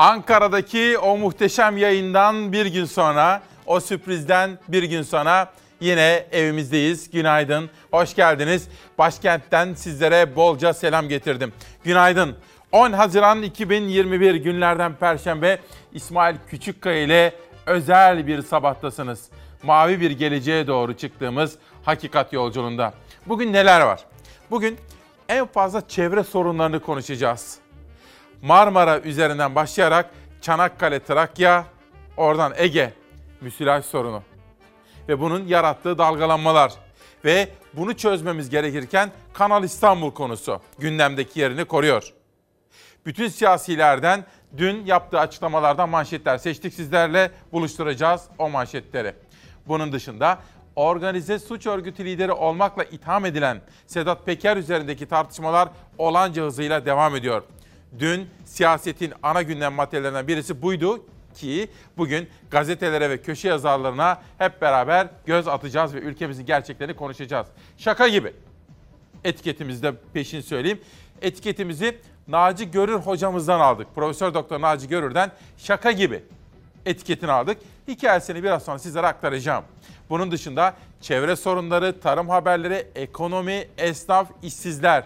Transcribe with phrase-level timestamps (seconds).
[0.00, 7.10] Ankara'daki o muhteşem yayından bir gün sonra, o sürprizden bir gün sonra yine evimizdeyiz.
[7.10, 8.68] Günaydın, hoş geldiniz.
[8.98, 11.52] Başkentten sizlere bolca selam getirdim.
[11.84, 12.36] Günaydın.
[12.72, 15.58] 10 Haziran 2021 günlerden Perşembe
[15.92, 17.32] İsmail Küçükkaya ile
[17.66, 19.28] özel bir sabahtasınız.
[19.62, 22.94] Mavi bir geleceğe doğru çıktığımız hakikat yolculuğunda.
[23.26, 24.00] Bugün neler var?
[24.50, 24.78] Bugün
[25.28, 27.58] en fazla çevre sorunlarını konuşacağız.
[28.42, 31.64] Marmara üzerinden başlayarak Çanakkale, Trakya,
[32.16, 32.92] oradan Ege
[33.40, 34.22] müsilaj sorunu
[35.08, 36.72] ve bunun yarattığı dalgalanmalar
[37.24, 42.12] ve bunu çözmemiz gerekirken Kanal İstanbul konusu gündemdeki yerini koruyor.
[43.06, 44.24] Bütün siyasilerden
[44.56, 49.14] dün yaptığı açıklamalardan manşetler seçtik sizlerle buluşturacağız o manşetleri.
[49.66, 50.38] Bunun dışında
[50.76, 57.42] organize suç örgütü lideri olmakla itham edilen Sedat Peker üzerindeki tartışmalar olanca hızıyla devam ediyor.
[57.98, 65.08] Dün siyasetin ana gündem maddelerinden birisi buydu ki bugün gazetelere ve köşe yazarlarına hep beraber
[65.26, 67.46] göz atacağız ve ülkemizin gerçeklerini konuşacağız.
[67.78, 68.32] Şaka gibi.
[69.24, 70.80] Etiketimizde peşin söyleyeyim.
[71.22, 73.94] Etiketimizi Naci Görür hocamızdan aldık.
[73.94, 76.22] Profesör Doktor Naci Görür'den şaka gibi
[76.86, 77.58] etiketini aldık.
[77.88, 79.64] Hikayesini biraz sonra sizlere aktaracağım.
[80.10, 85.04] Bunun dışında çevre sorunları, tarım haberleri, ekonomi, esnaf, işsizler.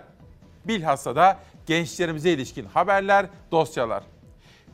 [0.65, 4.03] Bilhassa da gençlerimize ilişkin haberler, dosyalar.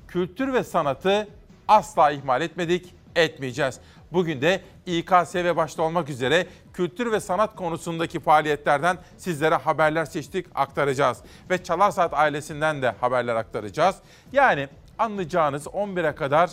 [0.08, 1.28] Kültür ve sanatı
[1.68, 3.80] asla ihmal etmedik, etmeyeceğiz.
[4.12, 11.18] Bugün de İKSV başta olmak üzere kültür ve sanat konusundaki faaliyetlerden sizlere haberler seçtik, aktaracağız.
[11.50, 13.96] Ve Çalar Saat ailesinden de haberler aktaracağız.
[14.32, 14.68] Yani
[14.98, 16.50] anlayacağınız 11'e kadar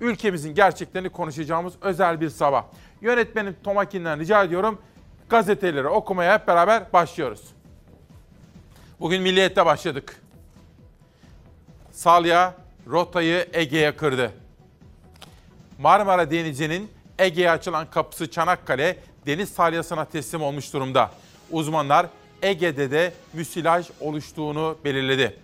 [0.00, 2.64] ülkemizin gerçeklerini konuşacağımız özel bir sabah.
[3.00, 4.78] Yönetmenim Tomakin'den rica ediyorum
[5.28, 7.54] gazeteleri okumaya hep beraber başlıyoruz.
[9.00, 10.22] Bugün Milliyet'te başladık.
[11.90, 12.54] Salya
[12.90, 14.32] rotayı Ege'ye kırdı.
[15.78, 18.96] Marmara Denizi'nin Ege'ye açılan kapısı Çanakkale
[19.26, 21.10] deniz salyasına teslim olmuş durumda.
[21.50, 22.06] Uzmanlar
[22.42, 25.36] Ege'de de müsilaj oluştuğunu belirledi.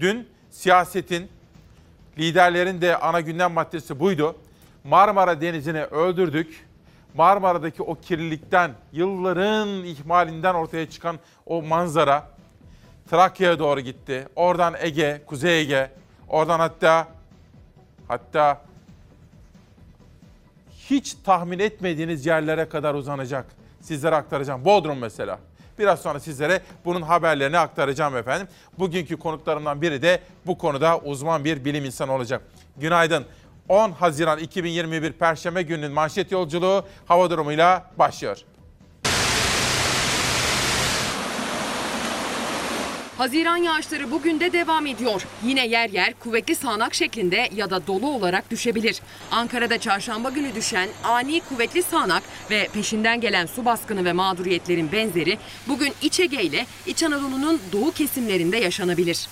[0.00, 1.28] Dün siyasetin,
[2.18, 4.36] liderlerin de ana gündem maddesi buydu.
[4.84, 6.66] Marmara Denizi'ni öldürdük.
[7.14, 12.37] Marmara'daki o kirlilikten, yılların ihmalinden ortaya çıkan o manzara
[13.10, 14.28] Trakya'ya doğru gitti.
[14.36, 15.90] Oradan Ege, Kuzey Ege,
[16.28, 17.08] oradan hatta
[18.08, 18.62] hatta
[20.90, 23.46] hiç tahmin etmediğiniz yerlere kadar uzanacak.
[23.80, 24.64] Sizlere aktaracağım.
[24.64, 25.38] Bodrum mesela.
[25.78, 28.48] Biraz sonra sizlere bunun haberlerini aktaracağım efendim.
[28.78, 32.42] Bugünkü konuklarımdan biri de bu konuda uzman bir bilim insanı olacak.
[32.76, 33.24] Günaydın.
[33.68, 38.38] 10 Haziran 2021 Perşembe gününün manşet yolculuğu hava durumuyla başlıyor.
[43.18, 45.22] Haziran yağışları bugün de devam ediyor.
[45.44, 49.00] Yine yer yer kuvvetli sağanak şeklinde ya da dolu olarak düşebilir.
[49.30, 55.38] Ankara'da çarşamba günü düşen ani kuvvetli sağanak ve peşinden gelen su baskını ve mağduriyetlerin benzeri
[55.68, 59.28] bugün İç Ege ile İç Anadolu'nun doğu kesimlerinde yaşanabilir.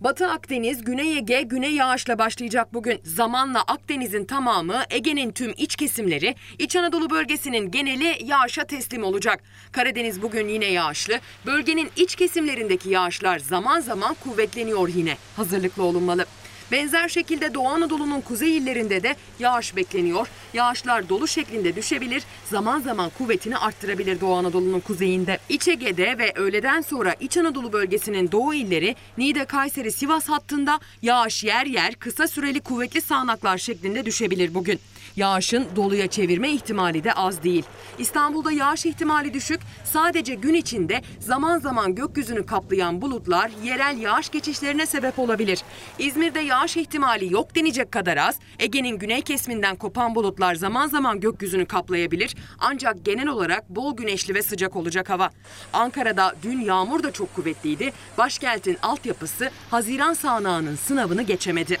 [0.00, 3.00] Batı Akdeniz, Güney Ege güney yağışla başlayacak bugün.
[3.04, 9.42] Zamanla Akdeniz'in tamamı, Ege'nin tüm iç kesimleri, İç Anadolu bölgesinin geneli yağışa teslim olacak.
[9.72, 11.20] Karadeniz bugün yine yağışlı.
[11.46, 15.16] Bölgenin iç kesimlerindeki yağışlar zaman zaman kuvvetleniyor yine.
[15.36, 16.26] Hazırlıklı olunmalı.
[16.72, 20.28] Benzer şekilde Doğu Anadolu'nun kuzey illerinde de yağış bekleniyor.
[20.54, 25.38] Yağışlar dolu şeklinde düşebilir, zaman zaman kuvvetini arttırabilir Doğu Anadolu'nun kuzeyinde.
[25.48, 31.44] İç Ege'de ve öğleden sonra İç Anadolu bölgesinin doğu illeri Niğde, Kayseri, Sivas hattında yağış
[31.44, 34.80] yer yer kısa süreli kuvvetli sağanaklar şeklinde düşebilir bugün.
[35.16, 37.64] Yağışın doluya çevirme ihtimali de az değil.
[37.98, 39.60] İstanbul'da yağış ihtimali düşük.
[39.84, 45.62] Sadece gün içinde zaman zaman gökyüzünü kaplayan bulutlar yerel yağış geçişlerine sebep olabilir.
[45.98, 48.38] İzmir'de yağış ihtimali yok denecek kadar az.
[48.58, 52.36] Ege'nin güney kesiminden kopan bulutlar zaman zaman gökyüzünü kaplayabilir.
[52.58, 55.30] Ancak genel olarak bol güneşli ve sıcak olacak hava.
[55.72, 57.92] Ankara'da dün yağmur da çok kuvvetliydi.
[58.18, 61.78] Başkentin altyapısı Haziran sağanağının sınavını geçemedi.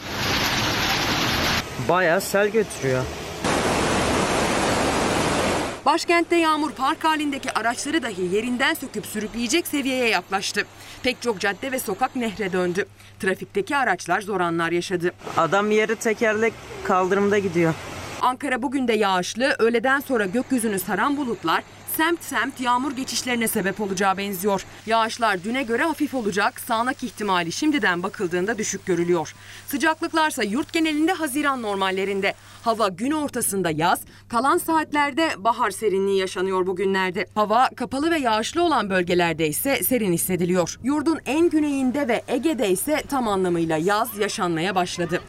[1.88, 3.04] Bayağı sel götürüyor.
[5.88, 10.66] Başkentte yağmur park halindeki araçları dahi yerinden söküp sürükleyecek seviyeye yaklaştı.
[11.02, 12.86] Pek çok cadde ve sokak nehre döndü.
[13.20, 15.12] Trafikteki araçlar zor anlar yaşadı.
[15.36, 16.52] Adam yarı tekerlek
[16.84, 17.74] kaldırımda gidiyor.
[18.20, 21.62] Ankara bugün de yağışlı, öğleden sonra gökyüzünü saran bulutlar
[21.98, 24.64] semt semt yağmur geçişlerine sebep olacağı benziyor.
[24.86, 29.34] Yağışlar düne göre hafif olacak, sağanak ihtimali şimdiden bakıldığında düşük görülüyor.
[29.66, 32.34] Sıcaklıklarsa yurt genelinde Haziran normallerinde.
[32.62, 37.26] Hava gün ortasında yaz, kalan saatlerde bahar serinliği yaşanıyor bugünlerde.
[37.34, 40.78] Hava kapalı ve yağışlı olan bölgelerde ise serin hissediliyor.
[40.82, 45.20] Yurdun en güneyinde ve Ege'de ise tam anlamıyla yaz yaşanmaya başladı.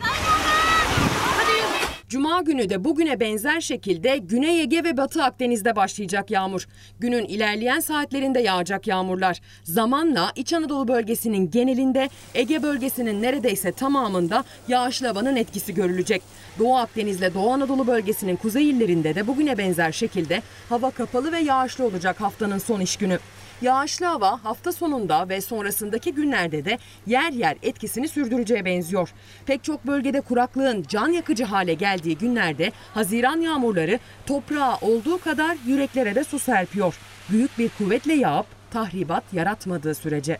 [2.09, 6.67] Cuma günü de bugüne benzer şekilde Güney Ege ve Batı Akdeniz'de başlayacak yağmur.
[6.99, 9.41] Günün ilerleyen saatlerinde yağacak yağmurlar.
[9.63, 16.21] Zamanla İç Anadolu bölgesinin genelinde Ege bölgesinin neredeyse tamamında yağışlı havanın etkisi görülecek.
[16.59, 21.39] Doğu Akdeniz ile Doğu Anadolu bölgesinin kuzey illerinde de bugüne benzer şekilde hava kapalı ve
[21.39, 23.19] yağışlı olacak haftanın son iş günü.
[23.61, 26.77] Yağışlı hava hafta sonunda ve sonrasındaki günlerde de
[27.07, 29.09] yer yer etkisini sürdüreceğe benziyor.
[29.45, 36.15] Pek çok bölgede kuraklığın can yakıcı hale geldiği günlerde Haziran yağmurları toprağa olduğu kadar yüreklere
[36.15, 36.99] de su serpiyor.
[37.29, 40.37] Büyük bir kuvvetle yağıp tahribat yaratmadığı sürece.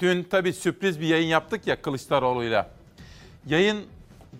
[0.00, 2.70] Dün tabii sürpriz bir yayın yaptık ya Kılıçdaroğlu'yla.
[3.46, 3.84] Yayın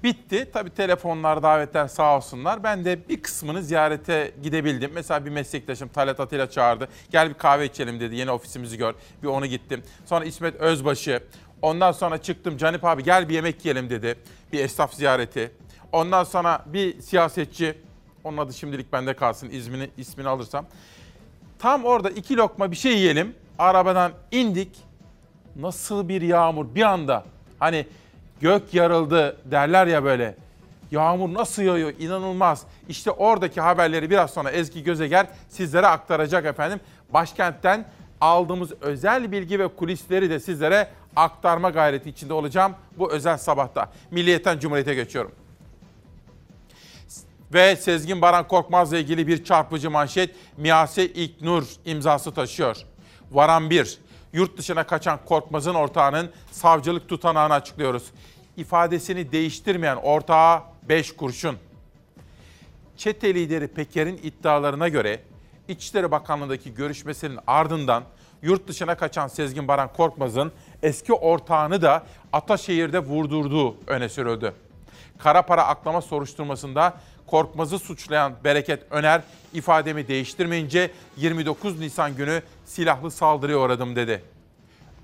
[0.04, 0.50] bitti.
[0.52, 2.62] Tabii telefonlar, davetler sağ olsunlar.
[2.62, 4.90] Ben de bir kısmını ziyarete gidebildim.
[4.94, 6.88] Mesela bir meslektaşım Talat Atilla çağırdı.
[7.10, 8.14] Gel bir kahve içelim dedi.
[8.14, 8.94] Yeni ofisimizi gör.
[9.22, 9.82] Bir onu gittim.
[10.06, 11.22] Sonra İsmet Özbaşı.
[11.62, 12.56] Ondan sonra çıktım.
[12.56, 14.14] Canip abi gel bir yemek yiyelim dedi.
[14.52, 15.52] Bir esnaf ziyareti.
[15.92, 17.78] Ondan sonra bir siyasetçi.
[18.24, 19.50] Onun adı şimdilik bende kalsın.
[19.50, 20.66] İsmini, ismini alırsam.
[21.58, 23.34] Tam orada iki lokma bir şey yiyelim.
[23.58, 24.76] Arabadan indik.
[25.56, 27.24] Nasıl bir yağmur bir anda.
[27.58, 27.86] Hani
[28.40, 30.36] gök yarıldı derler ya böyle.
[30.90, 32.62] Yağmur nasıl yağıyor inanılmaz.
[32.88, 36.80] İşte oradaki haberleri biraz sonra Ezgi Gözeger sizlere aktaracak efendim.
[37.12, 37.84] Başkentten
[38.20, 43.92] aldığımız özel bilgi ve kulisleri de sizlere aktarma gayreti içinde olacağım bu özel sabahta.
[44.10, 45.32] Milliyetten Cumhuriyet'e geçiyorum.
[47.54, 52.76] Ve Sezgin Baran Korkmaz'la ilgili bir çarpıcı manşet Miyase İknur imzası taşıyor.
[53.32, 53.98] Varan 1.
[54.32, 58.04] Yurt dışına kaçan Korkmaz'ın ortağının savcılık tutanağını açıklıyoruz.
[58.60, 61.56] İfadesini değiştirmeyen ortağa 5 kurşun.
[62.96, 65.20] Çete lideri Peker'in iddialarına göre
[65.68, 68.04] İçişleri Bakanlığı'ndaki görüşmesinin ardından
[68.42, 70.52] yurt dışına kaçan Sezgin Baran Korkmaz'ın
[70.82, 74.52] eski ortağını da Ataşehir'de vurdurduğu öne sürüldü.
[75.18, 76.94] Kara para aklama soruşturmasında
[77.26, 79.22] Korkmaz'ı suçlayan Bereket Öner
[79.52, 84.22] ifademi değiştirmeyince 29 Nisan günü silahlı saldırıya uğradım dedi.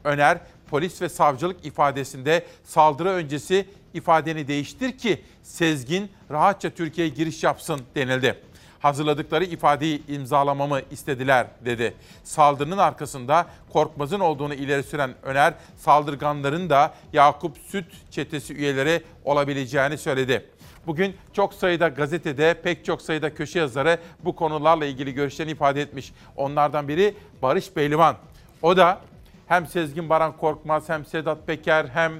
[0.04, 0.38] Öner
[0.70, 8.42] polis ve savcılık ifadesinde saldırı öncesi ifadeni değiştir ki Sezgin rahatça Türkiye'ye giriş yapsın denildi.
[8.80, 11.94] Hazırladıkları ifadeyi imzalamamı istediler dedi.
[12.24, 20.46] Saldırının arkasında Korkmaz'ın olduğunu ileri süren Öner, saldırganların da Yakup Süt çetesi üyeleri olabileceğini söyledi.
[20.86, 26.12] Bugün çok sayıda gazetede, pek çok sayıda köşe yazarı bu konularla ilgili görüşlerini ifade etmiş.
[26.36, 28.16] Onlardan biri Barış Beylivan.
[28.62, 29.00] O da
[29.46, 32.12] hem Sezgin Baran Korkmaz hem Sedat Peker hem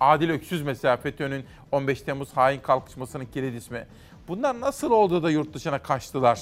[0.00, 3.86] Adil Öksüz mesela FETÖ'nün 15 Temmuz hain kalkışmasının kilit ismi.
[4.28, 6.40] Bunlar nasıl oldu da yurt dışına kaçtılar?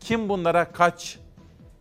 [0.00, 1.18] Kim bunlara kaç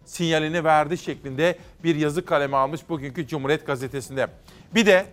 [0.06, 4.28] sinyalini verdi şeklinde bir yazı kaleme almış bugünkü Cumhuriyet Gazetesi'nde.
[4.76, 5.06] Bir de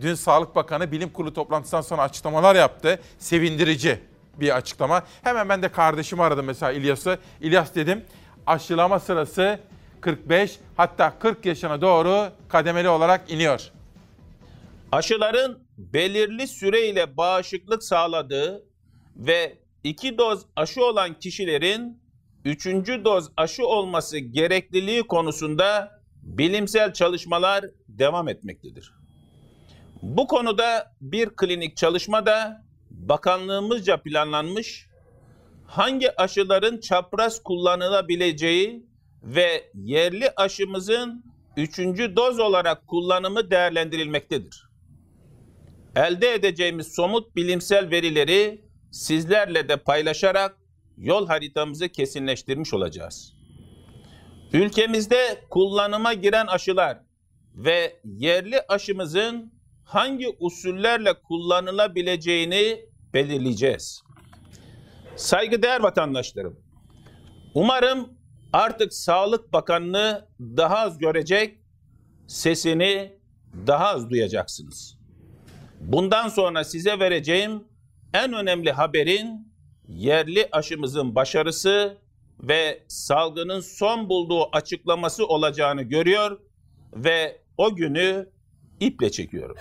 [0.00, 3.00] dün Sağlık Bakanı bilim kurulu toplantısından sonra açıklamalar yaptı.
[3.18, 4.00] Sevindirici
[4.40, 5.02] bir açıklama.
[5.22, 7.18] Hemen ben de kardeşimi aradım mesela İlyas'ı.
[7.40, 8.04] İlyas dedim
[8.46, 9.60] aşılama sırası
[10.04, 13.70] 45 hatta 40 yaşına doğru kademeli olarak iniyor.
[14.92, 18.64] Aşıların belirli süreyle bağışıklık sağladığı
[19.16, 22.02] ve iki doz aşı olan kişilerin
[22.44, 28.92] üçüncü doz aşı olması gerekliliği konusunda bilimsel çalışmalar devam etmektedir.
[30.02, 34.86] Bu konuda bir klinik çalışma da bakanlığımızca planlanmış,
[35.66, 38.93] hangi aşıların çapraz kullanılabileceği
[39.24, 41.24] ve yerli aşımızın
[41.56, 44.68] üçüncü doz olarak kullanımı değerlendirilmektedir.
[45.96, 50.58] Elde edeceğimiz somut bilimsel verileri sizlerle de paylaşarak
[50.96, 53.34] yol haritamızı kesinleştirmiş olacağız.
[54.52, 56.98] Ülkemizde kullanıma giren aşılar
[57.54, 59.52] ve yerli aşımızın
[59.84, 64.02] hangi usullerle kullanılabileceğini belirleyeceğiz.
[65.16, 66.60] Saygıdeğer vatandaşlarım,
[67.54, 68.18] umarım
[68.54, 71.58] artık Sağlık Bakanlığı daha az görecek,
[72.26, 73.18] sesini
[73.66, 74.98] daha az duyacaksınız.
[75.80, 77.64] Bundan sonra size vereceğim
[78.12, 79.52] en önemli haberin
[79.88, 81.98] yerli aşımızın başarısı
[82.40, 86.40] ve salgının son bulduğu açıklaması olacağını görüyor
[86.96, 88.28] ve o günü
[88.80, 89.56] iple çekiyorum.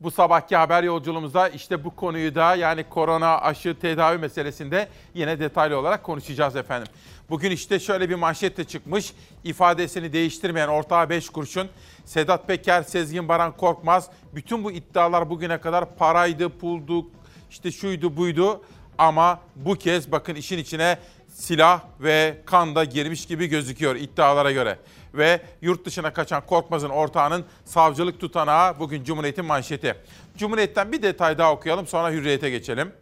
[0.00, 5.78] Bu sabahki haber yolculuğumuzda işte bu konuyu da yani korona aşı tedavi meselesinde yine detaylı
[5.78, 6.88] olarak konuşacağız efendim.
[7.30, 9.12] Bugün işte şöyle bir manşette çıkmış.
[9.44, 11.68] ifadesini değiştirmeyen ortağı 5 kurşun.
[12.04, 14.10] Sedat Peker, Sezgin Baran Korkmaz.
[14.34, 17.06] Bütün bu iddialar bugüne kadar paraydı, puldu,
[17.50, 18.64] işte şuydu buydu.
[18.98, 24.78] Ama bu kez bakın işin içine silah ve kan da girmiş gibi gözüküyor iddialara göre.
[25.14, 29.94] Ve yurt dışına kaçan Korkmaz'ın ortağının savcılık tutanağı bugün Cumhuriyet'in manşeti.
[30.36, 32.92] Cumhuriyet'ten bir detay daha okuyalım sonra Hürriyet'e geçelim.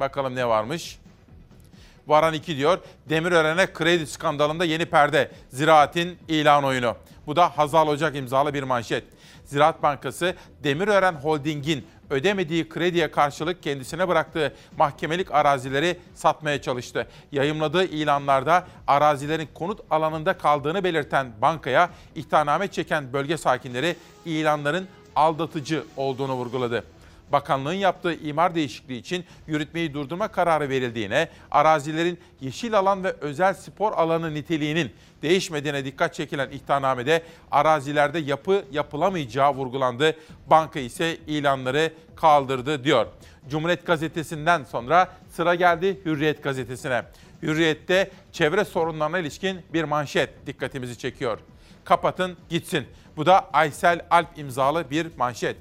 [0.00, 0.98] Bakalım ne varmış.
[2.06, 2.78] Varan 2 diyor.
[3.08, 5.30] Demirören'e kredi skandalında yeni perde.
[5.48, 6.96] Ziraat'in ilan oyunu.
[7.26, 9.04] Bu da Hazal Ocak imzalı bir manşet.
[9.44, 17.06] Ziraat Bankası Demirören Holding'in ödemediği krediye karşılık kendisine bıraktığı mahkemelik arazileri satmaya çalıştı.
[17.32, 26.34] Yayımladığı ilanlarda arazilerin konut alanında kaldığını belirten bankaya ihtarname çeken bölge sakinleri ilanların aldatıcı olduğunu
[26.34, 26.84] vurguladı
[27.32, 33.92] bakanlığın yaptığı imar değişikliği için yürütmeyi durdurma kararı verildiğine, arazilerin yeşil alan ve özel spor
[33.92, 40.16] alanı niteliğinin değişmediğine dikkat çekilen ihtarnamede arazilerde yapı yapılamayacağı vurgulandı.
[40.46, 43.06] Banka ise ilanları kaldırdı diyor.
[43.50, 47.02] Cumhuriyet Gazetesi'nden sonra sıra geldi Hürriyet Gazetesi'ne.
[47.42, 51.38] Hürriyet'te çevre sorunlarına ilişkin bir manşet dikkatimizi çekiyor.
[51.84, 52.86] Kapatın gitsin.
[53.16, 55.56] Bu da Aysel Alp imzalı bir manşet.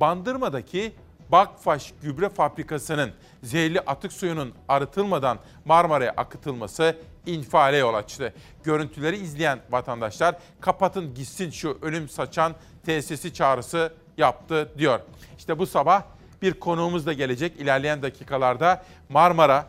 [0.00, 0.92] Bandırma'daki
[1.28, 3.10] Bakfaş gübre fabrikasının
[3.42, 8.34] zehirli atık suyunun arıtılmadan Marmara'ya akıtılması infiale yol açtı.
[8.64, 15.00] Görüntüleri izleyen vatandaşlar kapatın gitsin şu ölüm saçan tesisi çağrısı yaptı diyor.
[15.38, 16.02] İşte bu sabah
[16.42, 19.66] bir konuğumuz da gelecek ilerleyen dakikalarda Marmara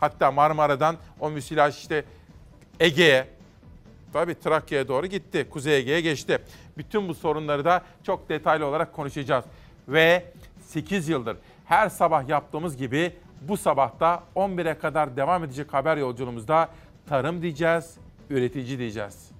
[0.00, 2.04] hatta Marmara'dan o müsilaj işte
[2.80, 3.28] Ege'ye
[4.12, 5.46] tabii Trakya'ya doğru gitti.
[5.50, 6.42] Kuzey Ege'ye geçti.
[6.78, 9.44] Bütün bu sorunları da çok detaylı olarak konuşacağız.
[9.88, 10.24] Ve
[10.60, 16.68] 8 yıldır her sabah yaptığımız gibi bu sabahta 11'e kadar devam edecek haber yolculuğumuzda
[17.08, 17.94] tarım diyeceğiz,
[18.30, 19.30] üretici diyeceğiz.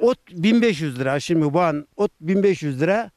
[0.00, 3.10] Ot 1500 lira şimdi bu an ot 1500 lira.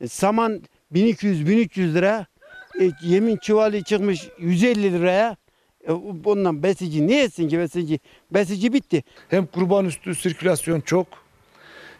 [0.00, 2.26] E, saman 1200 1300 lira.
[2.80, 5.36] E, yemin çuvalı çıkmış 150 liraya.
[5.88, 5.92] E,
[6.24, 8.00] ondan besici ne etsin ki besici?
[8.30, 9.04] Besici bitti.
[9.28, 11.06] Hem kurban üstü sirkülasyon çok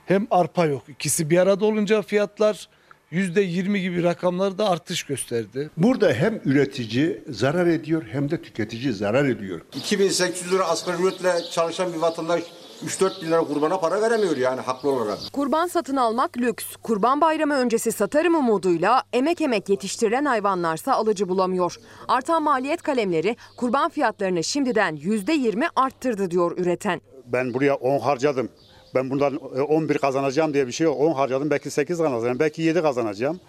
[0.06, 0.82] hem arpa yok.
[0.88, 2.68] İkisi bir arada olunca fiyatlar
[3.12, 5.70] %20 gibi rakamlarda artış gösterdi.
[5.76, 9.60] Burada hem üretici zarar ediyor hem de tüketici zarar ediyor.
[9.76, 12.42] 2800 lira asgari ücretle çalışan bir vatandaş
[12.84, 15.18] 3-4 bin lira kurbana para veremiyor yani haklı olarak.
[15.32, 16.64] Kurban satın almak lüks.
[16.82, 21.76] Kurban bayramı öncesi satarım umuduyla emek emek yetiştirilen hayvanlarsa alıcı bulamıyor.
[22.08, 27.00] Artan maliyet kalemleri kurban fiyatlarını şimdiden %20 arttırdı diyor üreten.
[27.26, 28.48] Ben buraya 10 harcadım.
[28.94, 31.00] Ben bundan 11 kazanacağım diye bir şey yok.
[31.00, 32.38] 10 harcadım belki 8 kazanacağım.
[32.38, 33.40] Belki 7 kazanacağım.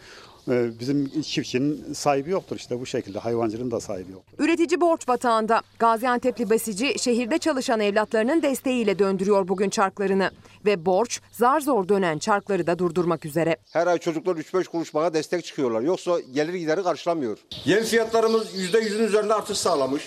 [0.50, 3.20] Ee, Bizim çiftçinin sahibi yoktur işte bu şekilde.
[3.20, 4.44] Hayvancının da sahibi yoktur.
[4.44, 5.62] Üretici borç batağında.
[5.80, 10.32] Gaziantep'li besici şehirde çalışan evlatlarının desteğiyle döndürüyor bugün çarklarını.
[10.66, 13.58] Ve borç zar zor dönen çarkları da durdurmak üzere.
[13.72, 15.82] Her ay çocuklar 3-5 kuruş bana destek çıkıyorlar.
[15.82, 17.38] Yoksa gelir gideri karşılamıyor.
[17.66, 20.04] Yem fiyatlarımız %100'ün üzerinde artış sağlamış.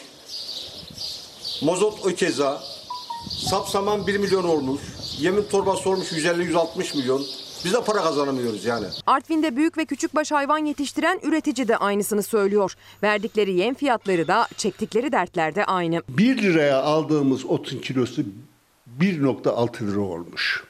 [1.63, 2.63] Mozot ökeza.
[3.51, 4.81] Sapsaman 1 milyon olmuş.
[5.19, 7.27] Yemin torbası olmuş 150-160 milyon.
[7.65, 8.87] Biz de para kazanamıyoruz yani.
[9.07, 12.75] Artvin'de büyük ve küçükbaş hayvan yetiştiren üretici de aynısını söylüyor.
[13.03, 16.03] Verdikleri yem fiyatları da çektikleri dertler de aynı.
[16.09, 18.23] 1 liraya aldığımız otun kilosu
[19.01, 20.65] 1.6 lira olmuş.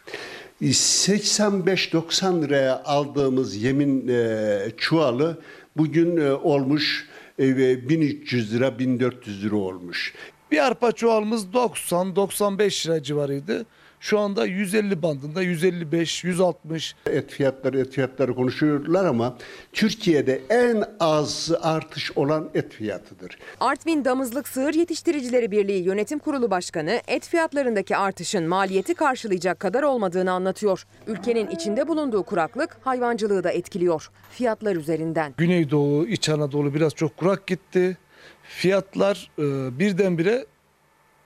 [0.63, 5.39] 85-90 liraya aldığımız yemin e, çuvalı
[5.77, 10.15] bugün e, olmuş e, 1300 lira 1400 lira olmuş.
[10.51, 13.67] Bir arpa çuvalımız 90-95 lira civarıydı.
[14.01, 16.95] Şu anda 150 bandında 155, 160.
[17.07, 19.37] Et fiyatları et fiyatları konuşuyorlar ama
[19.73, 23.39] Türkiye'de en az artış olan et fiyatıdır.
[23.61, 30.33] Artvin Damızlık Sığır Yetiştiricileri Birliği Yönetim Kurulu Başkanı et fiyatlarındaki artışın maliyeti karşılayacak kadar olmadığını
[30.33, 30.87] anlatıyor.
[31.07, 34.11] Ülkenin içinde bulunduğu kuraklık hayvancılığı da etkiliyor.
[34.31, 35.35] Fiyatlar üzerinden.
[35.37, 37.97] Güneydoğu, İç Anadolu biraz çok kurak gitti.
[38.43, 40.47] Fiyatlar e, birdenbire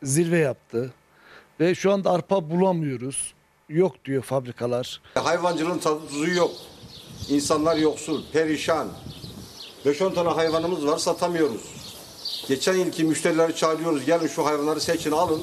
[0.03, 0.93] zirve yaptı.
[1.61, 3.35] Ve şu anda arpa bulamıyoruz.
[3.69, 5.01] Yok diyor fabrikalar.
[5.15, 6.51] Hayvancılığın tadı tuzu yok.
[7.29, 8.89] İnsanlar yoksul, perişan.
[9.87, 11.63] 5-10 tane hayvanımız var satamıyoruz.
[12.49, 14.05] Geçen yılki müşterileri çağırıyoruz.
[14.05, 15.43] Gelin şu hayvanları seçin alın.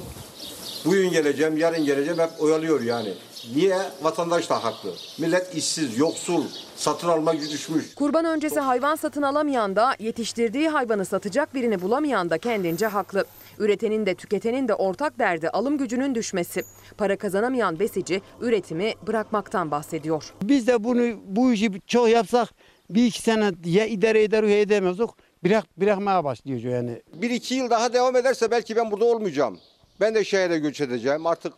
[0.86, 3.14] Bugün geleceğim, yarın geleceğim hep oyalıyor yani.
[3.56, 3.78] Niye?
[4.02, 4.94] Vatandaş da haklı.
[5.18, 6.44] Millet işsiz, yoksul,
[6.76, 7.96] satın alma gücü düşmüş.
[7.96, 13.26] Kurban öncesi hayvan satın alamayan da yetiştirdiği hayvanı satacak birini bulamayan da kendince haklı.
[13.62, 16.62] Üretenin de tüketenin de ortak derdi alım gücünün düşmesi.
[16.98, 20.34] Para kazanamayan besici üretimi bırakmaktan bahsediyor.
[20.44, 22.50] Biz de bunu bu işi çok yapsak
[22.90, 25.10] bir iki sene ya idare eder ya edemezdik.
[25.44, 27.02] Bırak, bırakmaya başlıyor yani.
[27.14, 29.60] Bir iki yıl daha devam ederse belki ben burada olmayacağım.
[30.00, 31.28] Ben de şehre göç edeceğim.
[31.28, 31.54] Artık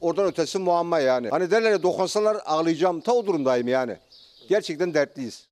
[0.00, 1.28] oradan ötesi muamma yani.
[1.28, 3.00] Hani derler ya dokunsalar ağlayacağım.
[3.00, 3.96] Ta o durumdayım yani.
[4.48, 5.48] Gerçekten dertliyiz.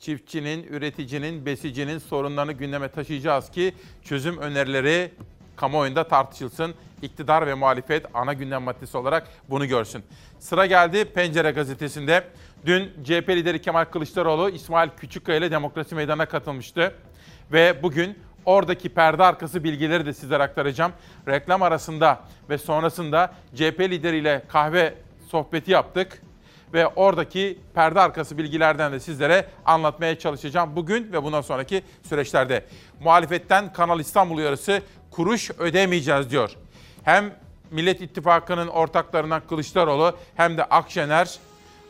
[0.00, 3.74] Çiftçinin, üreticinin, besicinin sorunlarını gündeme taşıyacağız ki
[4.04, 5.10] çözüm önerileri
[5.56, 6.74] kamuoyunda tartışılsın.
[7.02, 10.02] İktidar ve muhalefet ana gündem maddesi olarak bunu görsün.
[10.38, 12.24] Sıra geldi Pencere gazetesinde.
[12.66, 16.94] Dün CHP lideri Kemal Kılıçdaroğlu İsmail Küçükkaya ile Demokrasi Meydanı'na katılmıştı.
[17.52, 20.92] Ve bugün oradaki perde arkası bilgileri de sizlere aktaracağım.
[21.28, 24.94] Reklam arasında ve sonrasında CHP lideriyle kahve
[25.30, 26.22] sohbeti yaptık
[26.74, 32.64] ve oradaki perde arkası bilgilerden de sizlere anlatmaya çalışacağım bugün ve bundan sonraki süreçlerde.
[33.00, 36.50] Muhalefetten Kanal İstanbul uyarısı kuruş ödemeyeceğiz diyor.
[37.04, 37.34] Hem
[37.70, 41.38] Millet İttifakı'nın ortaklarından Kılıçdaroğlu hem de Akşener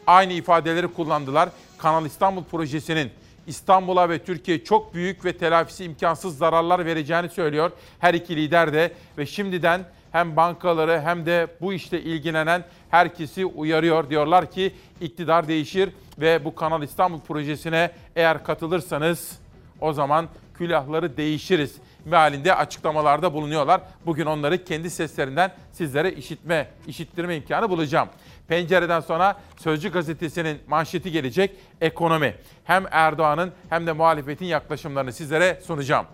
[0.07, 1.49] aynı ifadeleri kullandılar.
[1.79, 3.11] Kanal İstanbul projesinin
[3.47, 7.71] İstanbul'a ve Türkiye'ye çok büyük ve telafisi imkansız zararlar vereceğini söylüyor.
[7.99, 14.11] Her iki lider de ve şimdiden hem bankaları hem de bu işte ilgilenen herkesi uyarıyor.
[14.11, 19.39] Diyorlar ki iktidar değişir ve bu Kanal İstanbul projesine eğer katılırsanız
[19.81, 23.81] o zaman külahları değişiriz mealinde açıklamalarda bulunuyorlar.
[24.07, 28.09] Bugün onları kendi seslerinden sizlere işitme, işittirme imkanı bulacağım.
[28.49, 32.35] Pencereden sonra Sözcü gazetesinin manşeti gelecek ekonomi.
[32.65, 36.07] Hem Erdoğan'ın hem de muhalefetin yaklaşımlarını sizlere sunacağım.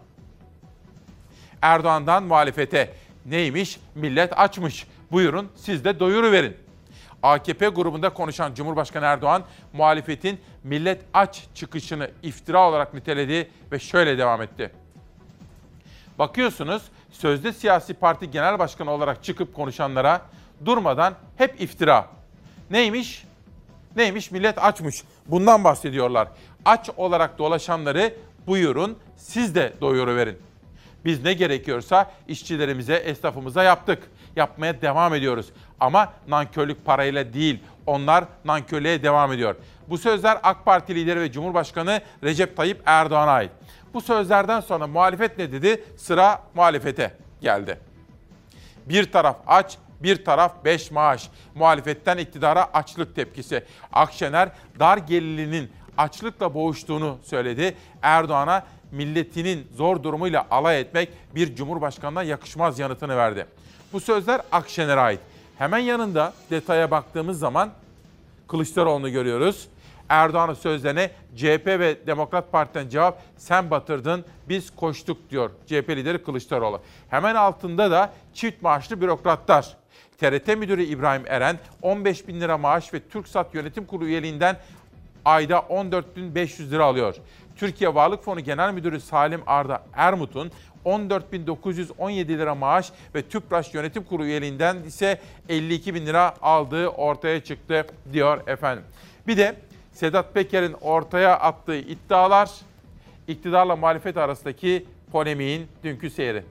[1.62, 2.94] Erdoğan'dan muhalefete
[3.26, 3.80] neymiş?
[3.94, 4.86] Millet açmış.
[5.12, 6.56] Buyurun siz de doyuru verin.
[7.22, 14.42] AKP grubunda konuşan Cumhurbaşkanı Erdoğan muhalefetin millet aç çıkışını iftira olarak niteledi ve şöyle devam
[14.42, 14.70] etti.
[16.18, 20.22] Bakıyorsunuz sözde siyasi parti genel başkanı olarak çıkıp konuşanlara
[20.64, 22.08] durmadan hep iftira.
[22.70, 23.24] Neymiş?
[23.96, 24.30] Neymiş?
[24.30, 25.02] Millet açmış.
[25.26, 26.28] Bundan bahsediyorlar.
[26.64, 28.14] Aç olarak dolaşanları
[28.46, 30.38] buyurun siz de doyuru verin.
[31.04, 34.02] Biz ne gerekiyorsa işçilerimize, esnafımıza yaptık.
[34.36, 35.52] Yapmaya devam ediyoruz.
[35.80, 37.60] Ama nankörlük parayla değil.
[37.86, 39.56] Onlar nankörlüğe devam ediyor.
[39.88, 43.50] Bu sözler AK Parti lideri ve Cumhurbaşkanı Recep Tayyip Erdoğan'a ait.
[43.94, 45.84] Bu sözlerden sonra muhalefet ne dedi?
[45.96, 47.78] Sıra muhalefete geldi.
[48.86, 51.30] Bir taraf aç, bir taraf beş maaş.
[51.54, 53.64] Muhalefetten iktidara açlık tepkisi.
[53.92, 57.76] Akşener dar gelirlinin açlıkla boğuştuğunu söyledi.
[58.02, 63.46] Erdoğan'a milletinin zor durumuyla alay etmek bir cumhurbaşkanına yakışmaz yanıtını verdi.
[63.92, 65.20] Bu sözler Akşener'e ait.
[65.58, 67.70] Hemen yanında detaya baktığımız zaman
[68.48, 69.68] Kılıçdaroğlu'nu görüyoruz.
[70.08, 76.80] Erdoğan'ın sözlerine CHP ve Demokrat Parti'den cevap sen batırdın biz koştuk diyor CHP lideri Kılıçdaroğlu.
[77.08, 79.76] Hemen altında da çift maaşlı bürokratlar.
[80.18, 84.56] TRT Müdürü İbrahim Eren 15 bin lira maaş ve TürkSat Yönetim Kurulu üyeliğinden
[85.24, 87.14] ayda 14.500 lira alıyor.
[87.56, 90.50] Türkiye Varlık Fonu Genel Müdürü Salim Arda Ermut'un
[90.84, 97.86] 14.917 lira maaş ve TÜPRAŞ Yönetim Kurulu üyeliğinden ise 52 bin lira aldığı ortaya çıktı
[98.12, 98.84] diyor efendim.
[99.26, 99.56] Bir de
[99.92, 102.50] Sedat Peker'in ortaya attığı iddialar
[103.28, 106.42] iktidarla muhalefet arasındaki polemiğin dünkü seyri.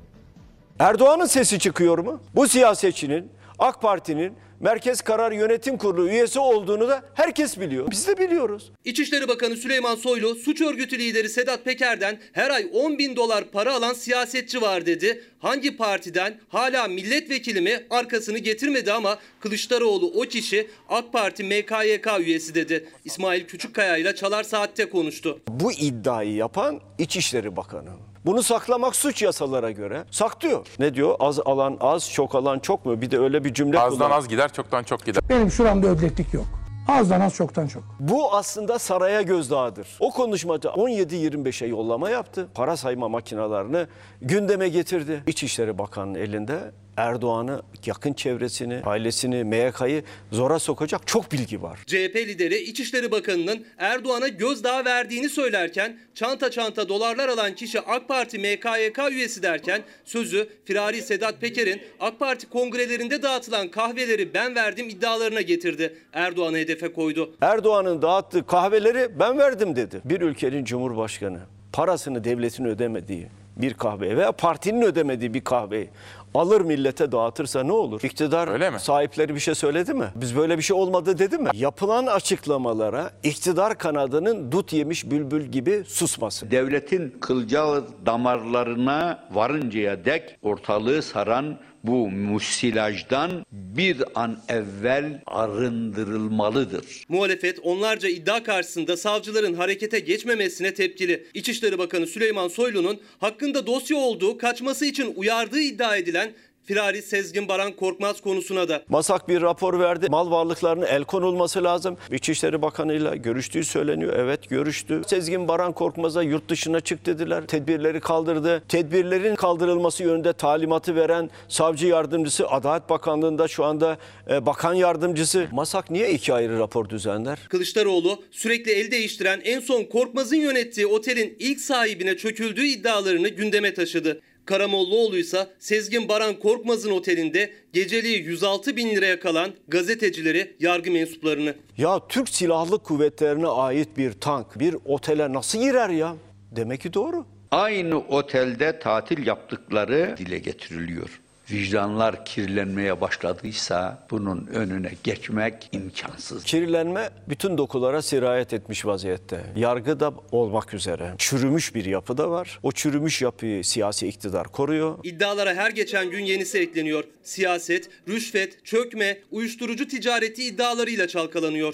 [0.79, 2.19] Erdoğan'ın sesi çıkıyor mu?
[2.35, 7.91] Bu siyasetçinin AK Parti'nin Merkez Karar Yönetim Kurulu üyesi olduğunu da herkes biliyor.
[7.91, 8.71] Biz de biliyoruz.
[8.85, 13.73] İçişleri Bakanı Süleyman Soylu suç örgütü lideri Sedat Peker'den her ay 10 bin dolar para
[13.73, 15.23] alan siyasetçi var dedi.
[15.39, 22.55] Hangi partiden hala milletvekili mi arkasını getirmedi ama Kılıçdaroğlu o kişi AK Parti MKYK üyesi
[22.55, 22.89] dedi.
[23.05, 25.39] İsmail Küçükkaya ile Çalar Saat'te konuştu.
[25.47, 28.12] Bu iddiayı yapan İçişleri Bakanı.
[28.25, 30.67] Bunu saklamak suç yasalara göre saklıyor.
[30.79, 31.15] Ne diyor?
[31.19, 33.01] Az alan az, çok alan çok mu?
[33.01, 35.23] Bir de öyle bir cümle Azdan kullan- az gider, çoktan çok gider.
[35.29, 36.45] Benim şuramda ödleklik yok.
[36.87, 37.83] Azdan az çoktan çok.
[37.99, 39.87] Bu aslında saraya gözdağıdır.
[39.99, 42.47] O konuşmada 17-25'e yollama yaptı.
[42.53, 43.87] Para sayma makinalarını
[44.21, 45.23] gündeme getirdi.
[45.27, 46.59] İçişleri Bakanı'nın elinde
[46.97, 51.79] Erdoğan'ı, yakın çevresini, ailesini, MYK'yı zora sokacak çok bilgi var.
[51.87, 58.39] CHP lideri İçişleri Bakanı'nın Erdoğan'a gözdağı verdiğini söylerken çanta çanta dolarlar alan kişi AK Parti
[58.39, 65.41] MKYK üyesi derken sözü Firari Sedat Peker'in AK Parti kongrelerinde dağıtılan kahveleri ben verdim iddialarına
[65.41, 65.97] getirdi.
[66.13, 67.35] Erdoğan'ı hedefe koydu.
[67.41, 70.01] Erdoğan'ın dağıttığı kahveleri ben verdim dedi.
[70.05, 71.39] Bir ülkenin cumhurbaşkanı
[71.73, 73.27] parasını devletin ödemediği
[73.57, 75.89] bir kahve veya partinin ödemediği bir kahveyi
[76.33, 78.01] Alır millete dağıtırsa ne olur?
[78.03, 78.79] İktidar Öyle mi?
[78.79, 80.05] sahipleri bir şey söyledi mi?
[80.15, 81.49] Biz böyle bir şey olmadı dedi mi?
[81.53, 86.51] Yapılan açıklamalara iktidar kanadının dut yemiş bülbül gibi susması.
[86.51, 96.85] Devletin kılcal damarlarına varıncaya dek ortalığı saran bu musilajdan bir an evvel arındırılmalıdır.
[97.09, 101.27] Muhalefet onlarca iddia karşısında savcıların harekete geçmemesine tepkili.
[101.33, 106.33] İçişleri Bakanı Süleyman Soylu'nun hakkında dosya olduğu kaçması için uyardığı iddia edilen
[106.65, 108.83] Firari Sezgin Baran Korkmaz konusuna da.
[108.89, 110.07] Masak bir rapor verdi.
[110.09, 111.97] Mal varlıklarının el konulması lazım.
[112.11, 114.13] İçişleri Bakanı'yla görüştüğü söyleniyor.
[114.17, 115.01] Evet görüştü.
[115.07, 117.47] Sezgin Baran Korkmaz'a yurt dışına çık dediler.
[117.47, 118.63] Tedbirleri kaldırdı.
[118.67, 123.97] Tedbirlerin kaldırılması yönünde talimatı veren savcı yardımcısı Adalet Bakanlığı'nda şu anda
[124.29, 125.47] e, bakan yardımcısı.
[125.51, 127.39] Masak niye iki ayrı rapor düzenler?
[127.49, 134.21] Kılıçdaroğlu sürekli el değiştiren en son Korkmaz'ın yönettiği otelin ilk sahibine çöküldüğü iddialarını gündeme taşıdı.
[134.45, 141.55] Karamollaoğlu ise Sezgin Baran Korkmaz'ın otelinde geceliği 106 bin liraya kalan gazetecileri, yargı mensuplarını.
[141.77, 146.15] Ya Türk Silahlı Kuvvetlerine ait bir tank bir otele nasıl girer ya?
[146.51, 147.25] Demek ki doğru.
[147.51, 151.21] Aynı otelde tatil yaptıkları dile getiriliyor.
[151.51, 156.43] Vicdanlar kirlenmeye başladıysa bunun önüne geçmek imkansız.
[156.43, 159.43] Kirlenme bütün dokulara sirayet etmiş vaziyette.
[159.55, 161.13] Yargı da olmak üzere.
[161.17, 162.59] Çürümüş bir yapı da var.
[162.63, 164.99] O çürümüş yapıyı siyasi iktidar koruyor.
[165.03, 167.03] İddialara her geçen gün yenisi ekleniyor.
[167.23, 171.73] Siyaset, rüşvet, çökme, uyuşturucu ticareti iddialarıyla çalkalanıyor.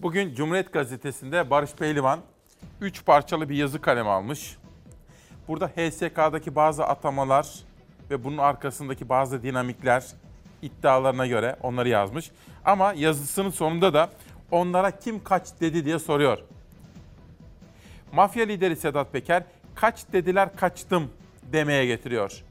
[0.00, 2.20] Bugün Cumhuriyet Gazetesi'nde Barış Pehlivan
[2.80, 4.56] 3 parçalı bir yazı kaleme almış.
[5.48, 7.46] Burada HSK'daki bazı atamalar
[8.10, 10.04] ve bunun arkasındaki bazı dinamikler
[10.62, 12.30] iddialarına göre onları yazmış.
[12.64, 14.10] Ama yazısının sonunda da
[14.50, 16.38] onlara kim kaç dedi diye soruyor.
[18.12, 19.42] Mafya lideri Sedat Peker
[19.74, 21.10] kaç dediler kaçtım
[21.52, 22.42] demeye getiriyor.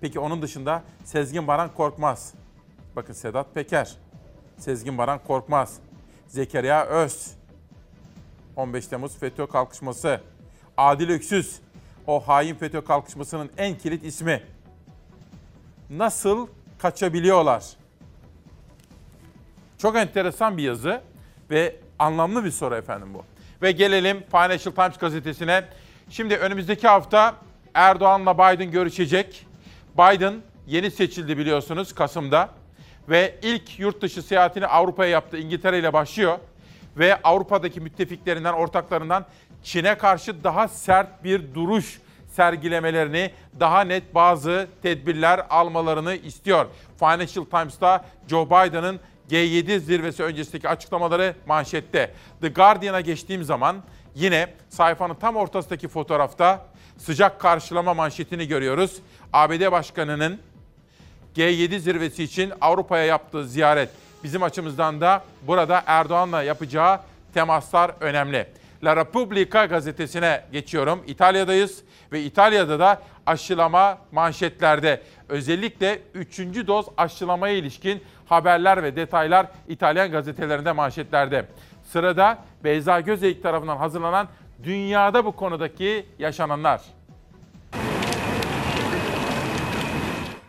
[0.00, 2.34] Peki onun dışında Sezgin Baran Korkmaz.
[2.96, 3.96] Bakın Sedat Peker,
[4.58, 5.78] Sezgin Baran Korkmaz,
[6.28, 7.30] Zekeriya Öz,
[8.56, 10.20] 15 Temmuz FETÖ kalkışması,
[10.76, 11.60] Adil Öksüz,
[12.06, 14.42] o hain FETÖ kalkışmasının en kilit ismi.
[15.96, 16.46] Nasıl
[16.78, 17.64] kaçabiliyorlar?
[19.78, 21.00] Çok enteresan bir yazı
[21.50, 23.24] ve anlamlı bir soru efendim bu.
[23.62, 25.64] Ve gelelim Financial Times gazetesine.
[26.10, 27.34] Şimdi önümüzdeki hafta
[27.74, 29.46] Erdoğan'la Biden görüşecek.
[29.94, 30.34] Biden
[30.66, 32.48] yeni seçildi biliyorsunuz Kasım'da
[33.08, 35.38] ve ilk yurt dışı seyahatini Avrupa'ya yaptı.
[35.38, 36.38] İngiltere ile başlıyor
[36.96, 39.26] ve Avrupa'daki müttefiklerinden, ortaklarından
[39.62, 42.00] Çin'e karşı daha sert bir duruş
[42.32, 46.66] sergilemelerini, daha net bazı tedbirler almalarını istiyor.
[46.98, 52.10] Financial Times'ta Joe Biden'ın G7 zirvesi öncesindeki açıklamaları manşette.
[52.40, 53.76] The Guardian'a geçtiğim zaman
[54.14, 56.66] yine sayfanın tam ortasındaki fotoğrafta
[56.98, 58.96] sıcak karşılama manşetini görüyoruz.
[59.32, 60.40] ABD Başkanı'nın
[61.36, 63.88] G7 zirvesi için Avrupa'ya yaptığı ziyaret
[64.24, 67.00] bizim açımızdan da burada Erdoğan'la yapacağı
[67.34, 68.46] temaslar önemli.
[68.84, 71.02] La Repubblica gazetesine geçiyorum.
[71.06, 71.82] İtalya'dayız
[72.12, 75.02] ve İtalya'da da aşılama manşetlerde.
[75.28, 76.38] Özellikle 3.
[76.38, 81.46] doz aşılamaya ilişkin haberler ve detaylar İtalyan gazetelerinde manşetlerde.
[81.84, 84.28] Sırada Beyza Gözeyik tarafından hazırlanan
[84.64, 86.82] dünyada bu konudaki yaşananlar.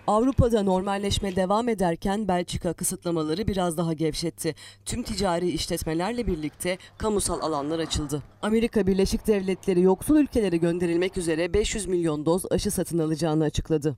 [0.07, 4.55] Avrupa'da normalleşme devam ederken Belçika kısıtlamaları biraz daha gevşetti.
[4.85, 8.23] Tüm ticari işletmelerle birlikte kamusal alanlar açıldı.
[8.41, 13.97] Amerika Birleşik Devletleri yoksul ülkelere gönderilmek üzere 500 milyon doz aşı satın alacağını açıkladı.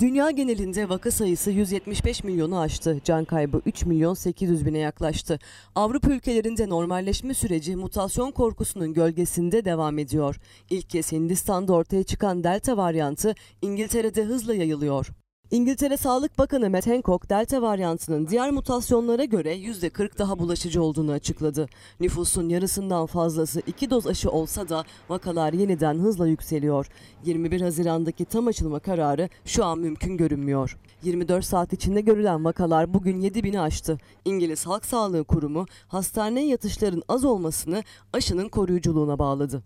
[0.00, 3.00] Dünya genelinde vaka sayısı 175 milyonu aştı.
[3.04, 5.38] Can kaybı 3 milyon 800 bine yaklaştı.
[5.74, 10.40] Avrupa ülkelerinde normalleşme süreci mutasyon korkusunun gölgesinde devam ediyor.
[10.70, 15.06] İlk kez Hindistan'da ortaya çıkan delta varyantı İngiltere'de hızla yayılıyor.
[15.50, 21.68] İngiltere Sağlık Bakanı Matt Hancock, delta varyantının diğer mutasyonlara göre %40 daha bulaşıcı olduğunu açıkladı.
[22.00, 26.86] Nüfusun yarısından fazlası iki doz aşı olsa da vakalar yeniden hızla yükseliyor.
[27.24, 30.78] 21 Haziran'daki tam açılma kararı şu an mümkün görünmüyor.
[31.02, 33.98] 24 saat içinde görülen vakalar bugün 7 bini aştı.
[34.24, 37.82] İngiliz Halk Sağlığı Kurumu hastaneye yatışların az olmasını
[38.12, 39.62] aşının koruyuculuğuna bağladı.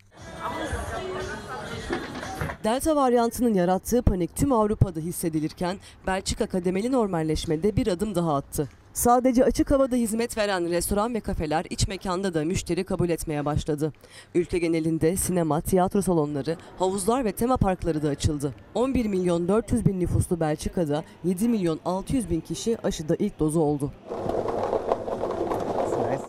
[2.65, 8.69] Delta varyantının yarattığı panik tüm Avrupa'da hissedilirken Belçika kademeli normalleşmede bir adım daha attı.
[8.93, 13.93] Sadece açık havada hizmet veren restoran ve kafeler iç mekanda da müşteri kabul etmeye başladı.
[14.35, 18.55] Ülke genelinde sinema, tiyatro salonları, havuzlar ve tema parkları da açıldı.
[18.75, 23.93] 11 milyon 400 bin nüfuslu Belçika'da 7 milyon 600 bin kişi aşıda ilk dozu oldu.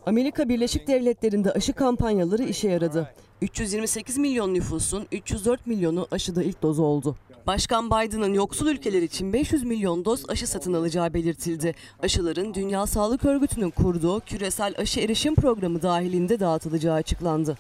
[0.06, 3.10] Amerika Birleşik Devletleri'nde aşı kampanyaları işe yaradı.
[3.42, 7.16] 328 milyon nüfusun 304 milyonu aşıda ilk dozu oldu.
[7.48, 11.76] Başkan Biden'ın yoksul ülkeler için 500 milyon doz aşı satın alacağı belirtildi.
[12.00, 17.58] Aşıların Dünya Sağlık Örgütü'nün kurduğu küresel aşı erişim programı dahilinde dağıtılacağı açıklandı.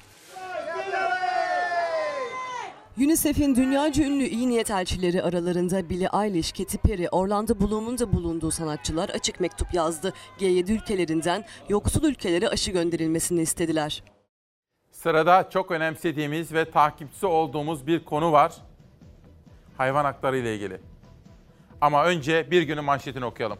[2.97, 8.51] UNICEF'in dünyaca ünlü iyi niyet elçileri aralarında Billie Eilish, Katy Perry, Orlando Bloom'un da bulunduğu
[8.51, 10.13] sanatçılar açık mektup yazdı.
[10.39, 14.03] G7 ülkelerinden yoksul ülkelere aşı gönderilmesini istediler.
[14.91, 18.53] Sırada çok önemsediğimiz ve takipçisi olduğumuz bir konu var.
[19.77, 20.79] Hayvan hakları ile ilgili.
[21.81, 23.57] Ama önce bir günün manşetini okuyalım.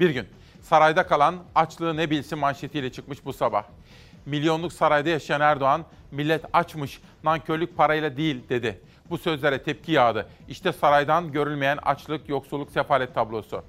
[0.00, 0.26] Bir gün
[0.62, 3.64] sarayda kalan açlığı ne bilsin manşetiyle çıkmış bu sabah.
[4.26, 8.80] Milyonluk sarayda yaşayan Erdoğan, millet açmış, nankörlük parayla değil dedi.
[9.10, 10.28] Bu sözlere tepki yağdı.
[10.48, 13.62] İşte saraydan görülmeyen açlık, yoksulluk, sefalet tablosu.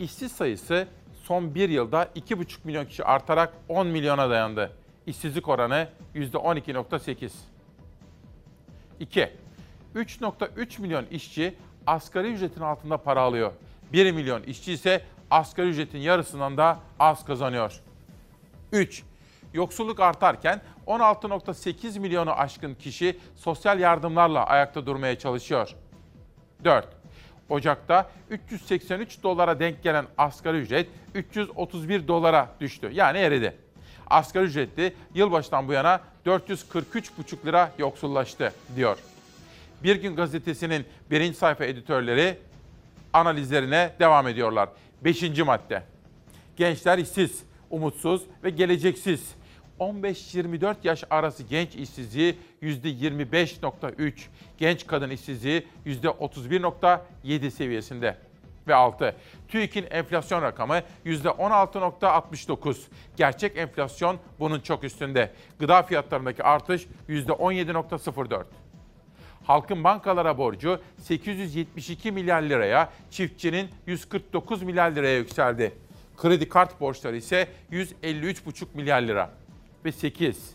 [0.00, 0.88] İşsiz sayısı
[1.22, 4.72] son bir yılda 2,5 milyon kişi artarak 10 milyona dayandı.
[5.06, 7.30] İşsizlik oranı %12.8.
[9.00, 9.32] 2.
[9.94, 11.54] 3.3 milyon işçi
[11.86, 13.52] asgari ücretin altında para alıyor.
[13.92, 17.80] 1 milyon işçi ise asgari ücretin yarısından da az kazanıyor.
[18.72, 19.02] 3.
[19.54, 25.74] Yoksulluk artarken 16.8 milyonu aşkın kişi sosyal yardımlarla ayakta durmaya çalışıyor.
[26.64, 26.88] 4.
[27.48, 32.90] Ocak'ta 383 dolara denk gelen asgari ücret 331 dolara düştü.
[32.92, 33.56] Yani eridi.
[34.06, 38.98] Asgari ücretli yılbaşından bu yana 443,5 lira yoksullaştı diyor.
[39.82, 42.38] Bir Gün Gazetesi'nin birinci sayfa editörleri
[43.12, 44.68] analizlerine devam ediyorlar.
[45.04, 45.82] Beşinci madde.
[46.56, 49.34] Gençler işsiz, umutsuz ve geleceksiz.
[49.80, 54.12] 15-24 yaş arası genç işsizliği %25.3,
[54.58, 58.16] genç kadın işsizliği %31.7 seviyesinde.
[58.68, 59.16] Ve 6.
[59.48, 62.76] TÜİK'in enflasyon rakamı %16.69.
[63.16, 65.30] Gerçek enflasyon bunun çok üstünde.
[65.58, 68.44] Gıda fiyatlarındaki artış %17.04.
[69.44, 75.72] Halkın bankalara borcu 872 milyar liraya, çiftçinin 149 milyar liraya yükseldi.
[76.16, 79.30] Kredi kart borçları ise 153,5 milyar lira.
[79.84, 80.54] Ve 8.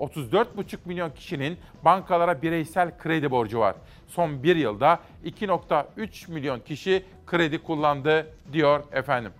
[0.00, 3.76] 34,5 milyon kişinin bankalara bireysel kredi borcu var.
[4.08, 9.32] Son bir yılda 2,3 milyon kişi kredi kullandı diyor efendim.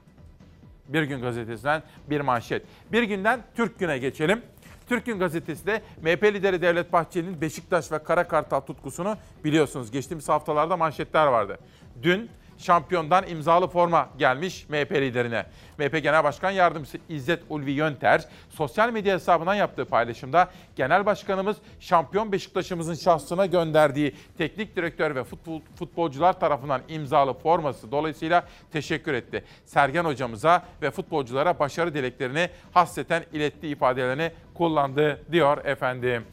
[0.88, 2.62] Bir Gün Gazetesi'nden bir manşet.
[2.92, 4.42] Bir günden Türk Gün'e geçelim.
[4.88, 9.90] Türk Gün Gazetesi de MHP lideri Devlet Bahçeli'nin Beşiktaş ve Kara Kartal tutkusunu biliyorsunuz.
[9.90, 11.58] Geçtiğimiz haftalarda manşetler vardı.
[12.02, 15.46] Dün şampiyondan imzalı forma gelmiş MHP liderine.
[15.78, 22.32] MHP Genel Başkan Yardımcısı İzzet Ulvi Yönter sosyal medya hesabından yaptığı paylaşımda Genel Başkanımız şampiyon
[22.32, 29.44] Beşiktaş'ımızın şahsına gönderdiği teknik direktör ve futbol, futbolcular tarafından imzalı forması dolayısıyla teşekkür etti.
[29.64, 36.24] Sergen hocamıza ve futbolculara başarı dileklerini hasreten ilettiği ifadelerini kullandı diyor efendim.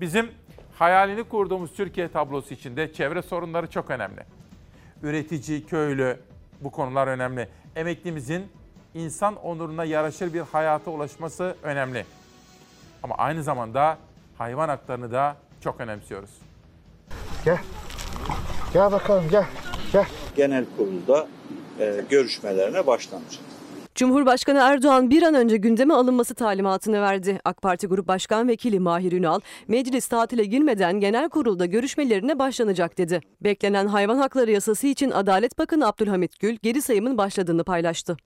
[0.00, 0.30] Bizim
[0.78, 4.38] hayalini kurduğumuz Türkiye tablosu içinde çevre sorunları çok önemli
[5.02, 6.20] üretici, köylü
[6.60, 7.48] bu konular önemli.
[7.76, 8.46] Emeklimizin
[8.94, 12.06] insan onuruna yaraşır bir hayata ulaşması önemli.
[13.02, 13.98] Ama aynı zamanda
[14.38, 16.30] hayvan haklarını da çok önemsiyoruz.
[17.44, 17.58] Gel.
[18.72, 19.44] Gel bakalım gel.
[19.92, 20.06] Gel.
[20.36, 21.28] Genel kurulda
[21.80, 23.47] e, görüşmelerine başlanacak.
[23.98, 27.40] Cumhurbaşkanı Erdoğan bir an önce gündeme alınması talimatını verdi.
[27.44, 33.20] AK Parti Grup Başkan Vekili Mahir Ünal, meclis tatile girmeden genel kurulda görüşmelerine başlanacak dedi.
[33.40, 38.16] Beklenen hayvan hakları yasası için Adalet Bakanı Abdülhamit Gül geri sayımın başladığını paylaştı.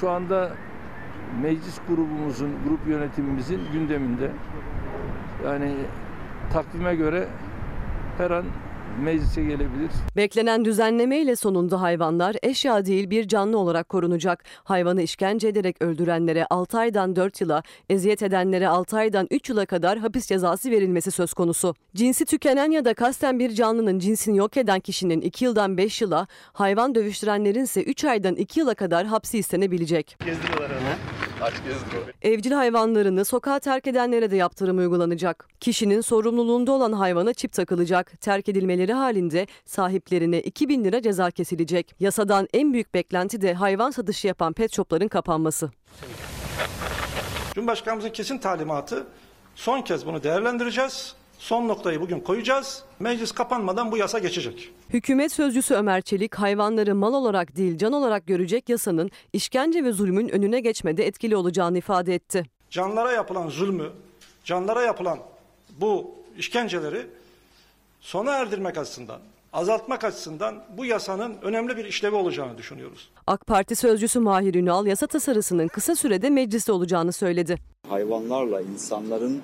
[0.00, 0.50] Şu anda
[1.42, 4.30] meclis grubumuzun, grup yönetimimizin gündeminde.
[5.44, 5.74] Yani
[6.52, 7.28] takvime göre
[8.18, 8.44] her an
[9.00, 9.90] meclise gelebilir.
[10.16, 14.44] Beklenen düzenleme ile sonunda hayvanlar eşya değil bir canlı olarak korunacak.
[14.64, 19.98] Hayvanı işkence ederek öldürenlere 6 aydan 4 yıla, eziyet edenlere 6 aydan 3 yıla kadar
[19.98, 21.74] hapis cezası verilmesi söz konusu.
[21.94, 26.26] Cinsi tükenen ya da kasten bir canlının cinsini yok eden kişinin 2 yıldan 5 yıla,
[26.52, 30.16] hayvan dövüştürenlerin ise 3 aydan 2 yıla kadar hapsi istenebilecek.
[30.24, 31.19] Gezdiriyorlar onu.
[32.22, 35.48] Evcil hayvanlarını sokağa terk edenlere de yaptırım uygulanacak.
[35.60, 38.20] Kişinin sorumluluğunda olan hayvana çip takılacak.
[38.20, 41.94] Terk edilmeleri halinde sahiplerine 2000 lira ceza kesilecek.
[42.00, 45.70] Yasadan en büyük beklenti de hayvan satışı yapan pet shopların kapanması.
[47.54, 49.06] Cumhurbaşkanımızın kesin talimatı
[49.54, 51.19] son kez bunu değerlendireceğiz.
[51.40, 52.82] Son noktayı bugün koyacağız.
[52.98, 54.70] Meclis kapanmadan bu yasa geçecek.
[54.90, 60.28] Hükümet sözcüsü Ömer Çelik hayvanları mal olarak değil can olarak görecek yasanın işkence ve zulmün
[60.28, 62.44] önüne geçmede etkili olacağını ifade etti.
[62.70, 63.90] Canlara yapılan zulmü,
[64.44, 65.18] canlara yapılan
[65.80, 67.06] bu işkenceleri
[68.00, 69.18] sona erdirmek açısından,
[69.52, 73.08] azaltmak açısından bu yasanın önemli bir işlevi olacağını düşünüyoruz.
[73.26, 77.56] AK Parti sözcüsü Mahir Ünal yasa tasarısının kısa sürede mecliste olacağını söyledi.
[77.88, 79.42] Hayvanlarla insanların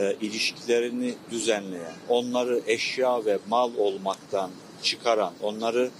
[0.00, 4.50] e, ilişkilerini düzenleyen, onları eşya ve mal olmaktan
[4.82, 5.90] çıkaran, onları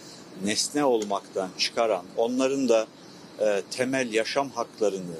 [0.45, 2.87] nesne olmaktan çıkaran, onların da
[3.41, 5.17] e, temel yaşam haklarını,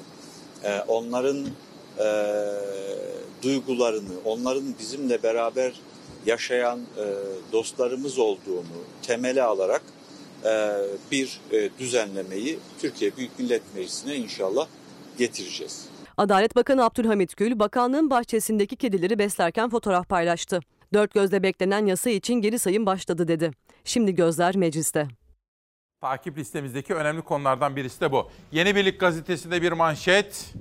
[0.63, 1.47] e, onların
[1.99, 2.05] e,
[3.43, 5.73] duygularını, onların bizimle beraber
[6.25, 7.05] yaşayan e,
[7.51, 9.83] dostlarımız olduğunu temele alarak
[10.45, 10.77] e,
[11.11, 14.67] bir e, düzenlemeyi Türkiye Büyük Millet Meclisi'ne inşallah
[15.17, 15.90] getireceğiz.
[16.21, 20.59] Adalet Bakanı Abdülhamit Gül, bakanlığın bahçesindeki kedileri beslerken fotoğraf paylaştı.
[20.93, 23.51] Dört gözle beklenen yasa için geri sayım başladı dedi.
[23.83, 25.07] Şimdi gözler mecliste.
[26.01, 28.29] Takip listemizdeki önemli konulardan birisi de bu.
[28.51, 30.53] Yeni Birlik gazetesinde bir manşet.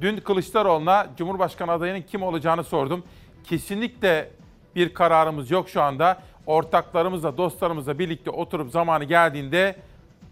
[0.00, 3.04] Dün Kılıçdaroğlu'na Cumhurbaşkanı adayının kim olacağını sordum.
[3.44, 4.30] Kesinlikle
[4.76, 6.22] bir kararımız yok şu anda.
[6.46, 9.76] Ortaklarımızla, dostlarımızla birlikte oturup zamanı geldiğinde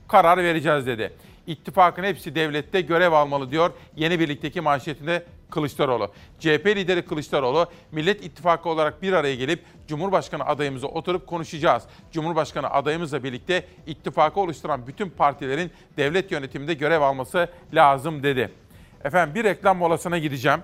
[0.08, 1.12] karar vereceğiz dedi.
[1.46, 6.12] İttifakın hepsi devlette görev almalı diyor Yeni Birlik'teki manşetinde Kılıçdaroğlu.
[6.38, 11.82] CHP lideri Kılıçdaroğlu, Millet İttifakı olarak bir araya gelip Cumhurbaşkanı adayımızı oturup konuşacağız.
[12.12, 18.52] Cumhurbaşkanı adayımızla birlikte ittifakı oluşturan bütün partilerin devlet yönetiminde görev alması lazım dedi.
[19.04, 20.60] Efendim bir reklam molasına gideceğim.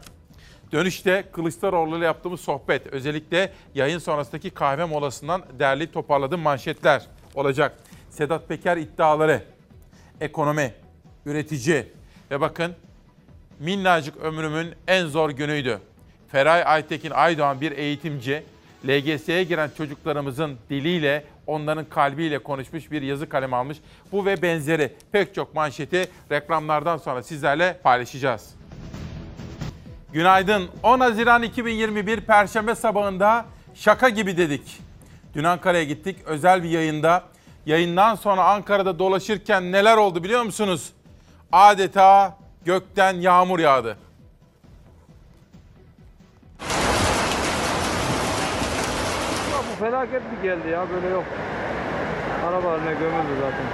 [0.72, 7.02] Dönüşte Kılıçdaroğlu ile yaptığımız sohbet, özellikle yayın sonrasındaki kahve molasından derli toparladığım manşetler
[7.34, 7.78] olacak.
[8.10, 9.42] Sedat Peker iddiaları,
[10.22, 10.74] ekonomi,
[11.26, 11.86] üretici
[12.30, 12.72] ve bakın
[13.58, 15.78] minnacık ömrümün en zor günüydü.
[16.32, 18.42] Feray Aytekin Aydoğan bir eğitimci,
[18.86, 23.78] LGS'ye giren çocuklarımızın diliyle, onların kalbiyle konuşmuş bir yazı kalem almış.
[24.12, 28.54] Bu ve benzeri pek çok manşeti reklamlardan sonra sizlerle paylaşacağız.
[30.12, 30.68] Günaydın.
[30.82, 34.78] 10 Haziran 2021 Perşembe sabahında şaka gibi dedik.
[35.34, 37.31] Dün Ankara'ya gittik özel bir yayında.
[37.66, 40.92] Yayından sonra Ankara'da dolaşırken neler oldu biliyor musunuz?
[41.52, 43.96] Adeta gökten yağmur yağdı.
[49.52, 51.24] Ya bu felaket bir geldi ya böyle yok.
[52.46, 53.64] Araba haline gömüldü zaten.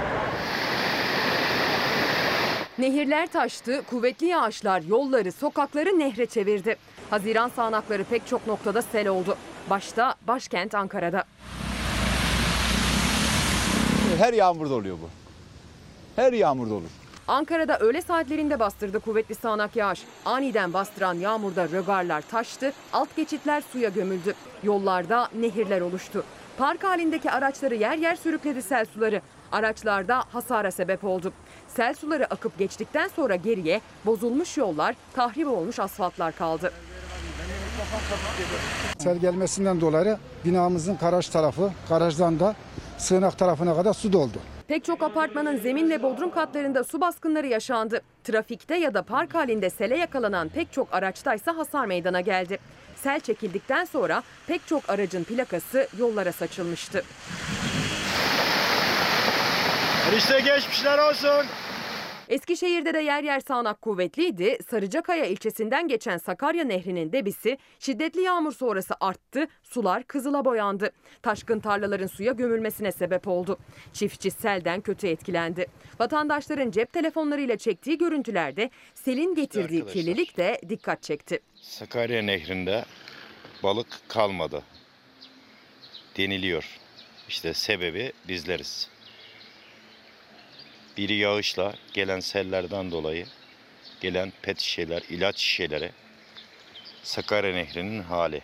[2.79, 6.75] Nehirler taştı, kuvvetli yağışlar yolları, sokakları nehre çevirdi.
[7.09, 9.37] Haziran sağanakları pek çok noktada sel oldu.
[9.69, 11.23] Başta başkent Ankara'da.
[14.19, 15.09] Her yağmurda oluyor bu.
[16.15, 16.89] Her yağmurda olur.
[17.27, 20.03] Ankara'da öğle saatlerinde bastırdı kuvvetli sağanak yağış.
[20.25, 24.33] Aniden bastıran yağmurda rögarlar taştı, alt geçitler suya gömüldü.
[24.63, 26.23] Yollarda nehirler oluştu.
[26.57, 29.21] Park halindeki araçları yer yer sürükledi sel suları.
[29.51, 31.33] Araçlarda hasara sebep oldu.
[31.67, 36.71] Sel suları akıp geçtikten sonra geriye bozulmuş yollar, tahrip olmuş asfaltlar kaldı.
[38.99, 42.55] Sel gelmesinden dolayı binamızın garaj tarafı, garajdan da
[42.99, 44.37] sığınak tarafına kadar su doldu.
[44.67, 48.01] Pek çok apartmanın zemin ve bodrum katlarında su baskınları yaşandı.
[48.23, 52.59] Trafikte ya da park halinde sele yakalanan pek çok araçtaysa hasar meydana geldi.
[52.95, 57.03] Sel çekildikten sonra pek çok aracın plakası yollara saçılmıştı.
[60.17, 61.45] İşte geçmişler olsun.
[62.29, 64.57] Eskişehir'de de yer yer sağanak kuvvetliydi.
[64.69, 69.47] Sarıcakaya ilçesinden geçen Sakarya Nehri'nin debisi şiddetli yağmur sonrası arttı.
[69.63, 70.91] Sular kızıla boyandı.
[71.21, 73.57] Taşkın tarlaların suya gömülmesine sebep oldu.
[73.93, 75.65] Çiftçi selden kötü etkilendi.
[75.99, 79.93] Vatandaşların cep telefonlarıyla çektiği görüntülerde selin getirdiği Arkadaşlar.
[80.03, 81.39] kirlilik de dikkat çekti.
[81.55, 82.85] Sakarya Nehri'nde
[83.63, 84.63] balık kalmadı
[86.17, 86.77] deniliyor.
[87.29, 88.89] İşte sebebi bizleriz.
[90.97, 93.25] Biri yağışla gelen sellerden dolayı
[94.01, 95.91] gelen pet şişeler, ilaç şişeleri
[97.03, 98.41] Sakarya Nehri'nin hali.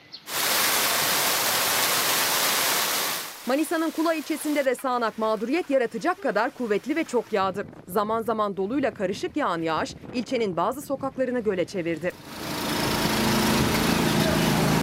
[3.46, 7.68] Manisa'nın Kula ilçesinde de sağanak mağduriyet yaratacak kadar kuvvetli ve çok yağdı.
[7.88, 12.12] Zaman zaman doluyla karışık yağan yağış ilçenin bazı sokaklarını göle çevirdi.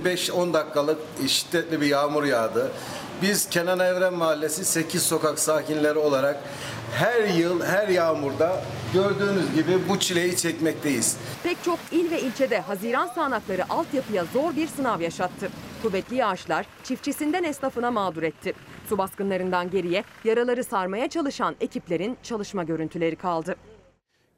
[0.05, 0.99] 5-10 dakikalık
[1.29, 2.73] şiddetli bir yağmur yağdı.
[3.23, 6.37] Biz Kenan Evren Mahallesi 8 sokak sakinleri olarak
[6.93, 8.63] her yıl her yağmurda
[8.95, 11.19] gördüğünüz gibi bu çileyi çekmekteyiz.
[11.43, 15.51] Pek çok il ve ilçede Haziran sağanakları altyapıya zor bir sınav yaşattı.
[15.83, 18.53] Kuvvetli yağışlar çiftçisinden esnafına mağdur etti.
[18.89, 23.57] Su baskınlarından geriye yaraları sarmaya çalışan ekiplerin çalışma görüntüleri kaldı.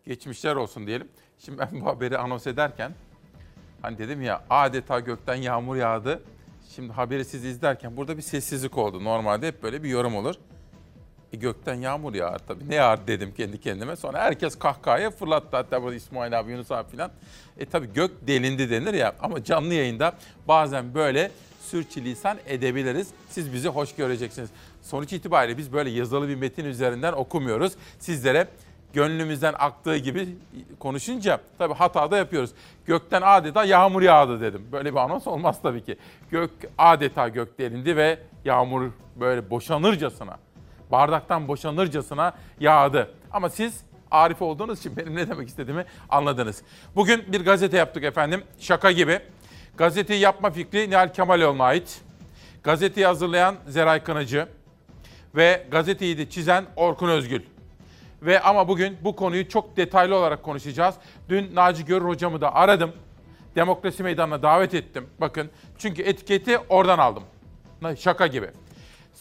[0.06, 1.08] Geçmişler olsun diyelim.
[1.38, 2.92] Şimdi ben bu haberi anons ederken
[3.82, 6.22] hani dedim ya adeta gökten yağmur yağdı.
[6.74, 9.04] Şimdi haberi siz izlerken burada bir sessizlik oldu.
[9.04, 10.34] Normalde hep böyle bir yorum olur.
[11.34, 12.70] E gökten yağmur yağar tabii.
[12.70, 13.96] Ne yağar dedim kendi kendime.
[13.96, 15.56] Sonra herkes kahkahaya fırlattı.
[15.56, 17.10] Hatta burada İsmail abi, Yunus abi falan.
[17.58, 19.14] E tabii gök delindi denir ya.
[19.20, 20.12] Ama canlı yayında
[20.48, 21.30] bazen böyle
[21.60, 23.08] sürçülisan edebiliriz.
[23.28, 24.50] Siz bizi hoş göreceksiniz.
[24.82, 27.72] Sonuç itibariyle biz böyle yazılı bir metin üzerinden okumuyoruz.
[27.98, 28.48] Sizlere
[28.92, 30.28] gönlümüzden aktığı gibi
[30.78, 32.50] konuşunca tabii hata da yapıyoruz.
[32.86, 34.66] Gökten adeta yağmur yağdı dedim.
[34.72, 35.96] Böyle bir anons olmaz tabii ki.
[36.30, 40.38] Gök adeta gök delindi ve yağmur böyle boşanırcasına,
[40.90, 43.10] bardaktan boşanırcasına yağdı.
[43.32, 46.62] Ama siz Arif olduğunuz için benim ne demek istediğimi anladınız.
[46.96, 48.44] Bugün bir gazete yaptık efendim.
[48.58, 49.20] Şaka gibi.
[49.76, 52.00] Gazeteyi yapma fikri Nihal Kemaloğlu'na ait.
[52.62, 54.48] Gazeteyi hazırlayan Zeray Kınacı
[55.34, 57.42] ve gazeteyi de çizen Orkun Özgül.
[58.22, 60.94] Ve ama bugün bu konuyu çok detaylı olarak konuşacağız.
[61.28, 62.92] Dün Naci Görür hocamı da aradım.
[63.56, 65.06] Demokrasi Meydanı'na davet ettim.
[65.20, 67.22] Bakın çünkü etiketi oradan aldım.
[67.98, 68.50] Şaka gibi.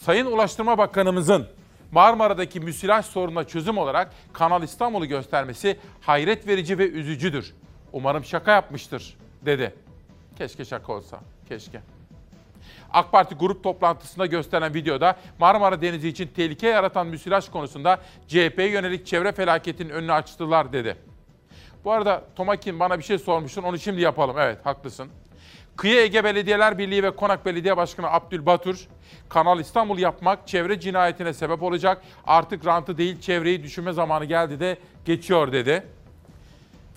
[0.04, 1.46] Sayın Ulaştırma Bakanımızın
[1.92, 7.54] Marmara'daki müsilaj sorununa çözüm olarak Kanal İstanbul'u göstermesi hayret verici ve üzücüdür.
[7.92, 9.74] Umarım şaka yapmıştır dedi.
[10.38, 11.20] Keşke şaka olsa.
[11.48, 11.80] Keşke.
[12.92, 19.06] AK Parti grup toplantısında gösteren videoda Marmara Denizi için tehlike yaratan müsilaj konusunda CHP'ye yönelik
[19.06, 20.96] çevre felaketinin önünü açtılar dedi.
[21.84, 24.36] Bu arada Tomakin bana bir şey sormuştun onu şimdi yapalım.
[24.38, 25.08] Evet haklısın.
[25.76, 28.88] Kıyı Ege Belediyeler Birliği ve Konak Belediye Başkanı Abdülbatur,
[29.28, 32.02] Kanal İstanbul yapmak çevre cinayetine sebep olacak.
[32.26, 35.86] Artık rantı değil çevreyi düşünme zamanı geldi de geçiyor dedi.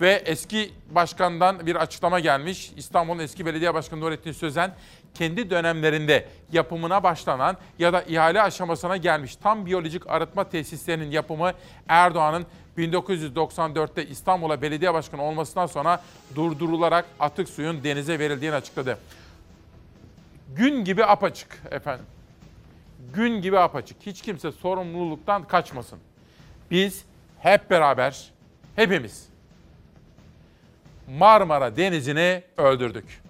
[0.00, 2.72] Ve eski başkandan bir açıklama gelmiş.
[2.76, 4.74] İstanbul'un eski belediye başkanı Nurettin Sözen
[5.14, 11.52] kendi dönemlerinde yapımına başlanan ya da ihale aşamasına gelmiş tam biyolojik arıtma tesislerinin yapımı
[11.88, 12.46] Erdoğan'ın
[12.78, 16.02] 1994'te İstanbul'a belediye başkanı olmasından sonra
[16.34, 18.98] durdurularak atık suyun denize verildiğini açıkladı.
[20.56, 22.06] Gün gibi apaçık efendim.
[23.14, 23.96] Gün gibi apaçık.
[24.06, 25.98] Hiç kimse sorumluluktan kaçmasın.
[26.70, 27.04] Biz
[27.38, 28.30] hep beraber,
[28.76, 29.28] hepimiz
[31.18, 33.27] Marmara Denizi'ni öldürdük.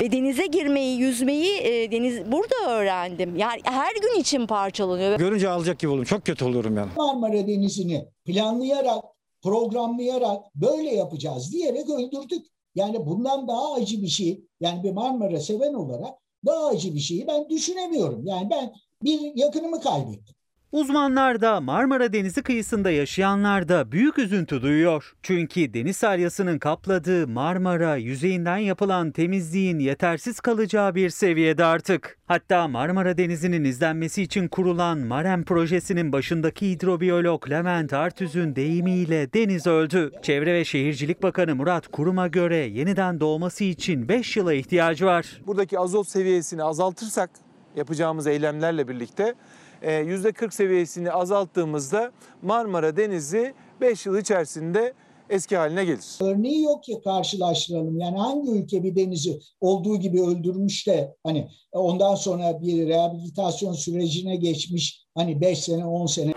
[0.00, 3.36] Ve denize girmeyi, yüzmeyi e, deniz burada öğrendim.
[3.36, 5.18] Yani her gün için parçalanıyor.
[5.18, 6.04] Görünce alacak gibi olurum.
[6.04, 6.90] Çok kötü oluyorum yani.
[6.96, 9.04] Marmara Denizi'ni planlayarak,
[9.42, 12.46] programlayarak böyle yapacağız diyerek öldürdük.
[12.74, 16.14] Yani bundan daha acı bir şey, yani bir Marmara seven olarak
[16.46, 18.26] daha acı bir şeyi ben düşünemiyorum.
[18.26, 18.72] Yani ben
[19.04, 20.34] bir yakınımı kaybettim.
[20.72, 25.12] Uzmanlar da Marmara Denizi kıyısında yaşayanlar da büyük üzüntü duyuyor.
[25.22, 32.18] Çünkü deniz salyasının kapladığı Marmara yüzeyinden yapılan temizliğin yetersiz kalacağı bir seviyede artık.
[32.26, 40.12] Hatta Marmara Denizi'nin izlenmesi için kurulan MAREM projesinin başındaki hidrobiyolog Levent Artüz'ün deyimiyle deniz öldü.
[40.22, 45.40] Çevre ve Şehircilik Bakanı Murat Kurum'a göre yeniden doğması için 5 yıla ihtiyacı var.
[45.46, 47.30] Buradaki azot seviyesini azaltırsak
[47.76, 49.34] yapacağımız eylemlerle birlikte
[49.82, 52.12] %40 e, seviyesini azalttığımızda
[52.42, 54.94] Marmara Denizi 5 yıl içerisinde
[55.30, 56.18] eski haline gelir.
[56.20, 57.98] Örneği yok ki karşılaştıralım.
[58.00, 64.36] Yani hangi ülke bir denizi olduğu gibi öldürmüş de hani ondan sonra bir rehabilitasyon sürecine
[64.36, 66.32] geçmiş hani 5 sene 10 sene.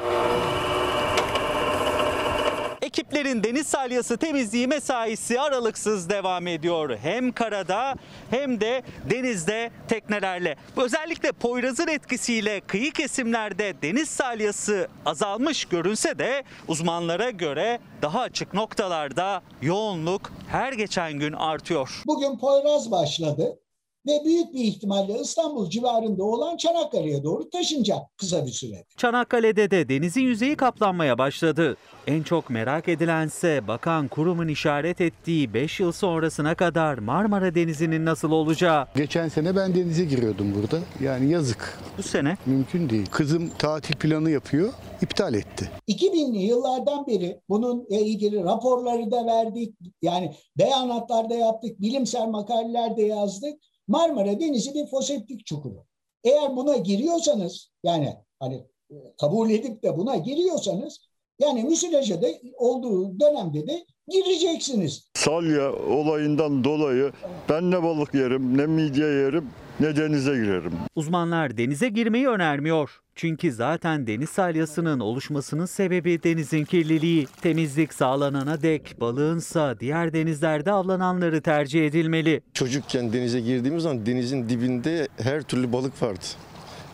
[3.32, 6.98] Ekiplerin deniz salyası temizliği mesaisi aralıksız devam ediyor.
[6.98, 7.96] Hem karada
[8.30, 10.56] hem de denizde teknelerle.
[10.78, 19.42] Özellikle Poyraz'ın etkisiyle kıyı kesimlerde deniz salyası azalmış görünse de uzmanlara göre daha açık noktalarda
[19.62, 22.02] yoğunluk her geçen gün artıyor.
[22.08, 23.61] Bugün Poyraz başladı
[24.08, 28.84] ve büyük bir ihtimalle İstanbul civarında olan Çanakkale'ye doğru taşınacak kısa bir süre.
[28.98, 31.78] Çanakkale'de de denizin yüzeyi kaplanmaya başladı.
[32.08, 38.32] En çok merak edilense bakan kurumun işaret ettiği 5 yıl sonrasına kadar Marmara Denizi'nin nasıl
[38.32, 38.88] olacağı.
[38.96, 40.80] Geçen sene ben denize giriyordum burada.
[41.02, 41.80] Yani yazık.
[41.98, 42.38] Bu sene?
[42.46, 43.06] Mümkün değil.
[43.12, 45.72] Kızım tatil planı yapıyor, iptal etti.
[45.88, 49.76] 2000'li yıllardan beri bununla ilgili raporları da verdik.
[50.02, 53.54] Yani beyanatlarda yaptık, bilimsel makalelerde yazdık.
[53.92, 55.86] Marmara Denizi bir foseptik çukuru.
[56.24, 58.56] Eğer buna giriyorsanız yani hani
[58.92, 61.00] e, kabul edip de buna giriyorsanız
[61.40, 62.28] yani müsilaja da
[62.58, 65.10] olduğu dönemde de gireceksiniz.
[65.14, 67.12] Salya olayından dolayı
[67.50, 70.74] ben ne balık yerim ne midye yerim ne denize girerim.
[70.96, 73.01] Uzmanlar denize girmeyi önermiyor.
[73.22, 77.28] Çünkü zaten deniz salyasının oluşmasının sebebi denizin kirliliği.
[77.42, 82.42] Temizlik sağlanana dek balığınsa diğer denizlerde avlananları tercih edilmeli.
[82.54, 86.26] Çocukken denize girdiğimiz zaman denizin dibinde her türlü balık vardı.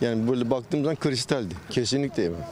[0.01, 1.53] Yani böyle baktığım zaman kristaldi.
[1.69, 2.45] Kesinlikle yemem.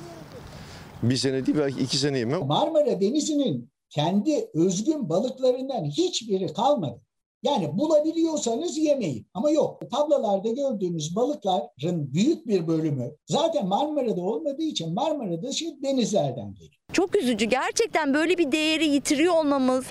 [1.04, 2.46] Bir sene değil belki iki sene yemem.
[2.46, 7.05] Marmara Denizi'nin kendi özgün balıklarından hiçbiri kalmadı.
[7.46, 9.28] Yani bulabiliyorsanız yemeyin.
[9.34, 9.92] Ama yok.
[9.92, 16.74] Tablalarda gördüğünüz balıkların büyük bir bölümü zaten Marmara'da olmadığı için Marmara dışı denizlerden geliyor.
[16.94, 17.46] Çok üzücü.
[17.46, 19.86] Gerçekten böyle bir değeri yitiriyor olmamız.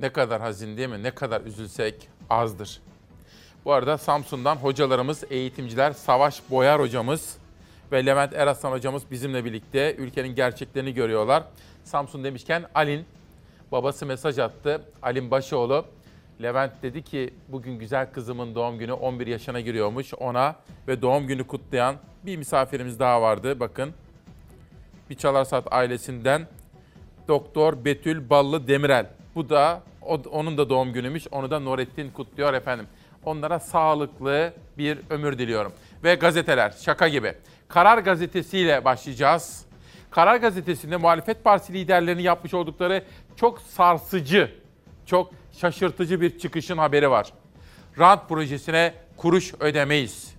[0.00, 1.02] Ne kadar hazin değil mi?
[1.02, 2.82] Ne kadar üzülsek azdır.
[3.64, 7.36] Bu arada Samsun'dan hocalarımız, eğitimciler Savaş Boyar hocamız
[7.92, 11.44] ve Levent Eraslan hocamız bizimle birlikte ülkenin gerçeklerini görüyorlar.
[11.84, 13.04] Samsun demişken Alin
[13.72, 14.82] babası mesaj attı.
[15.02, 15.84] Alin Başoğlu
[16.42, 20.56] Levent dedi ki bugün güzel kızımın doğum günü 11 yaşına giriyormuş ona
[20.88, 21.96] ve doğum günü kutlayan
[22.26, 23.92] bir misafirimiz daha vardı bakın.
[25.10, 26.46] Bir Çalarsat ailesinden
[27.28, 29.06] Doktor Betül Ballı Demirel.
[29.34, 31.26] Bu da o, onun da doğum günümüş.
[31.30, 32.86] Onu da Nurettin kutluyor efendim.
[33.24, 35.72] Onlara sağlıklı bir ömür diliyorum.
[36.04, 37.34] Ve gazeteler şaka gibi.
[37.68, 39.64] Karar gazetesiyle başlayacağız.
[40.14, 43.04] Karar gazetesinde muhalefet partisi liderlerinin yapmış oldukları
[43.36, 44.50] çok sarsıcı,
[45.06, 47.32] çok şaşırtıcı bir çıkışın haberi var.
[47.98, 50.34] Rant projesine kuruş ödemeyiz.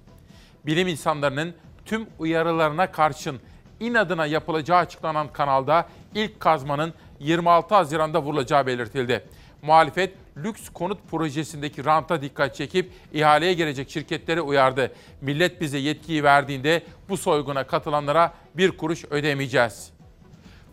[0.66, 1.54] Bilim insanlarının
[1.86, 3.40] tüm uyarılarına karşın
[3.80, 9.26] inadına yapılacağı açıklanan kanalda ilk kazmanın 26 Haziran'da vurulacağı belirtildi.
[9.66, 14.92] Muhalefet lüks konut projesindeki ranta dikkat çekip ihaleye gelecek şirketlere uyardı.
[15.22, 19.90] Millet bize yetkiyi verdiğinde bu soyguna katılanlara bir kuruş ödemeyeceğiz.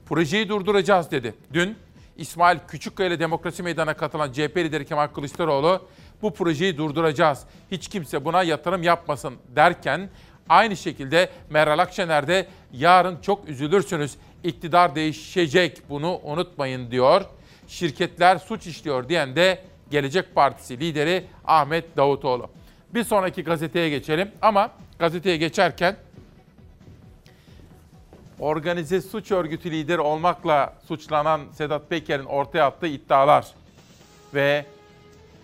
[0.07, 1.35] Projeyi durduracağız dedi.
[1.53, 1.77] Dün
[2.17, 5.89] İsmail Küçükkaya ile Demokrasi Meydanı'na katılan CHP lideri Kemal Kılıçdaroğlu
[6.23, 7.45] bu projeyi durduracağız.
[7.71, 10.11] Hiç kimse buna yatırım yapmasın derken
[10.49, 14.15] aynı şekilde Meral Akşener de yarın çok üzülürsünüz.
[14.45, 17.25] İktidar değişecek bunu unutmayın diyor.
[17.73, 22.51] Şirketler suç işliyor diyen de Gelecek Partisi lideri Ahmet Davutoğlu.
[22.95, 25.97] Bir sonraki gazeteye geçelim ama gazeteye geçerken
[28.41, 33.47] organize suç örgütü lideri olmakla suçlanan Sedat Peker'in ortaya attığı iddialar
[34.35, 34.67] ve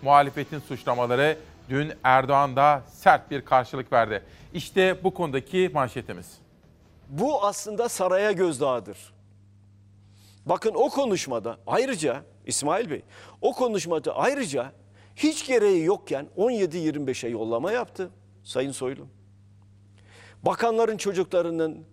[0.01, 1.37] muhalefetin suçlamaları
[1.69, 4.23] dün Erdoğan da sert bir karşılık verdi.
[4.53, 6.37] İşte bu konudaki manşetimiz.
[7.07, 9.18] Bu aslında saraya gözdağıdır.
[10.45, 13.01] Bakın o konuşmada ayrıca İsmail Bey
[13.41, 14.71] o konuşmada ayrıca
[15.15, 18.09] hiç gereği yokken 17-25'e yollama yaptı
[18.43, 19.07] Sayın Soylu.
[20.43, 21.85] Bakanların çocuklarının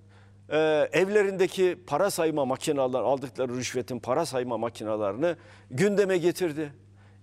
[0.51, 0.59] e,
[0.93, 5.37] evlerindeki para sayma makineler aldıkları rüşvetin para sayma makinalarını
[5.71, 6.73] gündeme getirdi.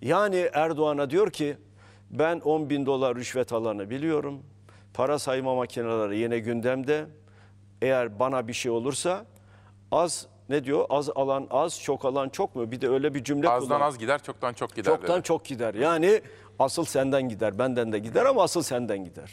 [0.01, 1.57] Yani Erdoğan'a diyor ki
[2.09, 4.43] ben 10 bin dolar rüşvet alanı biliyorum.
[4.93, 7.05] Para sayma makineleri yine gündemde.
[7.81, 9.25] Eğer bana bir şey olursa
[9.91, 10.85] az ne diyor?
[10.89, 12.71] Az alan az, çok alan çok mu?
[12.71, 14.91] Bir de öyle bir cümle Azdan kullan- az gider, çoktan çok gider.
[14.91, 15.23] Çoktan dedi.
[15.23, 15.73] çok gider.
[15.73, 16.21] Yani
[16.59, 19.31] asıl senden gider, benden de gider ama asıl senden gider.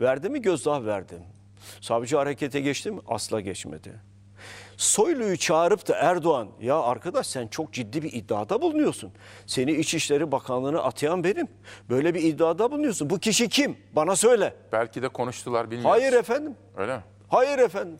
[0.00, 1.22] Verdi mi gözdağı verdim.
[1.80, 3.00] Savcı harekete geçti mi?
[3.08, 3.92] Asla geçmedi.
[4.76, 9.12] Soylu'yu çağırıp da Erdoğan ya arkadaş sen çok ciddi bir iddiada bulunuyorsun.
[9.46, 11.48] Seni İçişleri Bakanlığı'na atayan benim.
[11.90, 13.10] Böyle bir iddiada bulunuyorsun.
[13.10, 13.76] Bu kişi kim?
[13.92, 14.54] Bana söyle.
[14.72, 16.00] Belki de konuştular bilmiyoruz.
[16.00, 16.56] Hayır efendim.
[16.76, 17.02] Öyle mi?
[17.28, 17.98] Hayır efendim.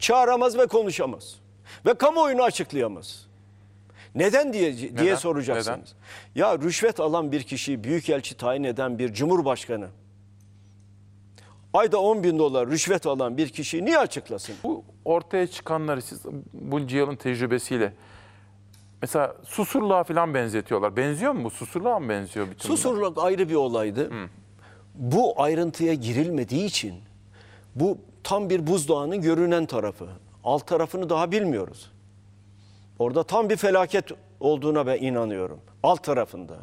[0.00, 1.36] Çağıramaz ve konuşamaz.
[1.86, 3.26] Ve kamuoyunu açıklayamaz.
[4.14, 5.14] Neden diye diye Neden?
[5.14, 5.94] soracaksınız.
[6.34, 9.88] Ya rüşvet alan bir kişiyi büyükelçi tayin eden bir cumhurbaşkanı
[11.74, 14.54] ayda 10 bin dolar rüşvet alan bir kişiyi niye açıklasın?
[14.64, 16.22] Bu ortaya çıkanları siz
[16.52, 17.92] bunca yılın tecrübesiyle
[19.02, 20.96] mesela Susurluğa falan benzetiyorlar.
[20.96, 21.50] Benziyor mu bu?
[21.50, 22.76] Susurluğa mı benziyor bütün bunlar?
[22.76, 24.10] Susurluk ayrı bir olaydı.
[24.94, 26.94] Bu ayrıntıya girilmediği için
[27.74, 30.08] bu tam bir buzdağının görünen tarafı.
[30.44, 31.90] Alt tarafını daha bilmiyoruz.
[32.98, 34.04] Orada tam bir felaket
[34.40, 35.60] olduğuna ben inanıyorum.
[35.82, 36.58] Alt tarafında.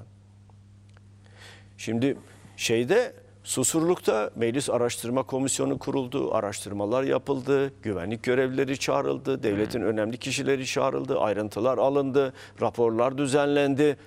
[1.77, 2.17] Şimdi
[2.57, 11.19] şeyde Susurluk'ta Meclis Araştırma Komisyonu kuruldu, araştırmalar yapıldı, güvenlik görevlileri çağrıldı, devletin önemli kişileri çağrıldı,
[11.19, 13.97] ayrıntılar alındı, raporlar düzenlendi.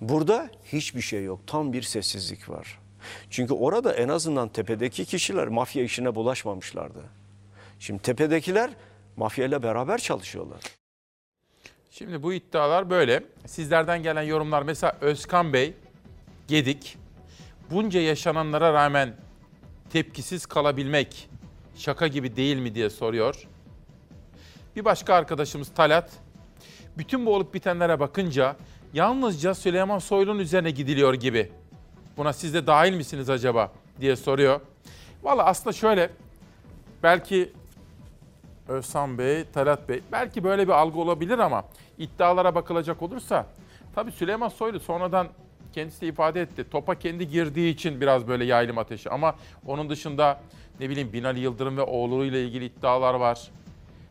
[0.00, 2.79] Burada hiçbir şey yok, tam bir sessizlik var.
[3.30, 7.04] Çünkü orada en azından tepedeki kişiler mafya işine bulaşmamışlardı.
[7.78, 8.70] Şimdi tepedekiler
[9.16, 10.60] mafyayla beraber çalışıyorlar.
[11.90, 13.24] Şimdi bu iddialar böyle.
[13.46, 15.74] Sizlerden gelen yorumlar mesela Özkan Bey,
[16.48, 16.98] Gedik,
[17.70, 19.16] bunca yaşananlara rağmen
[19.90, 21.28] tepkisiz kalabilmek
[21.74, 23.48] şaka gibi değil mi diye soruyor.
[24.76, 26.10] Bir başka arkadaşımız Talat,
[26.98, 28.56] bütün bu olup bitenlere bakınca
[28.92, 31.52] yalnızca Süleyman Soylu'nun üzerine gidiliyor gibi.
[32.20, 34.60] Buna siz de dahil misiniz acaba diye soruyor.
[35.22, 36.10] Valla aslında şöyle,
[37.02, 37.52] belki
[38.68, 41.64] Özhan Bey, Talat Bey, belki böyle bir algı olabilir ama
[41.98, 43.46] iddialara bakılacak olursa,
[43.94, 45.28] tabii Süleyman Soylu sonradan
[45.72, 46.70] kendisi de ifade etti.
[46.70, 49.34] Topa kendi girdiği için biraz böyle yaylım ateşi ama
[49.66, 50.40] onun dışında
[50.80, 53.50] ne bileyim Binali Yıldırım ve oğluyla ilgili iddialar var.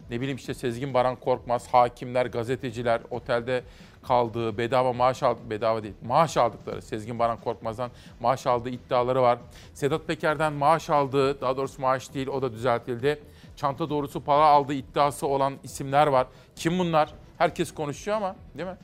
[0.10, 3.64] Ne bileyim işte Sezgin Baran Korkmaz, hakimler, gazeteciler otelde
[4.04, 9.40] kaldığı, bedava maaş aldı, bedava değil, maaş aldıkları, Sezgin Baran Korkmaz'dan maaş aldığı iddiaları var.
[9.74, 13.24] Sedat Peker'den maaş aldığı, daha doğrusu maaş değil o da düzeltildi.
[13.56, 16.28] Çanta doğrusu para aldığı iddiası olan isimler var.
[16.56, 17.14] Kim bunlar?
[17.38, 18.78] Herkes konuşuyor ama değil mi?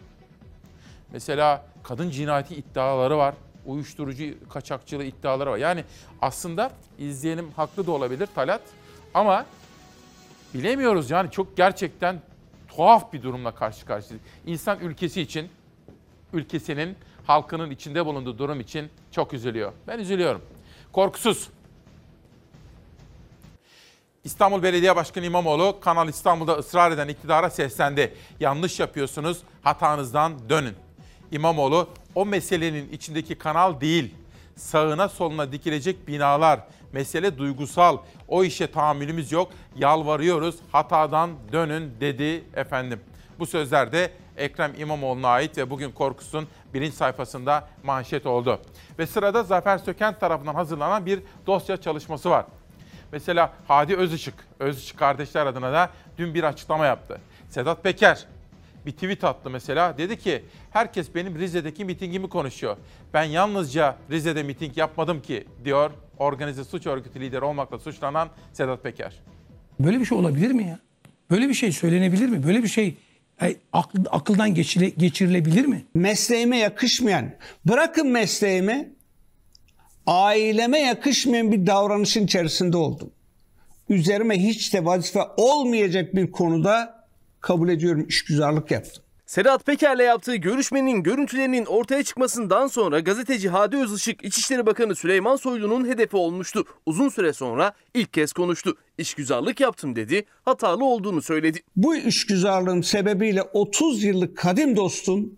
[1.12, 3.36] Mesela kadın cinayeti iddiaları var.
[3.66, 5.58] Uyuşturucu kaçakçılığı iddiaları var.
[5.58, 5.84] Yani
[6.22, 8.62] aslında izleyenim haklı da olabilir Talat.
[9.14, 9.46] Ama
[10.54, 12.22] bilemiyoruz yani çok gerçekten
[12.76, 14.28] tuhaf bir durumla karşı karşıyayız.
[14.46, 15.50] İnsan ülkesi için,
[16.34, 16.98] ülkesinin,
[17.28, 19.74] halkının içinde bulunduğu durum için çok üzülüyor.
[19.88, 20.42] Ben üzülüyorum.
[20.92, 21.50] Korkusuz.
[24.24, 28.14] İstanbul Belediye Başkanı İmamoğlu Kanal İstanbul'da ısrar eden iktidara seslendi.
[28.40, 30.74] Yanlış yapıyorsunuz, hatanızdan dönün.
[31.32, 34.16] İmamoğlu o meselenin içindeki kanal değil,
[34.56, 36.60] sağına soluna dikilecek binalar,
[36.96, 43.00] mesele duygusal, o işe tahammülümüz yok, yalvarıyoruz, hatadan dönün dedi efendim.
[43.40, 48.60] Bu sözler de Ekrem İmamoğlu'na ait ve bugün Korkus'un birinci sayfasında manşet oldu.
[49.00, 52.46] Ve sırada Zafer Söken tarafından hazırlanan bir dosya çalışması var.
[53.12, 57.22] Mesela Hadi Özışık, Özışık kardeşler adına da dün bir açıklama yaptı.
[57.50, 58.26] Sedat Peker
[58.86, 59.98] bir tweet attı mesela.
[59.98, 62.78] Dedi ki herkes benim Rize'deki mitingimi konuşuyor.
[63.14, 69.14] Ben yalnızca Rize'de miting yapmadım ki diyor organize suç örgütü lideri olmakla suçlanan Sedat Peker.
[69.80, 70.80] Böyle bir şey olabilir mi ya?
[71.32, 72.44] Böyle bir şey söylenebilir mi?
[72.44, 72.98] Böyle bir şey
[73.74, 75.86] akl, akıldan geçire, geçirilebilir mi?
[75.94, 77.32] Mesleğime yakışmayan,
[77.66, 78.90] bırakın mesleğime,
[80.08, 83.12] aileme yakışmayan bir davranışın içerisinde oldum.
[83.90, 86.95] Üzerime hiç de vazife olmayacak bir konuda
[87.42, 89.04] kabul ediyorum işgüzarlık yaptım.
[89.26, 95.88] Sedat Peker'le yaptığı görüşmenin görüntülerinin ortaya çıkmasından sonra gazeteci Hadi Özışık İçişleri Bakanı Süleyman Soylu'nun
[95.88, 96.66] hedefi olmuştu.
[96.86, 98.78] Uzun süre sonra ilk kez konuştu.
[98.98, 101.60] İşgüzarlık yaptım dedi, hatalı olduğunu söyledi.
[101.76, 105.34] Bu işgüzarlığım sebebiyle 30 yıllık kadim dostum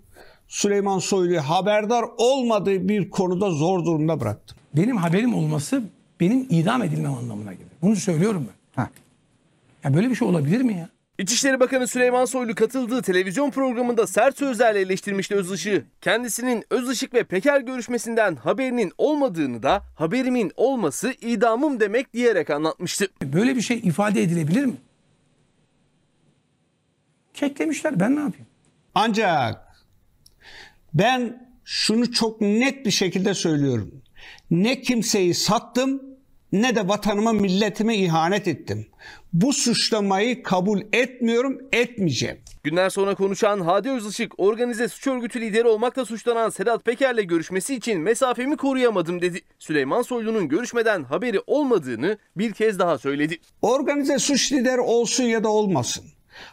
[0.48, 4.58] Süleyman Soylu'yu haberdar olmadığı bir konuda zor durumda bıraktım.
[4.76, 5.84] Benim haberim olması
[6.20, 7.68] benim idam edilmem anlamına gelir.
[7.82, 8.82] Bunu söylüyorum ben.
[8.84, 8.90] Ha.
[9.84, 10.90] Ya böyle bir şey olabilir mi ya?
[11.18, 15.84] İçişleri Bakanı Süleyman Soylu katıldığı televizyon programında sert sözlerle eleştirmişti Özışık'ı.
[16.02, 23.08] Kendisinin Özışık ve Peker görüşmesinden haberinin olmadığını da haberimin olması idamım demek diyerek anlatmıştı.
[23.24, 24.76] Böyle bir şey ifade edilebilir mi?
[27.34, 28.48] Keklemişler ben ne yapayım?
[28.96, 29.86] Ancak
[30.94, 34.02] ben şunu çok net bir şekilde söylüyorum.
[34.52, 36.17] Ne kimseyi sattım
[36.52, 38.88] ne de vatanıma milletime ihanet ettim.
[39.34, 42.38] Bu suçlamayı kabul etmiyorum, etmeyeceğim.
[42.64, 48.02] Günler sonra konuşan Hadi Özışık, organize suç örgütü lideri olmakla suçlanan Sedat Peker'le görüşmesi için
[48.02, 49.42] mesafemi koruyamadım dedi.
[49.60, 53.38] Süleyman Soylu'nun görüşmeden haberi olmadığını bir kez daha söyledi.
[53.62, 56.06] Organize suç lideri olsun ya da olmasın.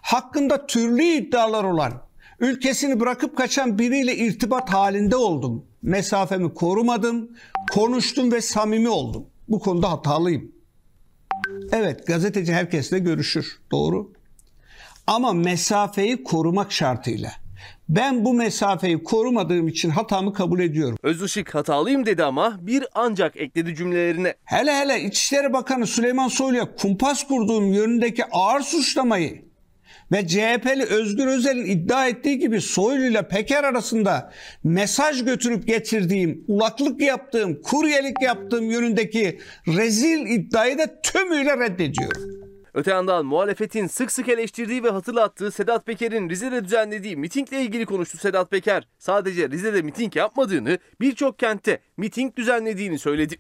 [0.03, 1.93] Hakkında türlü iddialar olan,
[2.41, 5.67] ülkesini bırakıp kaçan biriyle irtibat halinde oldum.
[5.83, 7.31] Mesafemi korumadım,
[7.73, 9.27] konuştum ve samimi oldum.
[9.49, 10.53] Bu konuda hatalıyım.
[11.73, 13.59] Evet gazeteci herkesle görüşür.
[13.73, 14.13] Doğru.
[15.07, 17.33] Ama mesafeyi korumak şartıyla.
[17.89, 20.99] Ben bu mesafeyi korumadığım için hatamı kabul ediyorum.
[21.03, 24.35] Özışık hatalıyım dedi ama bir ancak ekledi cümlelerine.
[24.45, 29.44] Hele hele İçişleri Bakanı Süleyman Soylu'ya kumpas kurduğum yönündeki ağır suçlamayı
[30.15, 34.33] ve CHP'li Özgür Özel'in iddia ettiği gibi Soylu ile Peker arasında
[34.65, 42.45] mesaj götürüp getirdiğim, ulaklık yaptığım, kuryelik yaptığım yönündeki rezil iddiayı da tümüyle reddediyorum.
[42.75, 48.19] Öte yandan muhalefetin sık sık eleştirdiği ve hatırlattığı Sedat Peker'in Rize'de düzenlediği mitingle ilgili konuştu
[48.19, 48.89] Sedat Peker.
[48.99, 53.37] Sadece Rize'de miting yapmadığını, birçok kentte miting düzenlediğini söyledi.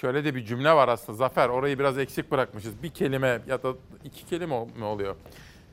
[0.00, 1.48] Şöyle de bir cümle var aslında Zafer.
[1.48, 2.82] Orayı biraz eksik bırakmışız.
[2.82, 3.74] Bir kelime ya da
[4.04, 5.16] iki kelime mi oluyor?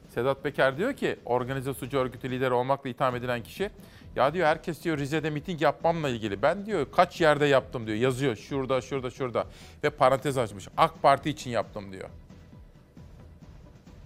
[0.09, 3.69] Sedat Peker diyor ki organize suç örgütü lideri olmakla itham edilen kişi
[4.15, 6.41] ya diyor herkes diyor Rize'de miting yapmamla ilgili.
[6.41, 7.97] Ben diyor kaç yerde yaptım diyor.
[7.97, 9.47] Yazıyor şurada şurada şurada
[9.83, 10.67] ve parantez açmış.
[10.77, 12.09] AK Parti için yaptım diyor.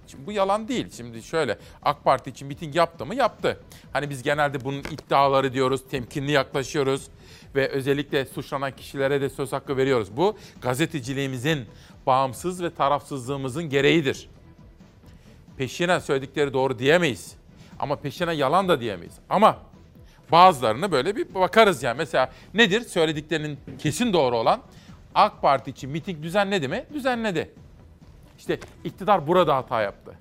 [0.08, 0.88] Şimdi bu yalan değil.
[0.92, 3.16] Şimdi şöyle AK Parti için miting yaptı mı?
[3.16, 3.60] Yaptı.
[3.94, 7.08] Hani biz genelde bunun iddiaları diyoruz, temkinli yaklaşıyoruz
[7.56, 10.18] ve özellikle suçlanan kişilere de söz hakkı veriyoruz.
[10.18, 11.66] Bu gazeteciliğimizin
[12.06, 14.30] bağımsız ve tarafsızlığımızın gereğidir.
[15.58, 17.36] Peşine söyledikleri doğru diyemeyiz.
[17.80, 19.14] Ama peşine yalan da diyemeyiz.
[19.30, 19.58] Ama
[20.32, 21.98] bazılarını böyle bir bakarız yani.
[21.98, 24.62] Mesela nedir söylediklerinin kesin doğru olan?
[25.16, 26.86] AK Parti için miting düzenledi mi?
[26.94, 27.52] Düzenledi.
[28.38, 30.14] İşte iktidar burada hata yaptı.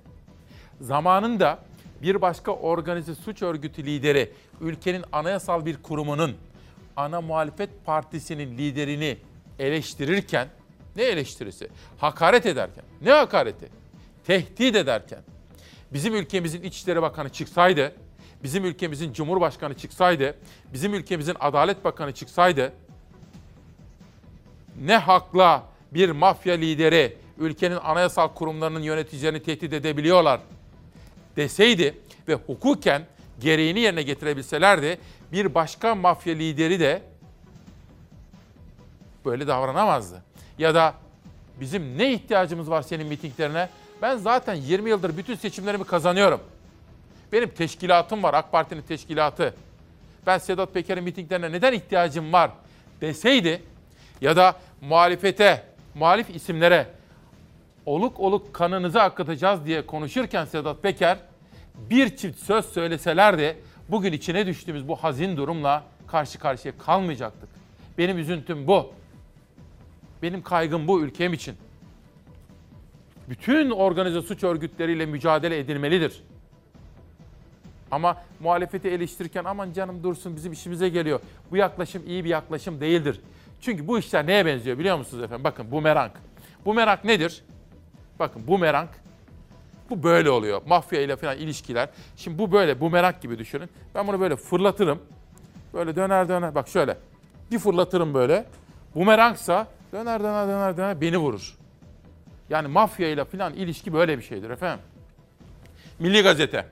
[0.81, 1.59] Zamanında
[2.01, 6.35] bir başka organize suç örgütü lideri ülkenin anayasal bir kurumunun
[6.97, 9.17] ana muhalefet partisinin liderini
[9.59, 10.47] eleştirirken
[10.95, 11.67] ne eleştirisi?
[11.97, 12.83] Hakaret ederken.
[13.01, 13.69] Ne hakareti?
[14.27, 15.19] Tehdit ederken.
[15.93, 17.95] Bizim ülkemizin İçişleri Bakanı çıksaydı,
[18.43, 20.37] bizim ülkemizin Cumhurbaşkanı çıksaydı,
[20.73, 22.73] bizim ülkemizin Adalet Bakanı çıksaydı
[24.81, 30.39] ne hakla bir mafya lideri ülkenin anayasal kurumlarının yöneticilerini tehdit edebiliyorlar
[31.35, 33.05] deseydi ve hukuken
[33.39, 34.99] gereğini yerine getirebilselerdi
[35.31, 37.01] bir başka mafya lideri de
[39.25, 40.23] böyle davranamazdı.
[40.57, 40.93] Ya da
[41.59, 43.69] Bizim ne ihtiyacımız var senin mitinglerine?
[44.01, 46.41] Ben zaten 20 yıldır bütün seçimlerimi kazanıyorum.
[47.31, 49.53] Benim teşkilatım var, AK Parti'nin teşkilatı.
[50.27, 52.51] Ben Sedat Peker'in mitinglerine neden ihtiyacım var
[53.01, 53.61] deseydi
[54.21, 55.63] ya da muhalefete,
[55.95, 56.87] muhalif isimlere
[57.85, 61.17] oluk oluk kanınızı akıtacağız diye konuşurken Sedat Peker
[61.75, 63.57] bir çift söz söyleselerdi
[63.89, 67.49] bugün içine düştüğümüz bu hazin durumla karşı karşıya kalmayacaktık.
[67.97, 68.93] Benim üzüntüm bu.
[70.21, 71.55] Benim kaygım bu ülkem için.
[73.29, 76.23] Bütün organize suç örgütleriyle mücadele edilmelidir.
[77.91, 81.19] Ama muhalefeti eleştirirken aman canım dursun bizim işimize geliyor.
[81.51, 83.21] Bu yaklaşım iyi bir yaklaşım değildir.
[83.61, 85.43] Çünkü bu işler neye benziyor biliyor musunuz efendim?
[85.43, 86.11] Bakın bumerang.
[86.65, 87.43] Bumerang nedir?
[88.19, 88.89] Bakın bumerang.
[89.89, 90.61] Bu böyle oluyor.
[90.65, 91.89] Mafya ile falan ilişkiler.
[92.15, 93.69] Şimdi bu böyle bumerang gibi düşünün.
[93.95, 94.99] Ben bunu böyle fırlatırım.
[95.73, 96.55] Böyle döner döner.
[96.55, 96.97] Bak şöyle.
[97.51, 98.45] Bir fırlatırım böyle.
[98.95, 101.57] Bumerangsa döner döner döner döner beni vurur.
[102.49, 104.85] Yani mafya ile falan ilişki böyle bir şeydir efendim.
[105.99, 106.65] Milli Gazete.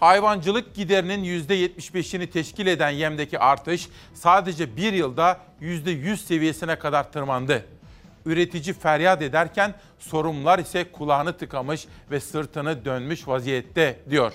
[0.00, 7.64] Hayvancılık giderinin %75'ini teşkil eden yemdeki artış sadece bir yılda %100 seviyesine kadar tırmandı.
[8.26, 14.32] Üretici feryat ederken sorumlular ise kulağını tıkamış ve sırtını dönmüş vaziyette diyor.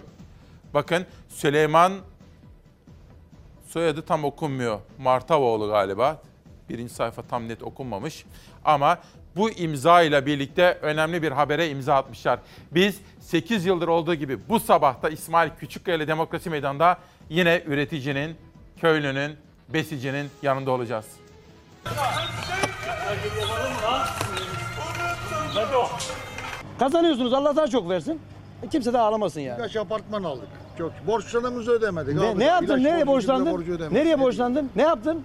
[0.74, 1.94] Bakın Süleyman
[3.68, 4.80] soyadı tam okunmuyor.
[5.00, 6.22] Martavoğlu galiba.
[6.70, 8.26] Birinci sayfa tam net okunmamış.
[8.66, 9.00] Ama
[9.36, 12.40] bu imza ile birlikte önemli bir habere imza atmışlar.
[12.72, 16.98] Biz 8 yıldır olduğu gibi bu sabahta İsmail Küçükkaya Demokrasi Meydanı'nda
[17.30, 18.38] yine üreticinin,
[18.82, 19.38] köylünün,
[19.70, 21.06] besicinin yanında olacağız.
[26.80, 28.20] Kazanıyorsunuz Allah daha çok versin.
[28.64, 29.58] E, Kimse de ağlamasın yani.
[29.58, 30.48] Birkaç apartman aldık.
[30.78, 30.92] Çok.
[31.08, 32.16] Borçlarımızı ödemedik.
[32.16, 32.38] Ne, Aldık.
[32.38, 32.68] ne yaptın?
[32.68, 33.62] İlaç Nereye borcu borçlandın?
[33.64, 33.92] ödemedik.
[33.92, 34.70] Nereye borçlandın?
[34.76, 35.24] Ne yaptın?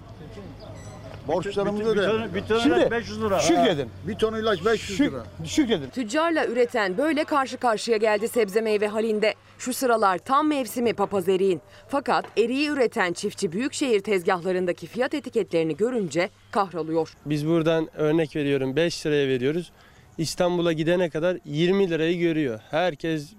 [1.27, 3.39] Borçlarımızı ton- bir ton Şimdi ilaç 500 lira.
[3.39, 3.89] şükredin.
[4.07, 5.23] Bir ton ilaç 500 Şük- lira.
[5.45, 5.89] Şükredin.
[5.89, 9.33] Tüccarla üreten böyle karşı karşıya geldi sebze meyve halinde.
[9.59, 11.61] Şu sıralar tam mevsimi papaz eriğin.
[11.87, 17.13] Fakat eriği üreten çiftçi büyükşehir tezgahlarındaki fiyat etiketlerini görünce kahroluyor.
[17.25, 19.71] Biz buradan örnek veriyorum 5 liraya veriyoruz.
[20.17, 22.59] İstanbul'a gidene kadar 20 lirayı görüyor.
[22.71, 23.29] Herkes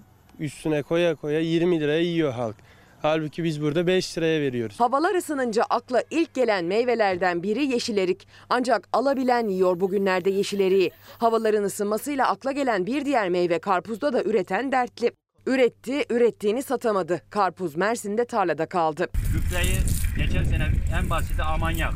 [0.41, 2.57] üstüne koya koya 20 liraya yiyor halk.
[3.03, 4.81] Halbuki biz burada 5 liraya veriyoruz.
[4.81, 8.29] Havalar ısınınca akla ilk gelen meyvelerden biri yeşil erik.
[8.51, 10.91] Ancak alabilen yiyor bugünlerde yeşil eriği.
[11.19, 15.13] Havaların ısınmasıyla akla gelen bir diğer meyve karpuzda da üreten dertli.
[15.47, 17.21] Üretti, ürettiğini satamadı.
[17.31, 19.07] Karpuz Mersin'de tarlada kaldı.
[19.33, 19.77] Gübreyi
[20.17, 21.93] geçen sene en basiti amanyak.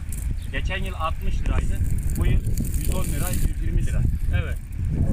[0.53, 1.79] Geçen yıl 60 liraydı.
[2.19, 2.41] Bu yıl
[2.79, 4.01] 110 lira, 120 lira.
[4.43, 4.57] Evet.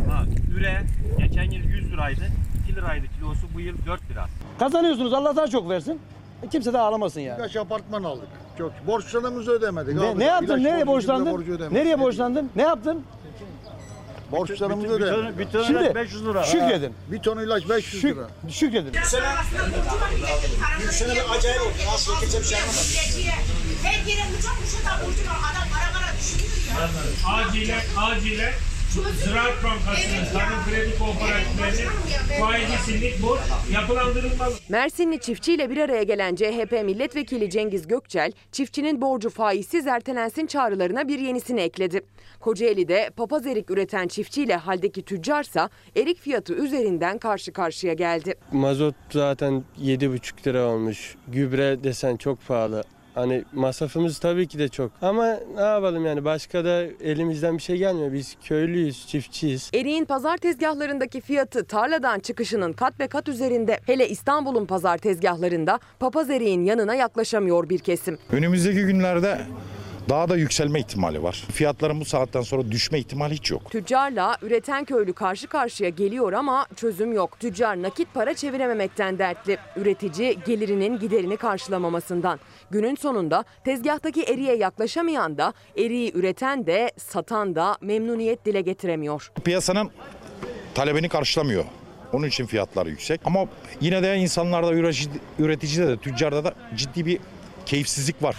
[0.10, 0.26] Ha,
[0.58, 0.82] üre
[1.18, 2.28] geçen yıl 100 liraydı.
[2.74, 3.42] 2 liraydı kilosu.
[3.54, 4.26] Bu yıl 4 lira.
[4.60, 6.00] Kazanıyorsunuz Allah daha çok versin.
[6.44, 7.38] E, Kimse de ağlamasın yani.
[7.38, 8.28] Birkaç apartman aldık.
[8.58, 8.72] Çok.
[8.88, 9.96] Borçlarımızı ödemedik.
[9.96, 10.18] Ne, Aldık.
[10.18, 10.46] ne yaptın?
[10.60, 11.42] İlaç Nereye borcu, borçlandın?
[11.44, 11.72] ödemedik.
[11.72, 12.50] Nereye borçlandın?
[12.56, 13.04] Ne yaptın?
[14.32, 15.40] Borçlarımızı Bir- bir- bir ton- ödemedik.
[15.40, 16.44] bir ton Şimdi ilaç 500 lira.
[16.44, 16.94] şükredin.
[17.12, 18.28] Bir ton ilaç 500 lira.
[18.50, 18.94] Şükredin.
[20.82, 21.72] Yüksene bir acayip oldu.
[21.94, 22.78] Nasıl kimse bir şey anlamadı.
[23.84, 25.38] Her yere uçak uçak da borcu var.
[25.52, 27.46] Adam para para düşünüyor ya.
[27.48, 28.54] Acilen, acilen
[28.94, 31.92] Ziraat Bankası'nın, Tarım Kredi Kooperatiflerinin
[32.40, 33.40] faizi sildik borç
[33.74, 34.54] yapılandırılmalı.
[34.70, 41.20] Mersinli çiftçiyle bir araya gelen CHP milletvekili Cengiz Gökçel, çiftçinin borcu faizsiz ertelensin çağrılarına bir
[41.20, 42.02] yenisini ekledi.
[42.40, 48.36] Kocaeli'de papaz erik üreten çiftçiyle haldeki tüccarsa erik fiyatı üzerinden karşı karşıya geldi.
[48.52, 51.16] Mazot zaten 7,5 lira olmuş.
[51.28, 52.84] Gübre desen çok pahalı.
[53.16, 54.92] Hani masrafımız tabii ki de çok.
[55.02, 58.14] Ama ne yapalım yani başka da elimizden bir şey gelmiyor.
[58.14, 59.72] Biz köylüyüz, çiftçiyiz.
[59.74, 63.80] Eriğin pazar tezgahlarındaki fiyatı tarladan çıkışının kat be kat üzerinde.
[63.86, 68.18] Hele İstanbul'un pazar tezgahlarında papaz eriğin yanına yaklaşamıyor bir kesim.
[68.32, 69.42] Önümüzdeki günlerde
[70.10, 71.44] daha da yükselme ihtimali var.
[71.52, 73.72] Fiyatların bu saatten sonra düşme ihtimali hiç yok.
[73.72, 77.40] Tüccarla üreten köylü karşı karşıya geliyor ama çözüm yok.
[77.40, 79.58] Tüccar nakit para çevirememekten dertli.
[79.76, 82.40] Üretici gelirinin giderini karşılamamasından.
[82.72, 89.32] Günün sonunda tezgahtaki eriğe yaklaşamayan da eriği üreten de satan da memnuniyet dile getiremiyor.
[89.44, 89.92] Piyasanın
[90.76, 91.66] talebini karşılamıyor.
[92.14, 93.22] Onun için fiyatlar yüksek.
[93.26, 93.46] Ama
[93.82, 97.20] yine de insanlarda, üretici- üreticide de, tüccarda da ciddi bir
[97.66, 98.36] keyifsizlik var.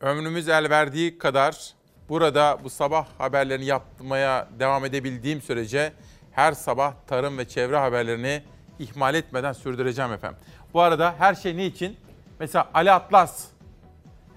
[0.00, 1.74] Ömrümüz el verdiği kadar
[2.08, 5.92] burada bu sabah haberlerini yapmaya devam edebildiğim sürece
[6.32, 8.42] her sabah tarım ve çevre haberlerini
[8.78, 10.38] ihmal etmeden sürdüreceğim efendim.
[10.74, 11.96] Bu arada her şey ne için?
[12.40, 13.44] Mesela Ali Atlas.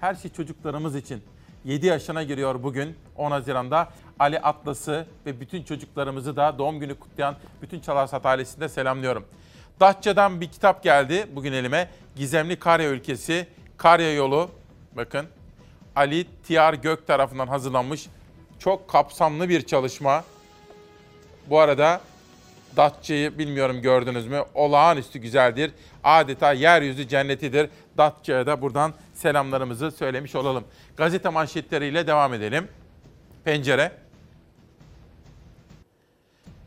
[0.00, 1.22] Her şey çocuklarımız için.
[1.64, 3.88] 7 yaşına giriyor bugün 10 Haziran'da.
[4.18, 9.24] Ali Atlas'ı ve bütün çocuklarımızı da doğum günü kutlayan bütün Çalarsat ailesinde selamlıyorum.
[9.80, 11.90] Datça'dan bir kitap geldi bugün elime.
[12.16, 14.50] Gizemli Karya Ülkesi, Karya Yolu.
[14.96, 15.26] Bakın
[15.96, 18.06] Ali Tiyar Gök tarafından hazırlanmış
[18.58, 20.24] çok kapsamlı bir çalışma.
[21.50, 22.00] Bu arada
[22.76, 24.42] Datça'yı bilmiyorum gördünüz mü?
[24.54, 25.72] Olağanüstü güzeldir.
[26.06, 27.70] Adeta yeryüzü cennetidir.
[27.98, 30.64] Datça'ya da buradan selamlarımızı söylemiş olalım.
[30.96, 32.68] Gazete manşetleriyle devam edelim.
[33.44, 33.92] Pencere.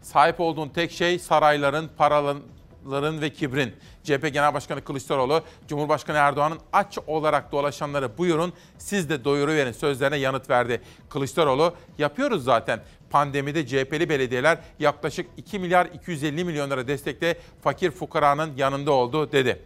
[0.02, 3.76] Sahip olduğun tek şey sarayların, paraların ve kibrin.
[4.04, 10.50] CHP Genel Başkanı Kılıçdaroğlu, Cumhurbaşkanı Erdoğan'ın aç olarak dolaşanları buyurun siz de doyuruverin sözlerine yanıt
[10.50, 10.82] verdi.
[11.10, 12.80] Kılıçdaroğlu yapıyoruz zaten.
[13.10, 19.60] Pandemide CHP'li belediyeler yaklaşık 2 milyar 250 milyon lira destekle fakir fukaranın yanında oldu dedi.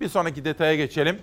[0.00, 1.18] Bir sonraki detaya geçelim.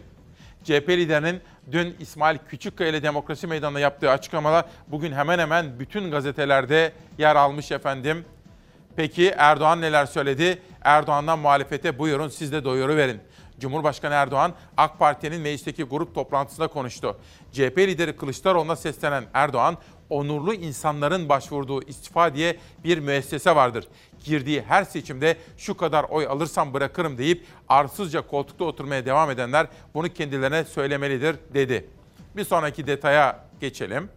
[0.63, 6.93] CHP liderinin dün İsmail Küçükkaya ile Demokrasi Meydanı'nda yaptığı açıklamalar bugün hemen hemen bütün gazetelerde
[7.17, 8.25] yer almış efendim.
[8.95, 10.61] Peki Erdoğan neler söyledi?
[10.81, 13.19] Erdoğan'dan muhalefete buyurun siz de doyuru verin.
[13.59, 17.17] Cumhurbaşkanı Erdoğan AK Parti'nin meclisteki grup toplantısında konuştu.
[17.51, 19.77] CHP lideri Kılıçdaroğlu'na seslenen Erdoğan,
[20.09, 23.87] onurlu insanların başvurduğu istifa diye bir müessese vardır.
[24.23, 30.13] Girdiği her seçimde şu kadar oy alırsam bırakırım deyip arsızca koltukta oturmaya devam edenler bunu
[30.13, 31.89] kendilerine söylemelidir dedi.
[32.35, 34.09] Bir sonraki detaya geçelim.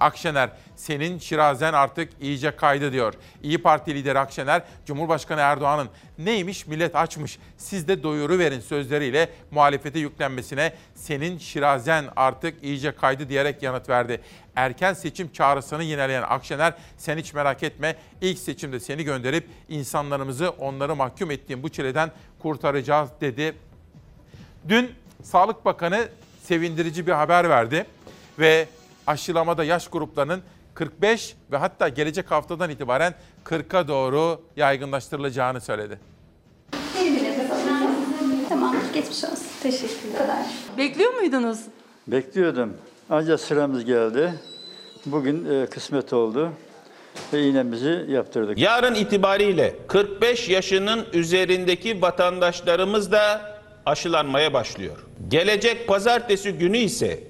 [0.00, 3.14] Akşener senin şirazen artık iyice kaydı diyor.
[3.42, 5.88] İyi Parti lideri Akşener, Cumhurbaşkanı Erdoğan'ın
[6.18, 13.28] neymiş millet açmış siz de doyuru verin sözleriyle muhalefete yüklenmesine senin şirazen artık iyice kaydı
[13.28, 14.20] diyerek yanıt verdi.
[14.56, 20.96] Erken seçim çağrısını yineleyen Akşener sen hiç merak etme ilk seçimde seni gönderip insanlarımızı onları
[20.96, 22.10] mahkum ettiğim bu çileden
[22.42, 23.54] kurtaracağız dedi.
[24.68, 24.90] Dün
[25.22, 26.08] Sağlık Bakanı
[26.42, 27.86] sevindirici bir haber verdi
[28.38, 28.66] ve
[29.06, 30.42] aşılamada yaş gruplarının
[30.74, 35.98] 45 ve hatta gelecek haftadan itibaren 40'a doğru yaygınlaştırılacağını söyledi.
[38.48, 39.46] Tamam, geçmiş olsun.
[39.62, 40.46] Teşekkürler.
[40.78, 41.58] Bekliyor muydunuz?
[42.06, 42.76] Bekliyordum.
[43.10, 44.34] Ancak sıramız geldi.
[45.06, 46.52] Bugün e, kısmet oldu
[47.32, 48.58] ve iğnemizi yaptırdık.
[48.58, 53.40] Yarın itibariyle 45 yaşının üzerindeki vatandaşlarımız da
[53.86, 54.96] aşılanmaya başlıyor.
[55.28, 57.29] Gelecek pazartesi günü ise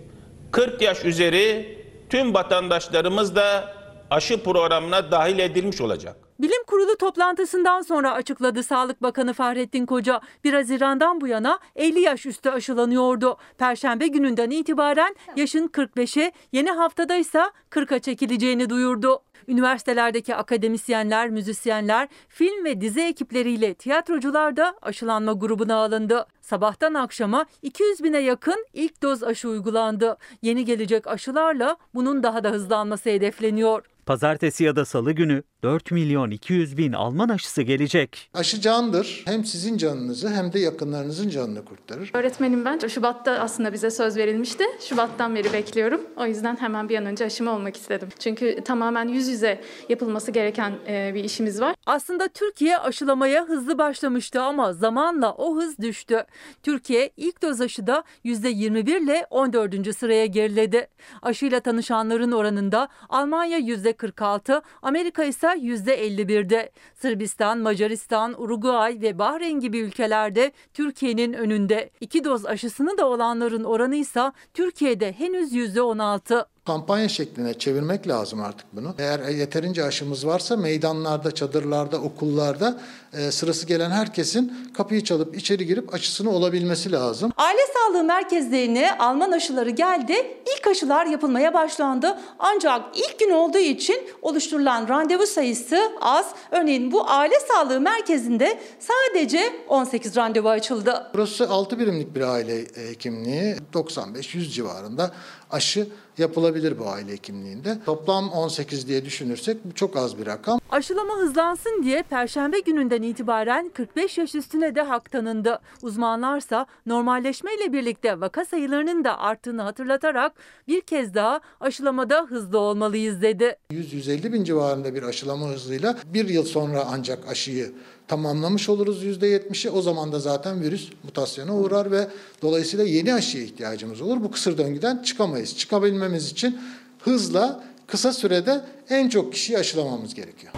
[0.52, 1.78] 40 yaş üzeri
[2.10, 3.74] tüm vatandaşlarımız da
[4.10, 6.16] aşı programına dahil edilmiş olacak.
[6.42, 10.20] Bilim Kurulu toplantısından sonra açıkladı Sağlık Bakanı Fahrettin Koca.
[10.44, 13.36] 1 Haziran'dan bu yana 50 yaş üstü aşılanıyordu.
[13.58, 19.22] Perşembe gününden itibaren yaşın 45'e, yeni haftada ise 40'a çekileceğini duyurdu.
[19.48, 26.26] Üniversitelerdeki akademisyenler, müzisyenler, film ve dizi ekipleriyle tiyatrocular da aşılanma grubuna alındı.
[26.40, 30.16] Sabahtan akşama 200 bine yakın ilk doz aşı uygulandı.
[30.42, 33.86] Yeni gelecek aşılarla bunun daha da hızlanması hedefleniyor.
[34.06, 38.30] Pazartesi ya da salı günü 4 milyon 200 bin Alman aşısı gelecek.
[38.34, 39.22] Aşı candır.
[39.24, 42.10] Hem sizin canınızı hem de yakınlarınızın canını kurtarır.
[42.14, 42.78] Öğretmenim ben.
[42.88, 44.64] Şubat'ta aslında bize söz verilmişti.
[44.80, 46.00] Şubat'tan beri bekliyorum.
[46.16, 48.08] O yüzden hemen bir an önce aşımı olmak istedim.
[48.18, 51.74] Çünkü tamamen yüz yüze yapılması gereken e, bir işimiz var.
[51.86, 56.24] Aslında Türkiye aşılamaya hızlı başlamıştı ama zamanla o hız düştü.
[56.62, 59.96] Türkiye ilk doz aşıda %21 ile 14.
[59.96, 60.88] sıraya geriledi.
[61.22, 66.70] Aşıyla tanışanların oranında Almanya %46, Amerika ise %51'de.
[66.94, 71.90] Sırbistan, Macaristan, Uruguay ve Bahreyn gibi ülkelerde Türkiye'nin önünde.
[72.00, 76.46] İki doz aşısını da olanların oranı ise Türkiye'de henüz %16.
[76.66, 78.94] Kampanya şekline çevirmek lazım artık bunu.
[78.98, 82.80] Eğer yeterince aşımız varsa meydanlarda, çadırlarda, okullarda
[83.12, 87.32] e, sırası gelen herkesin kapıyı çalıp içeri girip aşısını olabilmesi lazım.
[87.36, 90.14] Aile sağlığı merkezlerine Alman aşıları geldi.
[90.56, 92.18] İlk aşılar yapılmaya başlandı.
[92.38, 96.26] Ancak ilk gün olduğu için oluşturulan randevu sayısı az.
[96.50, 101.10] Örneğin bu aile sağlığı merkezinde sadece 18 randevu açıldı.
[101.14, 103.56] Burası 6 birimlik bir aile hekimliği.
[103.74, 105.10] 95-100 civarında
[105.52, 105.88] aşı
[106.18, 107.78] yapılabilir bu aile hekimliğinde.
[107.86, 110.60] Toplam 18 diye düşünürsek bu çok az bir rakam.
[110.70, 115.60] Aşılama hızlansın diye perşembe gününden itibaren 45 yaş üstüne de hak tanındı.
[115.82, 120.32] Uzmanlarsa normalleşmeyle birlikte vaka sayılarının da arttığını hatırlatarak
[120.68, 123.56] bir kez daha aşılamada hızlı olmalıyız dedi.
[123.72, 127.72] 100-150 bin civarında bir aşılama hızıyla bir yıl sonra ancak aşıyı
[128.10, 129.70] tamamlamış oluruz %70'i.
[129.70, 132.08] O zaman da zaten virüs mutasyona uğrar ve
[132.42, 134.22] dolayısıyla yeni aşıya ihtiyacımız olur.
[134.22, 135.58] Bu kısır döngüden çıkamayız.
[135.58, 136.60] Çıkabilmemiz için
[137.00, 140.52] hızla kısa sürede en çok kişiyi aşılamamız gerekiyor.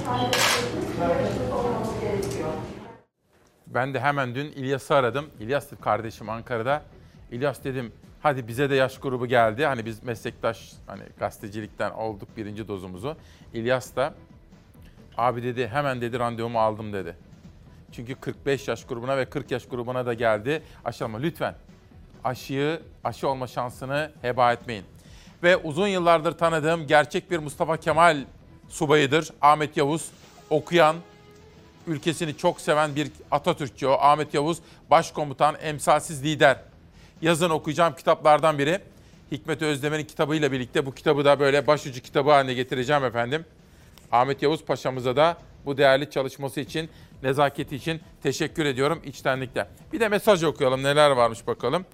[3.66, 5.26] Ben de hemen dün İlyas'ı aradım.
[5.40, 6.82] İlyas kardeşim Ankara'da.
[7.32, 9.64] İlyas dedim hadi bize de yaş grubu geldi.
[9.64, 13.16] Hani biz meslektaş hani gazetecilikten olduk birinci dozumuzu.
[13.55, 14.14] İlyas da
[15.16, 17.16] abi dedi hemen dedi randevumu aldım dedi.
[17.93, 20.62] Çünkü 45 yaş grubuna ve 40 yaş grubuna da geldi.
[20.84, 21.55] Aşılama lütfen.
[22.24, 24.84] aşıyı, aşı olma şansını heba etmeyin.
[25.43, 28.24] Ve uzun yıllardır tanıdığım gerçek bir Mustafa Kemal
[28.68, 29.30] subayıdır.
[29.40, 30.11] Ahmet Yavuz
[30.51, 30.97] okuyan,
[31.86, 33.93] ülkesini çok seven bir Atatürkçü o.
[33.93, 34.59] Ahmet Yavuz
[34.90, 36.57] başkomutan, emsalsiz lider.
[37.22, 38.78] Yazın okuyacağım kitaplardan biri.
[39.32, 43.45] Hikmet Özdemir'in kitabıyla birlikte bu kitabı da böyle başucu kitabı haline getireceğim efendim.
[44.12, 45.36] Ahmet Yavuz Paşa'mıza da
[45.66, 46.90] bu değerli çalışması için,
[47.23, 49.68] nezaketi için teşekkür ediyorum içtenlikle.
[49.93, 51.85] Bir de mesaj okuyalım neler varmış bakalım.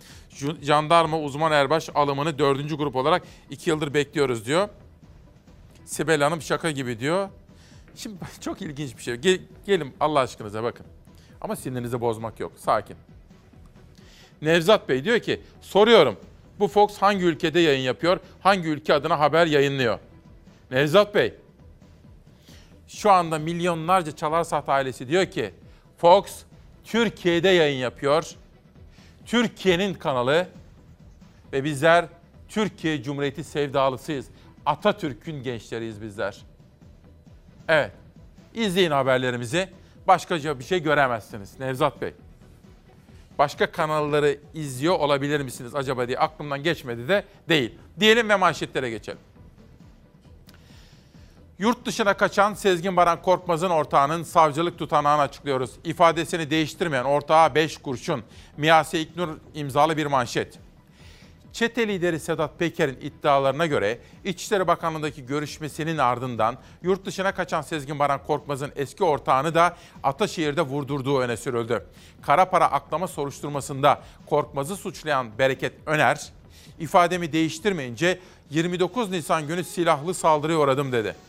[0.62, 4.68] Jandarma uzman erbaş alımını dördüncü grup olarak iki yıldır bekliyoruz diyor.
[5.84, 7.28] Sibel Hanım şaka gibi diyor.
[7.96, 9.14] Şimdi çok ilginç bir şey.
[9.14, 10.86] Gel, gelin Allah aşkınıza bakın.
[11.40, 12.52] Ama sinirinizi bozmak yok.
[12.56, 12.96] Sakin.
[14.42, 16.16] Nevzat Bey diyor ki soruyorum
[16.58, 18.20] bu Fox hangi ülkede yayın yapıyor?
[18.40, 19.98] Hangi ülke adına haber yayınlıyor?
[20.70, 21.34] Nevzat Bey
[22.88, 25.54] şu anda milyonlarca Çalarsat ailesi diyor ki
[25.96, 26.24] Fox
[26.84, 28.30] Türkiye'de yayın yapıyor.
[29.26, 30.48] Türkiye'nin kanalı
[31.52, 32.06] ve bizler
[32.48, 34.26] Türkiye Cumhuriyeti sevdalısıyız.
[34.66, 36.42] Atatürk'ün gençleriyiz bizler.
[37.68, 37.92] Evet.
[38.54, 39.68] İzleyin haberlerimizi.
[40.06, 42.14] Başkaca bir şey göremezsiniz Nevzat Bey.
[43.38, 47.78] Başka kanalları izliyor olabilir misiniz acaba diye aklımdan geçmedi de değil.
[48.00, 49.18] Diyelim ve manşetlere geçelim.
[51.58, 55.70] Yurt dışına kaçan Sezgin Baran Korkmaz'ın ortağının savcılık tutanağını açıklıyoruz.
[55.84, 58.22] İfadesini değiştirmeyen ortağa 5 kurşun.
[58.56, 60.58] Miyase İknur imzalı bir manşet.
[61.52, 68.22] Çete lideri Sedat Peker'in iddialarına göre İçişleri Bakanlığı'ndaki görüşmesinin ardından yurt dışına kaçan Sezgin Baran
[68.26, 71.86] Korkmaz'ın eski ortağını da Ataşehir'de vurdurduğu öne sürüldü.
[72.22, 76.32] Kara para aklama soruşturmasında Korkmaz'ı suçlayan Bereket Öner,
[76.78, 78.18] ifademi değiştirmeyince
[78.50, 81.27] 29 Nisan günü silahlı saldırıya uğradım dedi.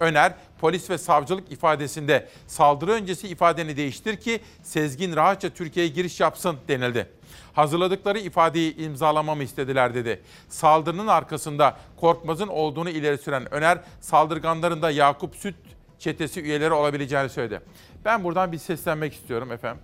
[0.00, 6.56] Öner, polis ve savcılık ifadesinde saldırı öncesi ifadeni değiştir ki Sezgin rahatça Türkiye'ye giriş yapsın
[6.68, 7.10] denildi.
[7.52, 10.22] Hazırladıkları ifadeyi imzalamamı istediler dedi.
[10.48, 15.54] Saldırının arkasında Korkmaz'ın olduğunu ileri süren Öner, saldırganların da Yakup Süt
[15.98, 17.60] çetesi üyeleri olabileceğini söyledi.
[18.04, 19.82] Ben buradan bir seslenmek istiyorum efendim.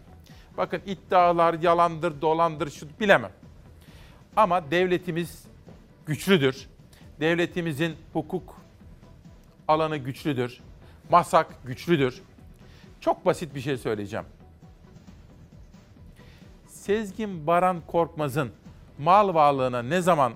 [0.57, 3.33] Bakın iddialar yalandır, dolandır, şu bilemem.
[4.37, 5.45] Ama devletimiz
[6.07, 6.69] güçlüdür.
[7.21, 8.66] Devletimizin hukuk
[9.69, 10.61] alanı güçlüdür.
[11.11, 12.23] Masak güçlüdür.
[13.01, 14.27] Çok basit bir şey söyleyeceğim.
[16.69, 18.53] Sezgin Baran Korkmaz'ın
[18.99, 20.33] mal varlığına ne zaman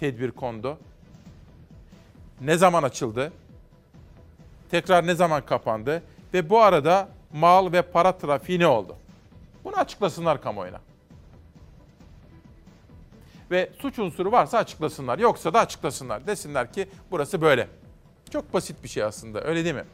[0.00, 0.78] tedbir kondu?
[2.40, 3.32] Ne zaman açıldı?
[4.70, 6.02] Tekrar ne zaman kapandı?
[6.34, 8.96] Ve bu arada mal ve para trafiği ne oldu?
[9.64, 10.80] Bunu açıklasınlar kamuoyuna.
[13.50, 15.18] Ve suç unsuru varsa açıklasınlar.
[15.18, 16.26] Yoksa da açıklasınlar.
[16.26, 17.68] Desinler ki burası böyle.
[18.30, 19.84] Çok basit bir şey aslında öyle değil mi?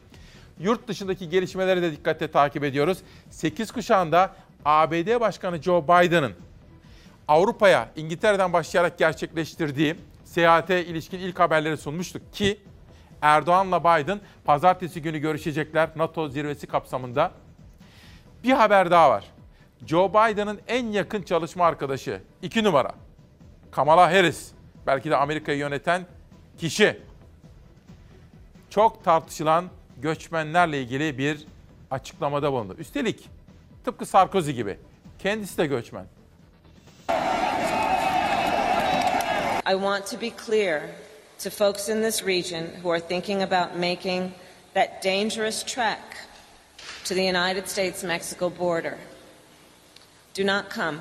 [0.60, 2.98] Yurt dışındaki gelişmeleri de dikkatle takip ediyoruz.
[3.30, 6.32] 8 kuşağında ABD Başkanı Joe Biden'ın
[7.28, 12.60] Avrupa'ya İngiltere'den başlayarak gerçekleştirdiği seyahate ilişkin ilk haberleri sunmuştuk ki
[13.22, 17.32] Erdoğan'la Biden pazartesi günü görüşecekler NATO zirvesi kapsamında.
[18.44, 19.24] Bir haber daha var.
[19.86, 22.92] Joe Biden'ın en yakın çalışma arkadaşı, iki numara,
[23.70, 24.50] Kamala Harris,
[24.86, 26.06] belki de Amerika'yı yöneten
[26.58, 27.00] kişi.
[28.74, 29.70] Çok tartışılan
[30.02, 31.46] göçmenlerle ilgili bir
[31.90, 32.74] açıklamada bulundu.
[32.78, 33.28] Üstelik
[33.84, 34.78] tıpkı Sarkozy gibi
[35.18, 36.06] kendisi de göçmen.
[39.66, 40.82] I want to be clear
[41.44, 44.30] to folks in this region who are thinking about making
[44.74, 46.00] that dangerous trek
[47.04, 48.98] to the United States-Mexico border.
[50.38, 50.98] Do not come.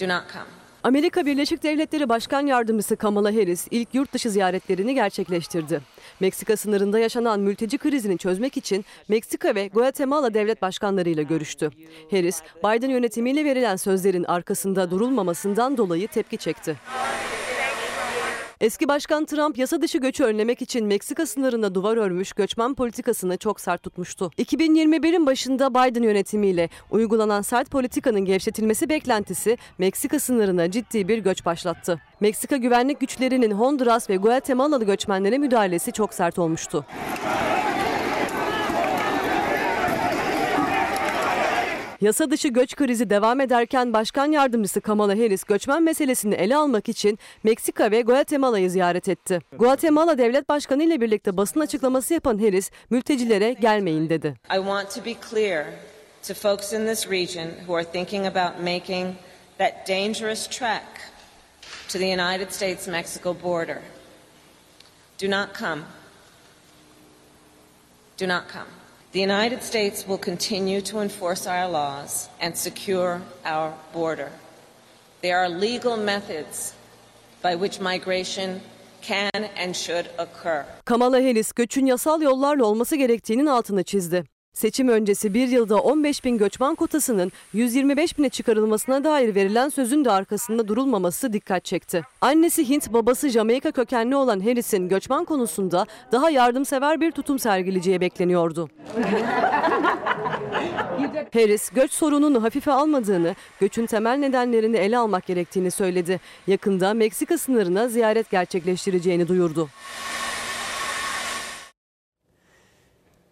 [0.00, 0.57] Do not come.
[0.84, 5.80] Amerika Birleşik Devletleri Başkan Yardımcısı Kamala Harris ilk yurt dışı ziyaretlerini gerçekleştirdi.
[6.20, 11.70] Meksika sınırında yaşanan mülteci krizini çözmek için Meksika ve Guatemala devlet başkanlarıyla görüştü.
[12.10, 16.76] Harris, Biden yönetimiyle verilen sözlerin arkasında durulmamasından dolayı tepki çekti.
[18.60, 23.60] Eski Başkan Trump yasa dışı göçü önlemek için Meksika sınırında duvar örmüş göçmen politikasını çok
[23.60, 24.30] sert tutmuştu.
[24.38, 32.00] 2021'in başında Biden yönetimiyle uygulanan sert politikanın gevşetilmesi beklentisi Meksika sınırına ciddi bir göç başlattı.
[32.20, 36.84] Meksika güvenlik güçlerinin Honduras ve Guatemala'lı göçmenlere müdahalesi çok sert olmuştu.
[42.00, 47.18] Yasa dışı göç krizi devam ederken Başkan Yardımcısı Kamala Harris göçmen meselesini ele almak için
[47.42, 49.40] Meksika ve Guatemala'yı ziyaret etti.
[49.52, 54.34] Guatemala Devlet Başkanı ile birlikte basın açıklaması yapan Harris, mültecilere gelmeyin dedi.
[54.52, 55.66] I want to be clear
[56.28, 59.14] to folks in this region who are thinking about making
[59.58, 60.84] that dangerous trek
[61.88, 63.78] to the United States-Mexico border.
[65.22, 65.82] Do not come.
[68.20, 68.77] Do not come.
[69.18, 74.30] The United States will continue to enforce our laws and secure our border.
[75.22, 76.72] There are legal methods
[77.42, 78.60] by which migration
[79.02, 80.64] can and should occur.
[80.84, 84.24] Kamala Harris göçün yasal yollarla olması gerektiğinin altını çizdi.
[84.58, 90.10] Seçim öncesi bir yılda 15 bin göçmen kotasının 125 bine çıkarılmasına dair verilen sözün de
[90.10, 92.02] arkasında durulmaması dikkat çekti.
[92.20, 98.68] Annesi Hint, babası Jamaika kökenli olan Harris'in göçmen konusunda daha yardımsever bir tutum sergileyeceği bekleniyordu.
[101.34, 106.20] Harris, göç sorununu hafife almadığını, göçün temel nedenlerini ele almak gerektiğini söyledi.
[106.46, 109.68] Yakında Meksika sınırına ziyaret gerçekleştireceğini duyurdu.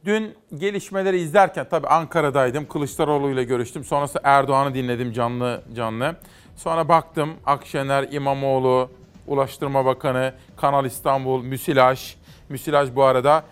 [0.07, 2.69] Dün gelişmeleri izlerken tabii Ankara'daydım.
[2.69, 3.85] Kılıçdaroğlu ile görüştüm.
[3.85, 6.17] Sonrası Erdoğan'ı dinledim canlı canlı.
[6.57, 8.91] Sonra baktım Akşener, İmamoğlu,
[9.27, 12.17] Ulaştırma Bakanı, Kanal İstanbul, Müsilaj.
[12.49, 13.45] Müsilaj bu arada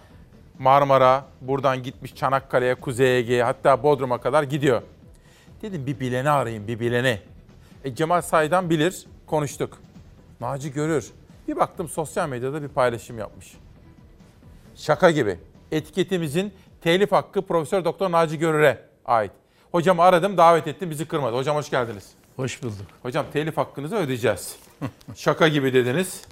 [0.59, 4.83] Marmara, buradan gitmiş Çanakkale'ye, Kuzey Ege'ye hatta Bodrum'a kadar gidiyor.
[5.63, 7.21] Dedim bir bileni arayayım, bir bileni.
[7.85, 9.79] E, Cemal Say'dan bilir, konuştuk.
[10.41, 11.13] Naci görür.
[11.49, 13.55] Bir baktım sosyal medyada bir paylaşım yapmış.
[14.75, 15.39] Şaka gibi.
[15.75, 19.31] Etiketimizin telif hakkı Profesör Doktor Naci Görür'e ait.
[19.73, 21.37] Hocam aradım, davet ettim, bizi kırmadı.
[21.37, 22.11] Hocam hoş geldiniz.
[22.37, 22.87] Hoş bulduk.
[23.03, 24.57] Hocam telif hakkınızı ödeyeceğiz.
[25.15, 26.23] Şaka gibi dediniz.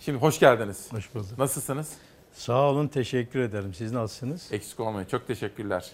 [0.00, 0.92] Şimdi hoş geldiniz.
[0.92, 1.38] Hoş bulduk.
[1.38, 1.92] Nasılsınız?
[2.32, 3.74] Sağ olun, teşekkür ederim.
[3.74, 4.52] Siz nasılsınız?
[4.52, 5.06] Eksik olmayın.
[5.08, 5.92] Çok teşekkürler.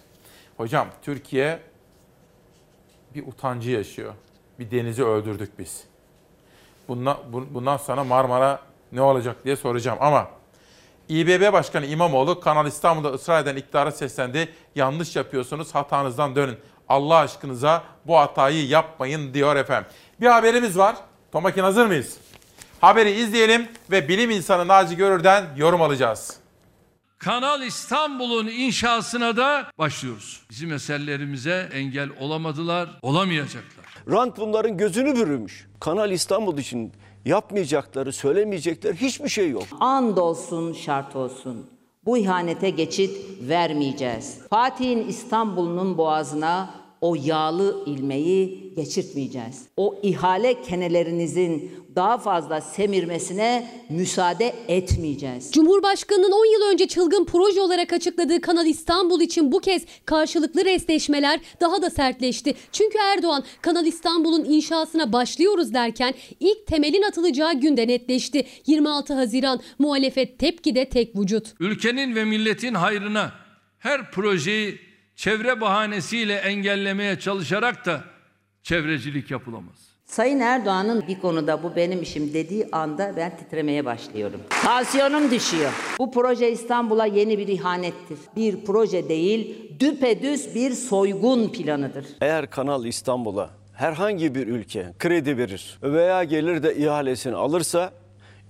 [0.57, 1.59] Hocam Türkiye
[3.15, 4.13] bir utancı yaşıyor.
[4.59, 5.83] Bir denizi öldürdük biz.
[6.87, 7.17] Bundan,
[7.49, 8.59] bundan sonra Marmara
[8.91, 10.27] ne olacak diye soracağım ama
[11.09, 14.49] İBB Başkanı İmamoğlu Kanal İstanbul'da ısrar eden iktidara seslendi.
[14.75, 16.57] Yanlış yapıyorsunuz hatanızdan dönün.
[16.89, 19.91] Allah aşkınıza bu hatayı yapmayın diyor efendim.
[20.21, 20.95] Bir haberimiz var.
[21.31, 22.17] Tomakin hazır mıyız?
[22.81, 26.37] Haberi izleyelim ve bilim insanı Naci Görür'den yorum alacağız.
[27.17, 30.41] Kanal İstanbul'un inşasına da başlıyoruz.
[30.49, 33.85] Bizim eserlerimize engel olamadılar, olamayacaklar.
[34.11, 35.67] Rant bunların gözünü bürümüş.
[35.79, 36.93] Kanal İstanbul için
[37.25, 39.63] yapmayacakları, söylemeyecekleri hiçbir şey yok.
[39.79, 41.65] And olsun, şart olsun.
[42.05, 44.39] Bu ihanete geçit vermeyeceğiz.
[44.49, 46.69] Fatih'in İstanbul'un boğazına
[47.01, 49.61] o yağlı ilmeği geçirtmeyeceğiz.
[49.77, 55.51] O ihale kenelerinizin daha fazla semirmesine müsaade etmeyeceğiz.
[55.51, 61.39] Cumhurbaşkanının 10 yıl önce çılgın proje olarak açıkladığı Kanal İstanbul için bu kez karşılıklı restleşmeler
[61.61, 62.55] daha da sertleşti.
[62.71, 68.45] Çünkü Erdoğan Kanal İstanbul'un inşasına başlıyoruz derken ilk temelin atılacağı günde netleşti.
[68.67, 71.53] 26 Haziran muhalefet tepkide tek vücut.
[71.59, 73.31] Ülkenin ve milletin hayrına
[73.79, 74.84] her projeyi
[75.15, 78.01] çevre bahanesiyle engellemeye çalışarak da
[78.63, 79.75] çevrecilik yapılamaz.
[80.05, 84.39] Sayın Erdoğan'ın bir konuda bu benim işim dediği anda ben titremeye başlıyorum.
[84.49, 85.71] Tansiyonum düşüyor.
[85.99, 88.17] Bu proje İstanbul'a yeni bir ihanettir.
[88.35, 92.05] Bir proje değil, düpedüz bir soygun planıdır.
[92.21, 97.91] Eğer Kanal İstanbul'a herhangi bir ülke kredi verir veya gelir de ihalesini alırsa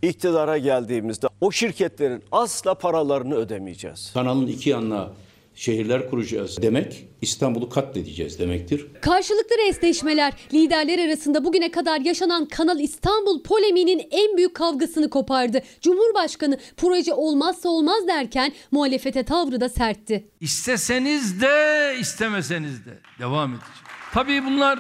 [0.02, 4.12] iktidara geldiğimizde o şirketlerin asla paralarını ödemeyeceğiz.
[4.14, 5.10] Kanalın iki yanına
[5.56, 8.88] şehirler kuracağız demek İstanbul'u katledeceğiz demektir.
[9.02, 15.62] Karşılıklı restleşmeler liderler arasında bugüne kadar yaşanan Kanal İstanbul polemiğinin en büyük kavgasını kopardı.
[15.82, 20.28] Cumhurbaşkanı proje olmazsa olmaz derken muhalefete tavrı da sertti.
[20.42, 23.70] İsteseniz de istemeseniz de devam edecek.
[24.14, 24.80] Tabii bunlar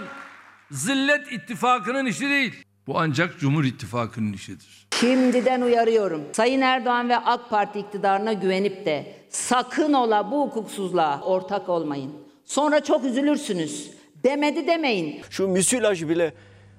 [0.71, 2.64] zillet ittifakının işi değil.
[2.87, 4.87] Bu ancak Cumhur İttifakı'nın işidir.
[4.99, 6.21] Şimdiden uyarıyorum.
[6.33, 12.11] Sayın Erdoğan ve AK Parti iktidarına güvenip de sakın ola bu hukuksuzluğa ortak olmayın.
[12.45, 13.91] Sonra çok üzülürsünüz.
[14.23, 15.21] Demedi demeyin.
[15.29, 16.33] Şu müsilaj bile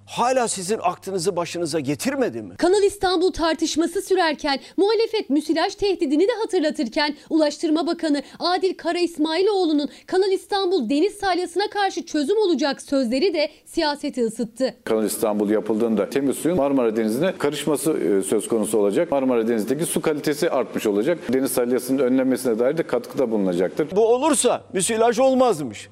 [0.06, 2.56] hala sizin aklınızı başınıza getirmedi mi?
[2.56, 10.32] Kanal İstanbul tartışması sürerken muhalefet müsilaj tehdidini de hatırlatırken Ulaştırma Bakanı Adil Kara İsmailoğlu'nun Kanal
[10.32, 14.74] İstanbul deniz salyasına karşı çözüm olacak sözleri de siyaseti ısıttı.
[14.84, 19.10] Kanal İstanbul yapıldığında temiz suyun Marmara Denizi'ne karışması e, söz konusu olacak.
[19.10, 21.18] Marmara Denizi'ndeki su kalitesi artmış olacak.
[21.32, 23.88] Deniz salyasının önlenmesine dair de katkıda bulunacaktır.
[23.96, 25.88] Bu olursa müsilaj olmazmış.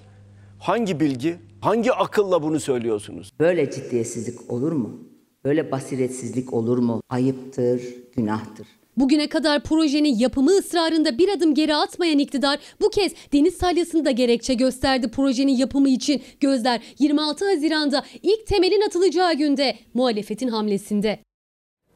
[0.61, 3.31] Hangi bilgi, hangi akılla bunu söylüyorsunuz?
[3.41, 5.01] Böyle ciddiyetsizlik olur mu?
[5.45, 7.03] Böyle basiretsizlik olur mu?
[7.09, 7.82] Ayıptır,
[8.16, 8.66] günahtır.
[8.97, 14.11] Bugüne kadar projenin yapımı ısrarında bir adım geri atmayan iktidar bu kez deniz salyasını da
[14.11, 16.23] gerekçe gösterdi projenin yapımı için.
[16.41, 21.19] Gözler 26 Haziran'da ilk temelin atılacağı günde muhalefetin hamlesinde.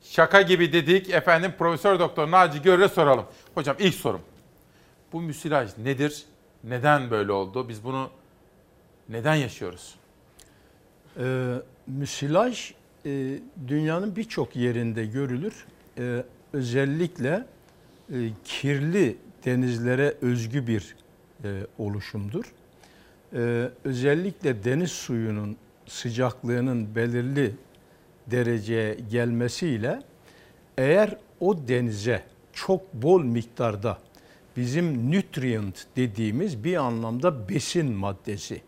[0.02, 1.10] Şaka gibi dedik.
[1.10, 3.24] Efendim Profesör Doktor Naci Görür'e soralım.
[3.54, 4.20] Hocam ilk sorum.
[5.12, 6.24] Bu müsilaj nedir?
[6.64, 7.68] Neden böyle oldu?
[7.68, 8.10] Biz bunu
[9.08, 9.94] neden yaşıyoruz?
[11.20, 11.54] Ee,
[11.86, 12.72] müsilaj
[13.06, 15.66] e, dünyanın birçok yerinde görülür.
[15.98, 17.46] Ee, özellikle
[18.12, 20.96] e, kirli denizlere özgü bir
[21.44, 22.44] e, oluşumdur.
[23.34, 25.56] E, özellikle deniz suyunun
[25.86, 27.54] sıcaklığının belirli
[28.26, 30.02] dereceye gelmesiyle
[30.78, 33.98] eğer o denize çok bol miktarda
[34.56, 38.60] bizim nutrient dediğimiz bir anlamda besin maddesi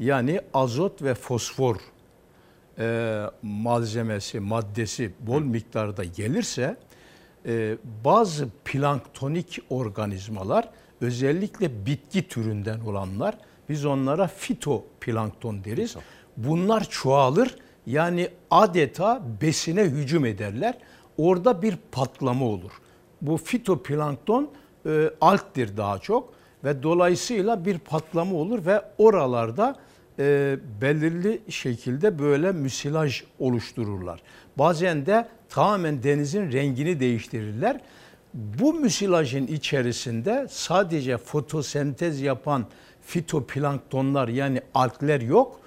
[0.00, 1.76] yani azot ve fosfor
[2.78, 6.76] e, malzemesi, maddesi bol miktarda gelirse
[7.46, 10.68] e, bazı planktonik organizmalar
[11.00, 13.38] özellikle bitki türünden olanlar
[13.68, 15.96] biz onlara fitoplankton deriz.
[16.36, 17.56] Bunlar çoğalır
[17.86, 20.78] yani adeta besine hücum ederler.
[21.18, 22.72] Orada bir patlama olur.
[23.22, 24.50] Bu fitoplankton
[24.86, 26.34] e, algdir daha çok
[26.64, 29.76] ve dolayısıyla bir patlama olur ve oralarda
[30.18, 34.20] e, belirli şekilde böyle müsilaj oluştururlar.
[34.58, 37.80] Bazen de tamamen denizin rengini değiştirirler.
[38.34, 42.66] Bu müsilajın içerisinde sadece fotosentez yapan
[43.02, 45.60] fitoplanktonlar yani algler yok.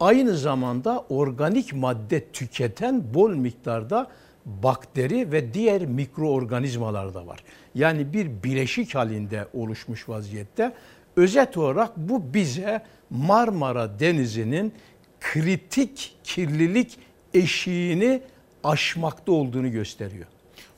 [0.00, 4.10] Aynı zamanda organik madde tüketen bol miktarda
[4.46, 7.44] bakteri ve diğer mikroorganizmalar da var.
[7.74, 10.72] Yani bir bileşik halinde oluşmuş vaziyette.
[11.16, 14.72] Özet olarak bu bize Marmara Denizi'nin
[15.20, 16.98] kritik kirlilik
[17.34, 18.22] eşiğini
[18.64, 20.26] aşmakta olduğunu gösteriyor.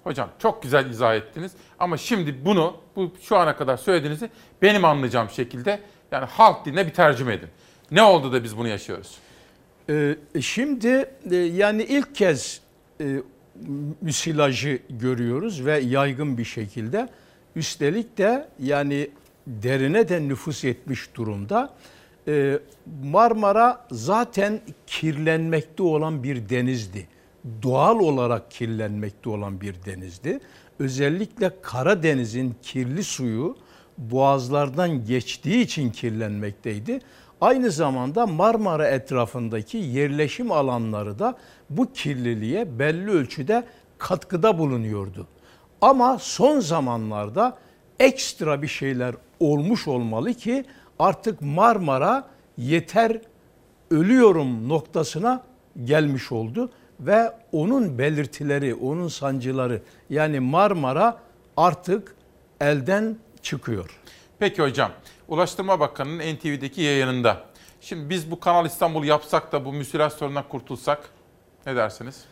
[0.05, 4.31] Hocam çok güzel izah ettiniz ama şimdi bunu bu şu ana kadar söylediğinizi
[4.63, 5.81] benim anlayacağım şekilde
[6.13, 7.49] yani halk diline bir tercüme edin.
[7.91, 9.19] Ne oldu da biz bunu yaşıyoruz?
[9.91, 12.61] Ee, şimdi e, yani ilk kez
[13.01, 13.17] e,
[14.01, 17.09] müsilajı görüyoruz ve yaygın bir şekilde.
[17.57, 19.11] Üstelik de yani
[19.47, 21.75] derine de nüfus etmiş durumda.
[22.29, 22.59] Ee,
[23.05, 27.09] Marmara zaten kirlenmekte olan bir denizdi.
[27.63, 30.41] Doğal olarak kirlenmekte olan bir denizdi.
[30.79, 33.57] Özellikle Karadeniz'in kirli suyu
[33.99, 37.01] boğazlardan geçtiği için kirlenmekteydi.
[37.41, 41.37] Aynı zamanda Marmara etrafındaki yerleşim alanları da
[41.71, 43.65] bu kirliliğe belli ölçüde
[43.99, 45.27] katkıda bulunuyordu.
[45.81, 47.59] Ama son zamanlarda
[48.01, 50.65] ekstra bir şeyler olmuş olmalı ki
[50.99, 53.21] artık Marmara yeter
[53.91, 55.43] ölüyorum noktasına
[55.85, 56.71] gelmiş oldu
[57.01, 61.19] ve onun belirtileri, onun sancıları yani Marmara
[61.57, 62.15] artık
[62.61, 64.01] elden çıkıyor.
[64.39, 64.91] Peki hocam,
[65.29, 67.37] Ulaştırma Bakanı'nın NTV'deki yayınında.
[67.81, 71.11] Şimdi biz bu Kanal İstanbul yapsak da bu müsilaj sorundan kurtulsak
[71.67, 72.25] ne dersiniz?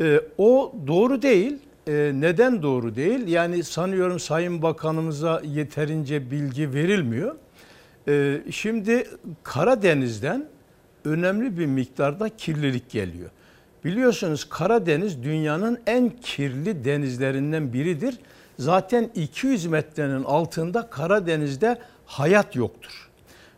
[0.00, 1.58] Ee, o doğru değil.
[1.88, 3.28] Ee, neden doğru değil?
[3.28, 7.34] Yani sanıyorum Sayın Bakanımıza yeterince bilgi verilmiyor.
[8.08, 9.08] Ee, şimdi
[9.42, 10.46] Karadeniz'den
[11.04, 13.30] önemli bir miktarda kirlilik geliyor.
[13.84, 18.18] Biliyorsunuz Karadeniz dünyanın en kirli denizlerinden biridir.
[18.58, 23.10] Zaten 200 metrenin altında Karadeniz'de hayat yoktur.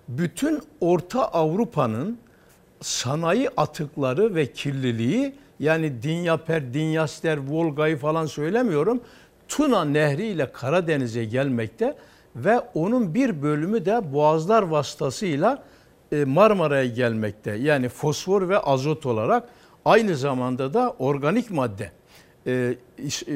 [0.08, 2.18] Bütün Orta Avrupa'nın
[2.80, 9.00] sanayi atıkları ve kirliliği yani Dinyaper, Dinyaster, Volga'yı falan söylemiyorum.
[9.48, 11.96] Tuna Nehri ile Karadeniz'e gelmekte
[12.36, 15.62] ve onun bir bölümü de boğazlar vasıtasıyla
[16.12, 17.50] e, Marmara'ya gelmekte.
[17.50, 19.48] Yani fosfor ve azot olarak
[19.84, 21.90] aynı zamanda da organik madde
[22.46, 22.74] e,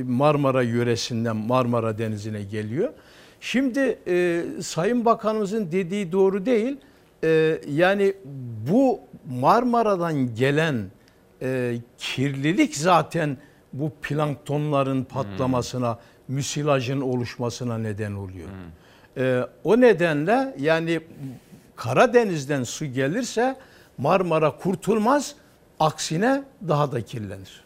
[0.03, 2.93] Marmara yöresinden Marmara Denizi'ne geliyor.
[3.41, 6.77] Şimdi e, Sayın Bakanımızın dediği doğru değil.
[7.25, 8.15] E, yani
[8.71, 9.01] bu
[9.41, 10.91] Marmara'dan gelen
[11.43, 13.37] e, kirlilik zaten
[13.73, 16.37] bu planktonların patlamasına, hmm.
[16.37, 18.49] müsilajın oluşmasına neden oluyor.
[18.49, 18.80] Hmm.
[19.21, 21.01] E, o nedenle yani
[21.77, 23.57] Karadeniz'den su gelirse
[23.99, 25.35] Marmara kurtulmaz,
[25.81, 27.65] aksine daha da kirlenir.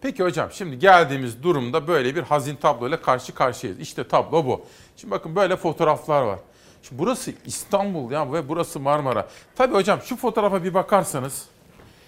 [0.00, 3.80] Peki hocam şimdi geldiğimiz durumda böyle bir hazin tabloyla karşı karşıyayız.
[3.80, 4.64] İşte tablo bu.
[4.96, 6.38] Şimdi bakın böyle fotoğraflar var.
[6.82, 9.28] Şimdi burası İstanbul ya ve burası Marmara.
[9.56, 11.46] Tabii hocam şu fotoğrafa bir bakarsanız.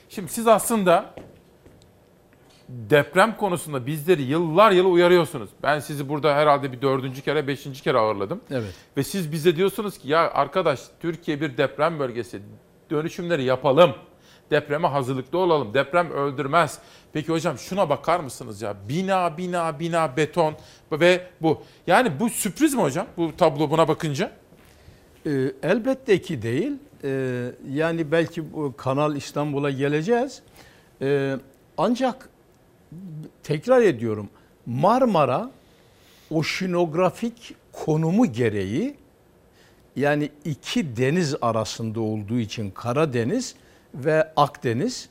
[0.08, 1.14] Şimdi siz aslında
[2.68, 5.50] deprem konusunda bizleri yıllar yılı uyarıyorsunuz.
[5.62, 8.40] Ben sizi burada herhalde bir dördüncü kere, beşinci kere ağırladım.
[8.50, 8.74] Evet.
[8.96, 12.42] Ve siz bize diyorsunuz ki ya arkadaş Türkiye bir deprem bölgesi.
[12.90, 13.94] Dönüşümleri yapalım.
[14.50, 15.74] Depreme hazırlıklı olalım.
[15.74, 16.78] Deprem öldürmez.
[17.12, 18.76] Peki hocam şuna bakar mısınız ya?
[18.88, 20.54] Bina, bina, bina, beton
[20.92, 21.62] ve bu.
[21.86, 23.06] Yani bu sürpriz mi hocam?
[23.16, 24.32] Bu tablo buna bakınca?
[25.26, 25.30] Ee,
[25.62, 26.72] elbette ki değil.
[27.04, 30.42] Ee, yani belki bu Kanal İstanbul'a geleceğiz.
[31.02, 31.36] Ee,
[31.78, 32.28] ancak
[33.42, 34.28] tekrar ediyorum
[34.66, 35.50] Marmara
[36.30, 38.94] oşinografik konumu gereği
[39.96, 43.54] yani iki deniz arasında olduğu için Karadeniz
[43.94, 45.08] ve Akdeniz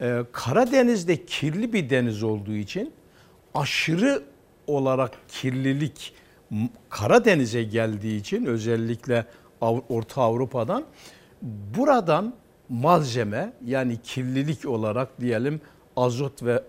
[0.00, 2.92] ee, Karadeniz'de kirli bir deniz olduğu için
[3.54, 4.22] aşırı
[4.66, 6.14] olarak kirlilik
[6.88, 9.26] Karadeniz'e geldiği için özellikle
[9.60, 10.84] Orta Avrupa'dan
[11.76, 12.34] buradan
[12.68, 15.60] malzeme yani kirlilik olarak diyelim
[15.96, 16.62] azot ve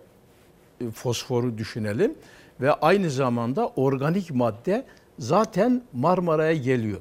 [0.89, 2.13] fosforu düşünelim
[2.61, 4.85] ve aynı zamanda organik madde
[5.19, 6.99] zaten Marmara'ya geliyor.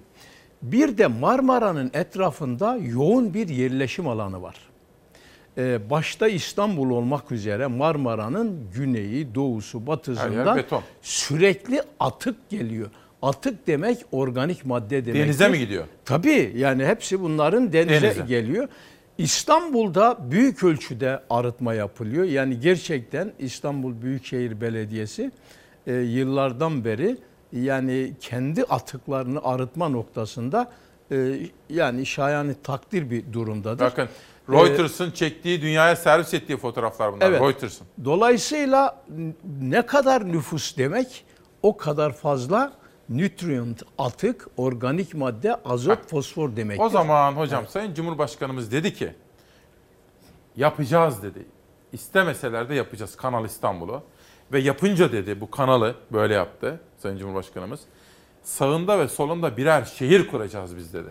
[0.63, 4.57] Bir de Marmara'nın etrafında yoğun bir yerleşim alanı var.
[5.59, 10.63] Ee, başta İstanbul olmak üzere Marmara'nın güneyi, doğusu, batısından
[11.03, 12.91] sürekli atık geliyor.
[13.23, 15.23] Atık demek organik madde demek.
[15.23, 15.85] Denize mi gidiyor?
[16.05, 18.23] Tabii yani hepsi bunların denize, Denize.
[18.29, 18.69] geliyor.
[19.21, 22.25] İstanbul'da büyük ölçüde arıtma yapılıyor.
[22.25, 25.31] Yani gerçekten İstanbul Büyükşehir Belediyesi
[25.87, 27.17] e, yıllardan beri
[27.53, 30.71] yani kendi atıklarını arıtma noktasında
[31.13, 31.39] e,
[31.71, 33.85] yani şayani takdir bir durumdadır.
[33.85, 34.09] Bakın
[34.49, 37.31] Ee, Reuters'ın çektiği dünyaya servis ettiği fotoğraflar bunlar.
[37.31, 37.41] Evet.
[37.41, 37.87] Reuters'ın.
[38.05, 39.03] Dolayısıyla
[39.61, 41.25] ne kadar nüfus demek
[41.63, 42.73] o kadar fazla
[43.11, 46.81] nutrient, atık, organik madde, azot, fosfor demek.
[46.81, 49.15] O zaman hocam Sayın Cumhurbaşkanımız dedi ki
[50.57, 51.47] yapacağız dedi.
[51.93, 54.03] İstemeseler de yapacağız Kanal İstanbul'u.
[54.53, 57.81] Ve yapınca dedi bu kanalı böyle yaptı Sayın Cumhurbaşkanımız.
[58.43, 61.09] Sağında ve solunda birer şehir kuracağız biz dedi.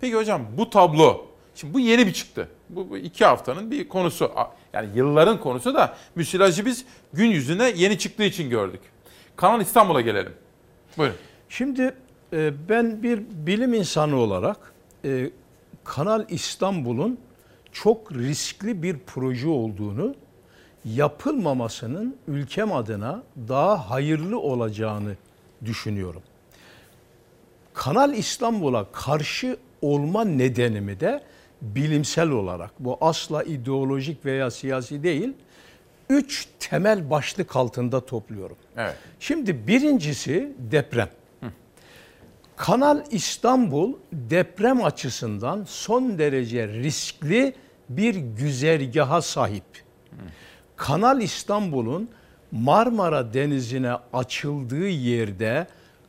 [0.00, 2.48] Peki hocam bu tablo, şimdi bu yeni bir çıktı.
[2.68, 4.32] Bu, bu iki haftanın bir konusu.
[4.72, 8.80] Yani yılların konusu da müsilajı biz gün yüzüne yeni çıktığı için gördük.
[9.36, 10.32] Kanal İstanbul'a gelelim.
[10.98, 11.16] Buyurun.
[11.56, 11.94] Şimdi
[12.32, 14.72] e, ben bir bilim insanı olarak
[15.04, 15.30] e,
[15.84, 17.18] Kanal İstanbul'un
[17.72, 20.14] çok riskli bir proje olduğunu,
[20.84, 25.16] yapılmamasının ülkem adına daha hayırlı olacağını
[25.64, 26.22] düşünüyorum.
[27.74, 31.22] Kanal İstanbul'a karşı olma nedenimi de
[31.62, 35.32] bilimsel olarak, bu asla ideolojik veya siyasi değil,
[36.10, 38.56] üç temel başlık altında topluyorum.
[38.76, 38.94] Evet.
[39.20, 41.08] Şimdi birincisi deprem.
[42.56, 47.54] Kanal İstanbul deprem açısından son derece riskli
[47.88, 49.64] bir güzergaha sahip.
[50.76, 52.08] Kanal İstanbul'un
[52.52, 55.66] Marmara Denizi'ne açıldığı yerde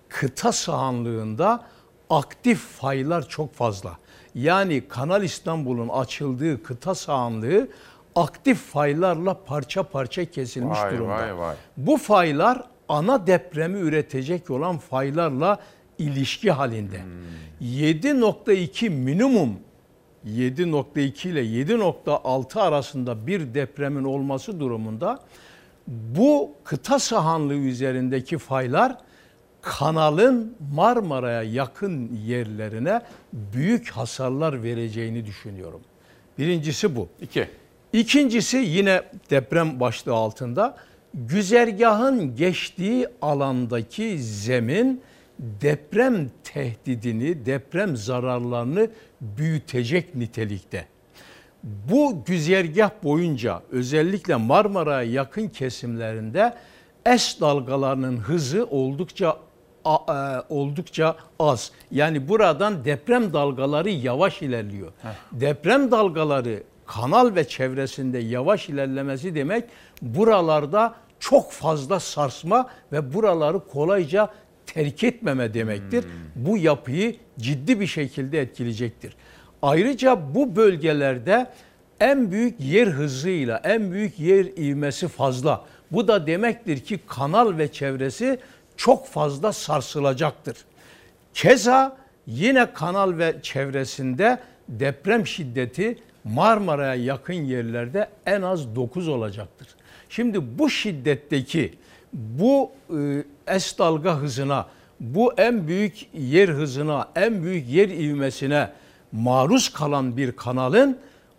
[0.09, 1.63] kıta sahanlığında
[2.09, 3.97] aktif faylar çok fazla.
[4.35, 7.67] Yani Kanal İstanbul'un açıldığı kıta sahanlığı
[8.15, 11.11] aktif faylarla parça parça kesilmiş Vay, durumda.
[11.13, 11.55] vay, vay.
[11.77, 15.59] Bu faylar ana depremi üretecek olan faylarla
[15.97, 17.01] ilişki halinde.
[17.61, 19.59] 7.2 minimum
[20.27, 25.19] 7.2 ile 7.6 arasında bir depremin olması durumunda
[25.87, 28.97] bu kıta sahanlığı üzerindeki faylar
[29.61, 33.01] kanalın Marmara'ya yakın yerlerine
[33.33, 35.81] büyük hasarlar vereceğini düşünüyorum.
[36.37, 37.09] Birincisi bu.
[37.21, 37.47] İki.
[37.93, 40.77] İkincisi yine deprem başlığı altında
[41.13, 45.01] güzergahın geçtiği alandaki zemin
[45.39, 48.89] deprem tehdidini, deprem zararlarını
[49.21, 50.85] büyütecek nitelikte.
[51.63, 56.53] Bu güzergah boyunca özellikle Marmara'ya yakın kesimlerinde
[57.05, 59.37] es dalgalarının hızı oldukça
[59.85, 59.89] e,
[60.49, 61.71] oldukça az.
[61.91, 64.91] Yani buradan deprem dalgaları yavaş ilerliyor.
[65.31, 69.63] Deprem dalgaları kanal ve çevresinde yavaş ilerlemesi demek
[70.01, 74.29] buralarda çok fazla sarsma ve buraları kolayca
[74.75, 76.05] terk etmeme demektir.
[76.35, 79.15] Bu yapıyı ciddi bir şekilde etkileyecektir.
[79.61, 81.47] Ayrıca bu bölgelerde
[81.99, 85.65] en büyük yer hızıyla, en büyük yer ivmesi fazla.
[85.91, 88.39] Bu da demektir ki kanal ve çevresi
[88.77, 90.57] çok fazla sarsılacaktır.
[91.33, 91.97] Keza
[92.27, 94.39] yine kanal ve çevresinde
[94.69, 99.67] deprem şiddeti Marmara'ya yakın yerlerde en az 9 olacaktır.
[100.09, 101.73] Şimdi bu şiddetteki
[102.13, 104.65] bu e, es dalga hızına,
[104.99, 108.71] bu en büyük yer hızına, en büyük yer ivmesine
[109.11, 110.97] maruz kalan bir kanalın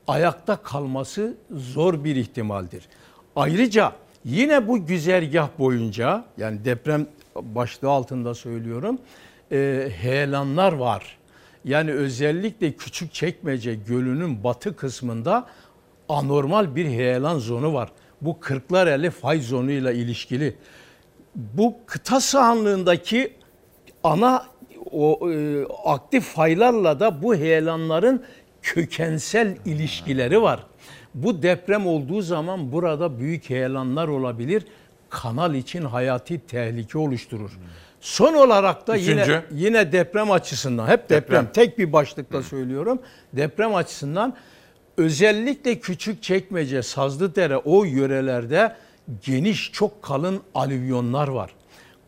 [0.09, 2.89] ayakta kalması zor bir ihtimaldir.
[3.37, 3.93] Ayrıca
[4.25, 7.07] yine bu güzergah boyunca yani deprem
[7.37, 8.99] başlığı altında söylüyorum
[9.53, 11.19] e, heyelanlar var.
[11.65, 15.47] Yani özellikle Küçükçekmece Gölü'nün batı kısmında
[16.09, 17.89] anormal bir heyelan zonu var.
[18.21, 20.57] Bu Kırklareli fay zonuyla ilişkili.
[21.37, 23.33] Bu kıta sahanlığındaki
[24.05, 24.47] ana
[24.91, 28.25] o e, aktif faylarla da bu heyelanların
[28.63, 30.67] kökensel ilişkileri var.
[31.15, 34.65] Bu deprem olduğu zaman burada büyük heyelanlar olabilir.
[35.11, 37.59] Kanal için hayati tehlike oluşturur.
[38.01, 39.43] Son olarak da yine Üçüncü.
[39.53, 41.53] yine deprem açısından hep deprem, Deprem.
[41.53, 42.99] tek bir başlıkla söylüyorum.
[43.33, 44.35] Deprem açısından
[44.97, 48.77] özellikle küçük çekmece, Sazlıdere o yörelerde
[49.23, 51.51] geniş çok kalın alüvyonlar var.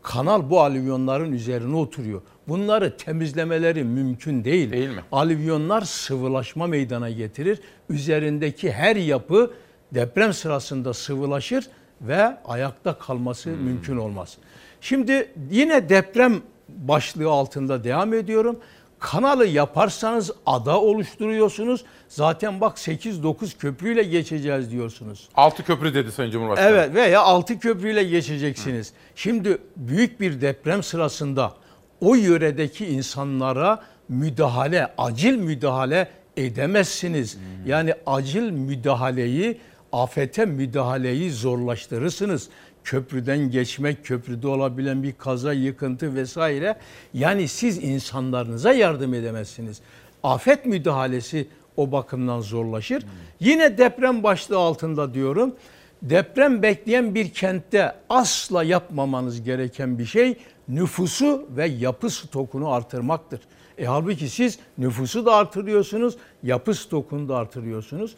[0.01, 2.21] Kanal bu alüvyonların üzerine oturuyor.
[2.47, 4.71] Bunları temizlemeleri mümkün değil.
[4.71, 5.03] Değil mi?
[5.11, 7.59] Alüvyonlar sıvılaşma meydana getirir.
[7.89, 9.51] Üzerindeki her yapı
[9.93, 11.67] deprem sırasında sıvılaşır
[12.01, 14.37] ve ayakta kalması mümkün olmaz.
[14.81, 18.59] Şimdi yine deprem başlığı altında devam ediyorum.
[18.99, 21.85] Kanalı yaparsanız ada oluşturuyorsunuz.
[22.07, 25.29] Zaten bak 8-9 köprüyle geçeceğiz diyorsunuz.
[25.35, 26.69] Altı köprü dedi Sayın Cumhurbaşkanı.
[26.69, 28.93] Evet veya altı köprüyle geçeceksiniz.
[29.15, 31.53] Şimdi büyük bir deprem sırasında
[32.01, 37.37] o yöredeki insanlara müdahale, acil müdahale edemezsiniz.
[37.65, 39.59] Yani acil müdahaleyi,
[39.91, 42.49] afete müdahaleyi zorlaştırırsınız.
[42.83, 46.75] Köprüden geçmek, köprüde olabilen bir kaza, yıkıntı vesaire.
[47.13, 49.81] Yani siz insanlarınıza yardım edemezsiniz.
[50.23, 51.47] Afet müdahalesi
[51.77, 53.05] o bakımdan zorlaşır.
[53.39, 55.55] Yine deprem başlığı altında diyorum.
[56.01, 60.37] Deprem bekleyen bir kentte asla yapmamanız gereken bir şey
[60.67, 63.39] nüfusu ve yapı stokunu artırmaktır.
[63.77, 68.15] E halbuki siz nüfusu da artırıyorsunuz, yapı stokunu da artırıyorsunuz.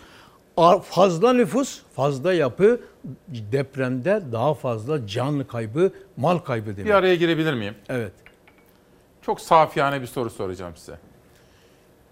[0.84, 2.82] Fazla nüfus, fazla yapı
[3.28, 6.86] depremde daha fazla can kaybı, mal kaybı demek.
[6.86, 7.76] Bir araya girebilir miyim?
[7.90, 8.12] Evet.
[9.22, 10.98] Çok safiyane bir soru soracağım size.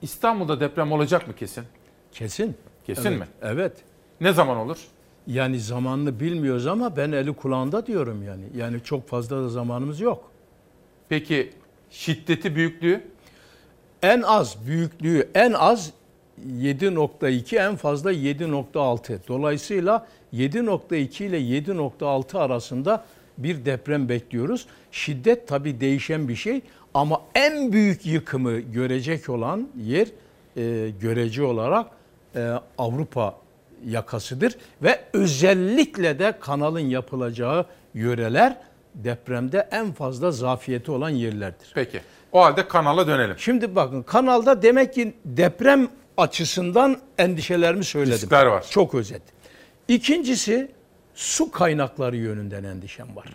[0.01, 1.63] İstanbul'da deprem olacak mı kesin?
[2.11, 2.57] Kesin.
[2.85, 3.27] Kesin Evet, mi?
[3.41, 3.73] Evet.
[4.21, 4.77] Ne zaman olur?
[5.27, 8.43] Yani zamanını bilmiyoruz ama ben eli kulağında diyorum yani.
[8.55, 10.31] Yani çok fazla da zamanımız yok.
[11.09, 11.53] Peki
[11.89, 13.03] şiddeti, büyüklüğü?
[14.03, 15.93] En az büyüklüğü en az
[16.47, 19.19] 7.2 en fazla 7.6.
[19.27, 23.05] Dolayısıyla 7.2 ile 7.6 arasında
[23.37, 24.65] bir deprem bekliyoruz.
[24.91, 26.61] Şiddet tabii değişen bir şey
[26.93, 30.07] ama en büyük yıkımı görecek olan yer
[30.57, 31.87] e, görece olarak
[32.35, 33.35] e, Avrupa
[33.85, 38.57] yakasıdır ve özellikle de kanalın yapılacağı yöreler
[38.95, 41.71] depremde en fazla zafiyeti olan yerlerdir.
[41.75, 42.01] Peki.
[42.31, 43.35] O halde kanala dönelim.
[43.37, 45.87] Şimdi bakın kanalda demek ki deprem
[46.19, 48.13] açısından endişelerimi söyledim.
[48.13, 48.65] Riskler var.
[48.69, 49.21] Çok özet.
[49.87, 50.71] İkincisi
[51.15, 53.27] su kaynakları yönünden endişem var.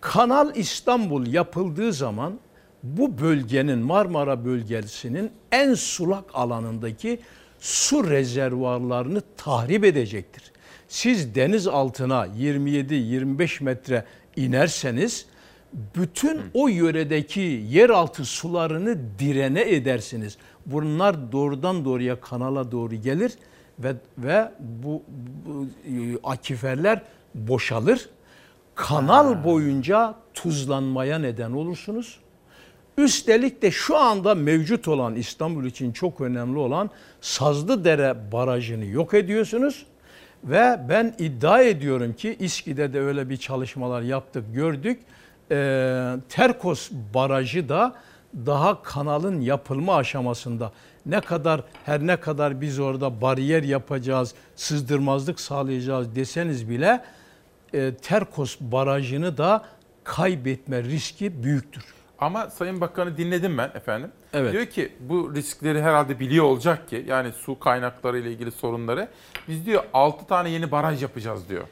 [0.00, 2.38] Kanal İstanbul yapıldığı zaman
[2.82, 7.20] bu bölgenin Marmara bölgesinin en sulak alanındaki
[7.60, 10.52] su rezervuarlarını tahrip edecektir.
[10.88, 14.04] Siz deniz altına 27-25 metre
[14.36, 15.26] inerseniz
[15.96, 20.36] bütün o yöredeki yeraltı sularını direne edersiniz.
[20.66, 23.32] Bunlar doğrudan doğruya kanala doğru gelir
[23.78, 25.02] ve ve bu,
[25.46, 27.02] bu e, akiferler
[27.34, 28.08] boşalır.
[28.74, 32.18] Kanal boyunca tuzlanmaya neden olursunuz.
[32.98, 36.90] Üstelik de şu anda mevcut olan İstanbul için çok önemli olan
[37.20, 39.86] Sazlıdere Barajı'nı yok ediyorsunuz.
[40.44, 45.00] Ve ben iddia ediyorum ki İSKİ'de de öyle bir çalışmalar yaptık, gördük.
[45.50, 47.94] Ee, Terkos Barajı da
[48.34, 50.72] daha kanalın yapılma aşamasında.
[51.06, 57.04] Ne kadar her ne kadar biz orada bariyer yapacağız, sızdırmazlık sağlayacağız deseniz bile
[57.74, 59.64] e, Terkos Barajı'nı da
[60.04, 61.84] kaybetme riski büyüktür.
[62.18, 64.10] Ama Sayın Bakan'ı dinledim ben efendim.
[64.32, 64.52] Evet.
[64.52, 69.08] Diyor ki bu riskleri herhalde biliyor olacak ki yani su kaynakları ile ilgili sorunları.
[69.48, 71.64] Biz diyor 6 tane yeni baraj yapacağız diyor.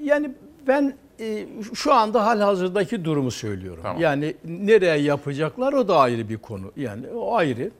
[0.00, 0.30] Yani
[0.66, 3.82] ben e, şu anda halihazırdaki durumu söylüyorum.
[3.82, 4.02] Tamam.
[4.02, 6.72] Yani nereye yapacaklar o da ayrı bir konu.
[6.76, 7.70] Yani o ayrı.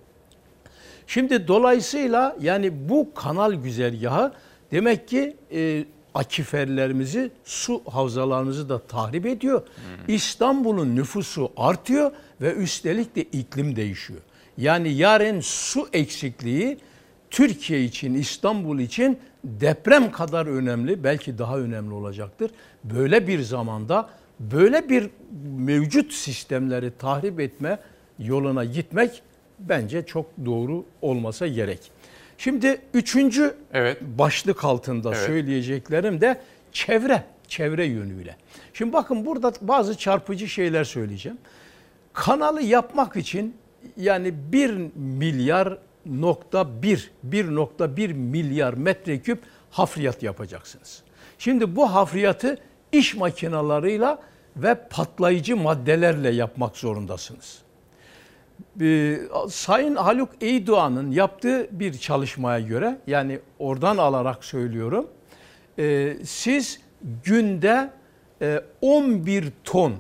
[1.06, 4.32] Şimdi dolayısıyla yani bu kanal güzergahı
[4.72, 5.84] demek ki e,
[6.14, 9.62] akiferlerimizi, su havzalarımızı da tahrip ediyor.
[10.08, 14.20] İstanbul'un nüfusu artıyor ve üstelik de iklim değişiyor.
[14.58, 16.78] Yani yarın su eksikliği
[17.30, 22.50] Türkiye için, İstanbul için deprem kadar önemli, belki daha önemli olacaktır.
[22.84, 24.08] Böyle bir zamanda
[24.40, 25.10] böyle bir
[25.56, 27.78] mevcut sistemleri tahrip etme
[28.18, 29.22] yoluna gitmek
[29.58, 31.90] bence çok doğru olmasa gerek.
[32.38, 34.02] Şimdi üçüncü Evet.
[34.02, 35.26] başlık altında Evet.
[35.26, 36.40] söyleyeceklerim de
[36.72, 38.36] çevre, çevre yönüyle.
[38.74, 41.38] Şimdi bakın burada bazı çarpıcı şeyler söyleyeceğim.
[42.12, 43.56] Kanalı yapmak için
[43.96, 51.02] yani 1 milyar nokta 1, 1.1 milyar metreküp hafriyat yapacaksınız.
[51.38, 52.58] Şimdi bu hafriyatı
[52.92, 54.18] iş makinalarıyla
[54.56, 57.62] ve patlayıcı maddelerle yapmak zorundasınız.
[58.80, 59.18] Ee,
[59.48, 65.06] Sayın Haluk Eydoğan'ın yaptığı bir çalışmaya göre yani oradan alarak söylüyorum.
[65.78, 66.80] e, siz
[67.24, 67.90] günde
[68.42, 69.94] e, 11 ton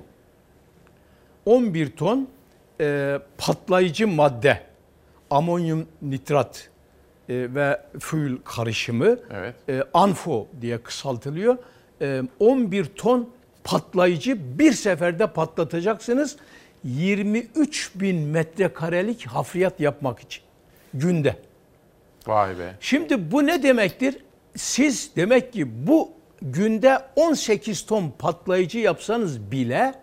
[1.46, 2.28] 11 ton
[2.80, 4.60] e, patlayıcı madde
[5.34, 6.70] amonyum nitrat
[7.28, 9.54] e, ve fuel karışımı Evet.
[9.68, 11.58] e, ANFO diye kısaltılıyor.
[12.00, 13.30] E, 11 ton
[13.64, 16.36] patlayıcı bir seferde patlatacaksınız.
[16.84, 20.42] 23 bin metrekarelik hafriyat yapmak için
[20.94, 21.36] günde.
[22.26, 22.74] Vay be.
[22.80, 24.16] Şimdi bu ne demektir?
[24.56, 26.12] Siz demek ki bu
[26.42, 29.94] günde 18 ton patlayıcı yapsanız bile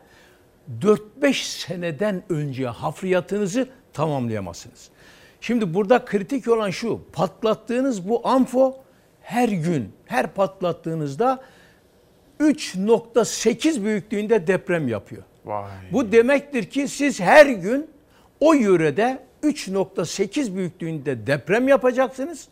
[0.82, 4.90] 4-5 seneden önce hafriyatınızı tamamlayamazsınız.
[5.42, 8.76] Şimdi burada kritik olan şu, patlattığınız bu amfo
[9.22, 11.42] her gün, her patlattığınızda
[12.40, 15.24] 3.8 büyüklüğünde deprem yapıyor.
[15.46, 15.72] Vay.
[15.92, 17.90] Bu demektir ki siz her gün
[18.40, 22.48] o yörede 3.8 büyüklüğünde deprem yapacaksınız.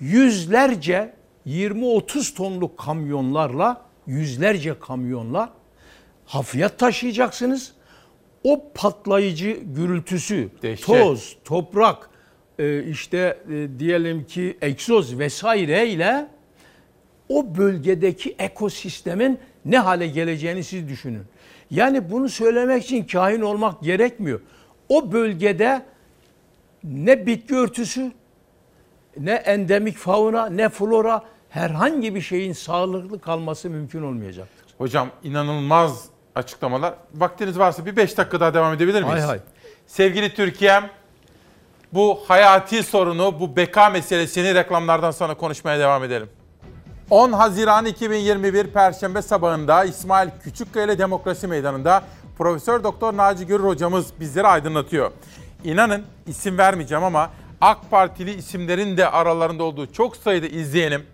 [0.00, 1.14] Yüzlerce
[1.46, 5.52] 20-30 tonluk kamyonlarla, yüzlerce kamyonla
[6.26, 7.72] hafriyat taşıyacaksınız.
[8.44, 10.86] O patlayıcı gürültüsü, Dehşet.
[10.86, 12.10] toz, toprak,
[12.90, 16.26] işte e, diyelim ki egzoz vesaire ile
[17.28, 21.22] o bölgedeki ekosistemin ne hale geleceğini siz düşünün.
[21.70, 24.40] Yani bunu söylemek için kahin olmak gerekmiyor.
[24.88, 25.82] O bölgede
[26.84, 28.12] ne bitki örtüsü,
[29.20, 34.74] ne endemik fauna, ne flora herhangi bir şeyin sağlıklı kalması mümkün olmayacaktır.
[34.78, 36.04] Hocam inanılmaz
[36.34, 36.94] açıklamalar.
[37.14, 39.12] Vaktiniz varsa bir 5 dakika daha devam edebilir miyiz?
[39.12, 39.40] Hay hay.
[39.86, 40.84] Sevgili Türkiye'm
[41.94, 46.28] bu hayati sorunu, bu beka meselesini reklamlardan sonra konuşmaya devam edelim.
[47.10, 52.02] 10 Haziran 2021 Perşembe sabahında İsmail Küçükkaya Demokrasi Meydanı'nda
[52.38, 55.10] Profesör Doktor Naci Görür hocamız bizleri aydınlatıyor.
[55.64, 57.30] İnanın isim vermeyeceğim ama
[57.60, 61.06] AK Partili isimlerin de aralarında olduğu çok sayıda izleyenim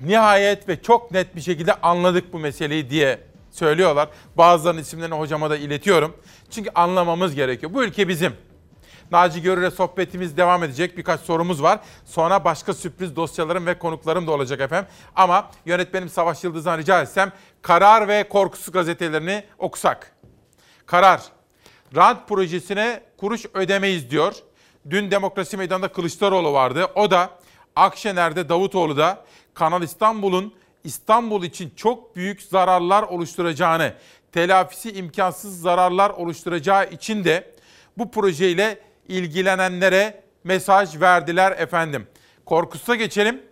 [0.00, 3.18] nihayet ve çok net bir şekilde anladık bu meseleyi diye
[3.50, 4.08] söylüyorlar.
[4.36, 6.16] Bazılarının isimlerini hocama da iletiyorum.
[6.50, 7.74] Çünkü anlamamız gerekiyor.
[7.74, 8.32] Bu ülke bizim.
[9.10, 10.96] Naci Görür'e sohbetimiz devam edecek.
[10.96, 11.80] Birkaç sorumuz var.
[12.04, 14.90] Sonra başka sürpriz dosyalarım ve konuklarım da olacak efendim.
[15.16, 20.12] Ama yönetmenim Savaş Yıldız'dan rica etsem Karar ve Korkusu gazetelerini okusak.
[20.86, 21.22] Karar.
[21.96, 24.34] Rant projesine kuruş ödemeyiz diyor.
[24.90, 26.86] Dün Demokrasi Meydanı'nda Kılıçdaroğlu vardı.
[26.94, 27.30] O da
[27.76, 29.24] Akşener'de Davutoğlu da
[29.54, 30.54] Kanal İstanbul'un
[30.84, 33.94] İstanbul için çok büyük zararlar oluşturacağını,
[34.32, 37.54] telafisi imkansız zararlar oluşturacağı için de
[37.98, 42.06] bu projeyle ilgilenenlere mesaj verdiler efendim.
[42.46, 43.42] Korkus'a geçelim.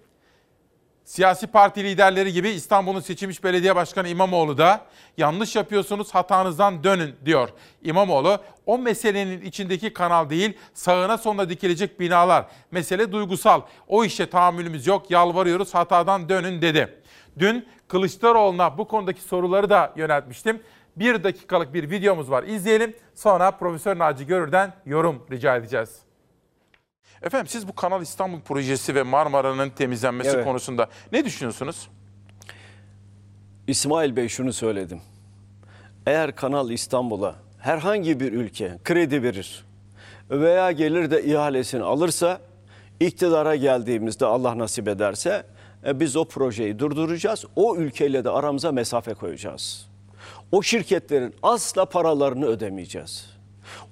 [1.05, 4.87] Siyasi parti liderleri gibi İstanbul'un seçilmiş belediye başkanı İmamoğlu da
[5.17, 7.49] yanlış yapıyorsunuz hatanızdan dönün diyor.
[7.83, 12.47] İmamoğlu o meselenin içindeki kanal değil sağına sonuna dikilecek binalar.
[12.71, 13.61] Mesele duygusal.
[13.89, 17.03] O işe tahammülümüz yok yalvarıyoruz hatadan dönün dedi.
[17.39, 20.63] Dün Kılıçdaroğlu'na bu konudaki soruları da yöneltmiştim.
[20.97, 22.95] Bir dakikalık bir videomuz var izleyelim.
[23.15, 25.99] Sonra Profesör Naci Görür'den yorum rica edeceğiz.
[27.23, 30.45] Efendim siz bu Kanal İstanbul projesi ve Marmara'nın temizlenmesi Evet.
[30.45, 31.89] konusunda ne düşünüyorsunuz?
[33.67, 35.01] İsmail Bey şunu söyledim.
[36.07, 39.65] Eğer Kanal İstanbul'a herhangi bir ülke kredi verir
[40.31, 42.41] veya gelir de ihalesini alırsa
[43.01, 45.47] iktidara geldiğimizde Allah nasip ederse
[45.87, 47.45] e, biz o projeyi durduracağız.
[47.57, 49.90] O ülkeyle de aramıza mesafe koyacağız.
[50.53, 53.27] O şirketlerin asla paralarını ödemeyeceğiz.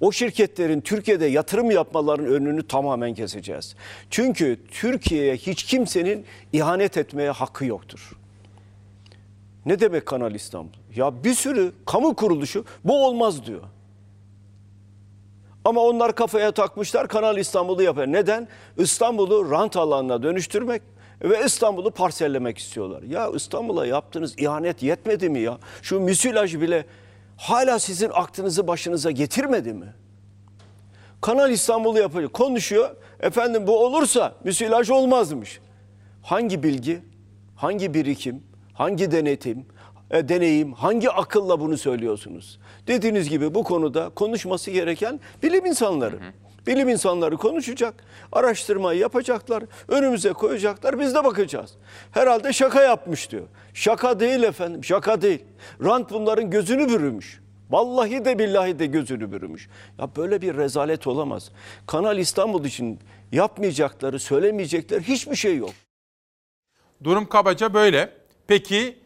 [0.01, 3.75] O şirketlerin Türkiye'de yatırım yapmalarının önünü tamamen keseceğiz.
[4.11, 8.13] Çünkü Türkiye'ye hiç kimsenin ihanet etmeye hakkı yoktur.
[9.67, 10.79] Ne demek Kanal İstanbul?
[10.97, 13.63] Ya bir sürü kamu kuruluşu bu olmaz diyor.
[15.65, 18.13] Ama onlar kafaya takmışlar Kanal İstanbul'u yapar.
[18.13, 18.49] Neden?
[18.77, 20.83] İstanbul'u rant alanına dönüştürmek
[21.23, 23.03] ve İstanbul'u parsellemek istiyorlar.
[23.03, 25.59] Ya İstanbul'a yaptığınız ihanet yetmedi mi ya?
[25.83, 26.85] Şu müsilaj bile
[27.37, 29.95] hala sizin aklınızı başınıza getirmedi mi?
[31.21, 32.29] Kanal İstanbul'u yapıyor.
[32.29, 32.91] Konuşuyor.
[33.21, 35.61] Efendim bu olursa müsilaj olmazmış.
[36.23, 37.01] Hangi bilgi,
[37.57, 38.43] hangi birikim,
[38.73, 39.67] hangi denetim,
[40.11, 42.59] e, deneyim, hangi akılla bunu söylüyorsunuz?
[42.87, 46.19] Dediğiniz gibi bu konuda konuşması gereken bilim insanları.
[46.69, 47.95] Bilim insanları konuşacak,
[48.33, 51.75] araştırmayı yapacaklar, önümüze koyacaklar, biz de bakacağız.
[52.11, 53.43] Herhalde şaka yapmış diyor.
[53.75, 55.45] Şaka değil efendim, şaka değil.
[55.85, 57.41] Rant bunların gözünü bürümüş.
[57.71, 59.69] Vallahi de billahi de gözünü bürümüş.
[59.99, 61.51] Ya böyle bir rezalet olamaz.
[61.87, 62.99] Kanal İstanbul için
[63.33, 65.71] yapmayacakları, söylemeyecekleri hiçbir şey yok.
[67.05, 68.13] Durum kabaca böyle.
[68.47, 68.99] Peki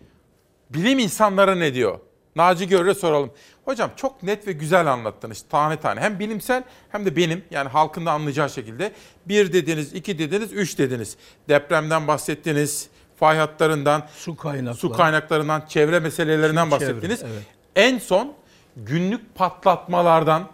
[0.70, 2.00] bilim insanları ne diyor?
[2.36, 3.30] Naci Görür'e soralım.
[3.64, 6.00] Hocam çok net ve güzel anlattınız tane tane.
[6.00, 8.92] Hem bilimsel hem de benim yani halkın da anlayacağı şekilde.
[9.26, 11.16] Bir dediniz, iki dediniz, üç dediniz.
[11.48, 14.74] Depremden bahsettiniz, fay hatlarından, su, kaynakları.
[14.76, 17.22] su kaynaklarından, çevre meselelerinden Çevre, bahsettiniz.
[17.22, 17.42] evet.
[17.76, 18.32] En son
[18.76, 20.48] günlük patlatmalardan,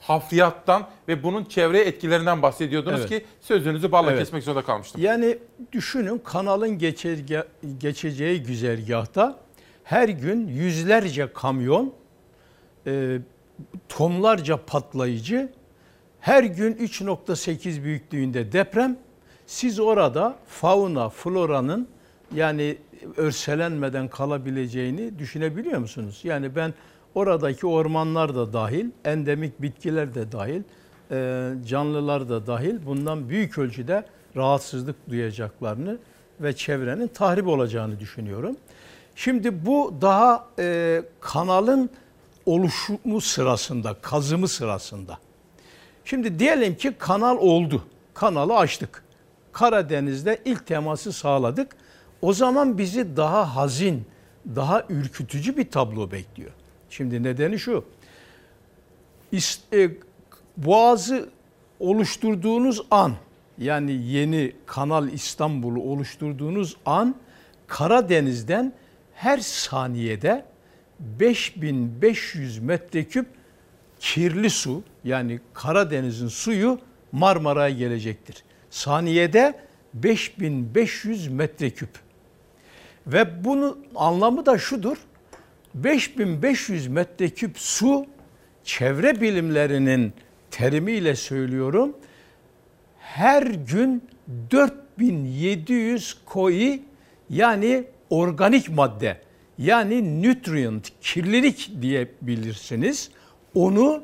[0.00, 3.08] hafriyattan ve bunun çevre etkilerinden bahsediyordunuz Evet.
[3.08, 4.20] ki sözünüzü balla Evet.
[4.20, 5.02] kesmek zorunda kalmıştım.
[5.02, 5.38] Yani
[5.72, 7.44] düşünün kanalın geçerge-
[7.78, 9.38] geçeceği güzergahta
[9.84, 11.92] her gün yüzlerce kamyon,
[12.86, 13.18] e,
[13.88, 15.48] tonlarca patlayıcı,
[16.20, 18.96] her gün 3.8 büyüklüğünde deprem.
[19.46, 21.88] Siz orada fauna, floranın
[22.34, 22.76] yani
[23.16, 26.20] örselenmeden kalabileceğini düşünebiliyor musunuz?
[26.24, 26.74] Yani ben
[27.14, 30.62] oradaki ormanlar da dahil, endemik bitkiler de dahil,
[31.10, 34.04] e, canlılar da dahil bundan büyük ölçüde
[34.36, 35.98] rahatsızlık duyacaklarını
[36.40, 38.56] ve çevrenin tahrip olacağını düşünüyorum.
[39.14, 41.90] Şimdi bu daha e, kanalın
[42.46, 45.18] oluşumu sırasında, kazımı sırasında.
[46.04, 47.84] Şimdi diyelim ki kanal oldu.
[48.14, 49.04] Kanalı açtık.
[49.52, 51.76] Karadeniz'de ilk teması sağladık.
[52.22, 54.06] O zaman bizi daha hazin,
[54.56, 56.50] daha ürkütücü bir tablo bekliyor.
[56.90, 57.84] Şimdi nedeni şu.
[59.72, 59.90] E,
[60.56, 61.28] boğazı
[61.80, 63.12] oluşturduğunuz an
[63.58, 67.14] yani yeni Kanal İstanbul'u oluşturduğunuz an
[67.66, 68.72] Karadeniz'den
[69.14, 70.44] her saniyede
[71.00, 73.26] 5500 metreküp
[74.00, 76.78] kirli su yani Karadeniz'in suyu
[77.12, 78.44] Marmara'ya gelecektir.
[78.70, 79.54] Saniyede
[79.94, 81.90] 5500 metreküp.
[83.06, 84.96] Ve bunun anlamı da şudur.
[85.74, 88.06] 5500 metreküp su
[88.64, 90.12] çevre bilimlerinin
[90.50, 91.96] terimiyle söylüyorum.
[92.98, 94.04] Her gün
[94.50, 96.82] 4700 koi
[97.30, 99.20] yani organik madde
[99.60, 103.10] yani nutrient, kirlilik diyebilirsiniz.
[103.54, 104.02] Onu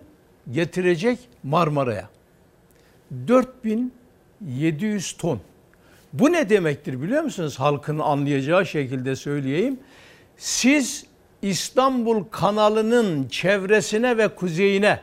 [0.50, 2.08] getirecek Marmara'ya.
[3.28, 5.40] 4700 ton.
[6.12, 7.58] Bu ne demektir biliyor musunuz?
[7.58, 9.80] Halkın anlayacağı şekilde söyleyeyim.
[10.36, 11.06] Siz
[11.42, 15.00] İstanbul kanalının çevresine ve kuzeyine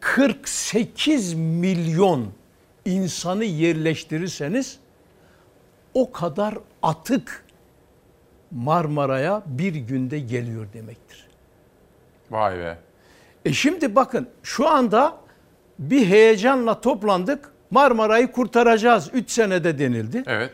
[0.00, 2.28] 48 milyon
[2.84, 4.78] insanı yerleştirirseniz
[5.94, 7.45] o kadar atık
[8.56, 11.26] Marmara'ya bir günde geliyor demektir.
[12.30, 12.78] Vay be.
[13.44, 15.16] E şimdi bakın şu anda
[15.78, 17.50] bir heyecanla toplandık.
[17.70, 20.22] Marmara'yı kurtaracağız 3 senede denildi.
[20.26, 20.50] Evet.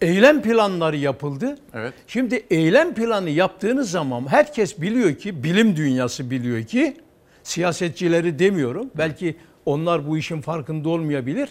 [0.00, 1.58] Eylem planları yapıldı.
[1.74, 1.94] Evet.
[2.06, 6.96] Şimdi eylem planı yaptığınız zaman herkes biliyor ki, bilim dünyası biliyor ki,
[7.42, 8.90] siyasetçileri demiyorum.
[8.94, 11.48] Belki onlar bu işin farkında olmayabilir.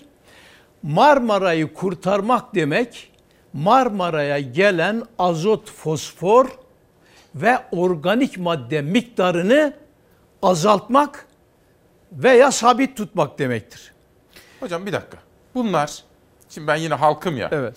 [0.84, 3.13] Marmara'yı kurtarmak demek
[3.54, 6.48] Marmara'ya gelen azot, fosfor
[7.36, 9.74] ve organik madde miktarını
[10.42, 11.28] azaltmak
[12.12, 13.94] veya sabit tutmak demektir.
[14.60, 15.18] Hocam bir dakika.
[15.56, 16.04] Bunlar,
[16.50, 17.50] şimdi ben yine halkım ya.
[17.52, 17.76] Evet.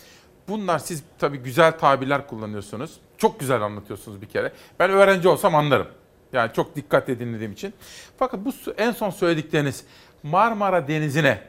[0.49, 2.97] Bunlar siz tabii güzel tabirler kullanıyorsunuz.
[3.19, 4.53] Çok güzel anlatıyorsunuz bir kere.
[4.79, 5.89] Ben öğrenci olsam anlarım.
[6.33, 7.75] Yani çok dikkat dinlediğim için.
[8.19, 9.85] Fakat bu en son söyledikleriniz
[10.23, 11.43] Marmara Denizi'ne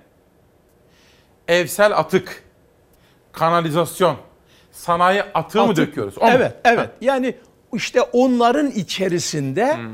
[1.48, 2.44] evsel atık,
[3.38, 4.18] kanalizasyon,
[4.72, 5.78] sanayi atığı Atık.
[5.78, 6.18] mı döküyoruz?
[6.18, 6.62] O evet, mu?
[6.66, 6.80] evet.
[6.80, 6.92] Ha.
[7.02, 7.36] Yani
[7.74, 9.90] işte onların içerisinde Hmm.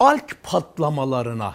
[0.00, 1.54] alk patlamalarına,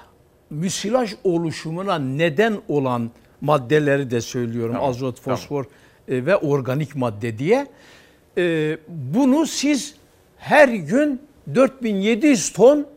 [0.49, 3.11] müsilaj oluşumuna neden olan
[3.41, 4.73] maddeleri de söylüyorum.
[4.75, 5.63] Tamam, Azot, fosfor
[6.07, 7.67] e, ve organik madde diye.
[8.37, 9.95] E, bunu siz
[10.37, 11.21] her gün
[11.55, 12.87] 4700 ton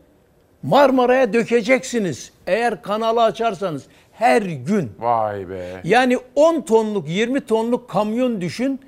[0.63, 2.31] Marmara'ya dökeceksiniz.
[2.47, 3.83] Eğer kanalı açarsanız
[4.17, 4.91] her gün.
[4.99, 5.81] Vay be.
[5.83, 8.79] Yani 10 tonluk 20 tonluk kamyon düşün.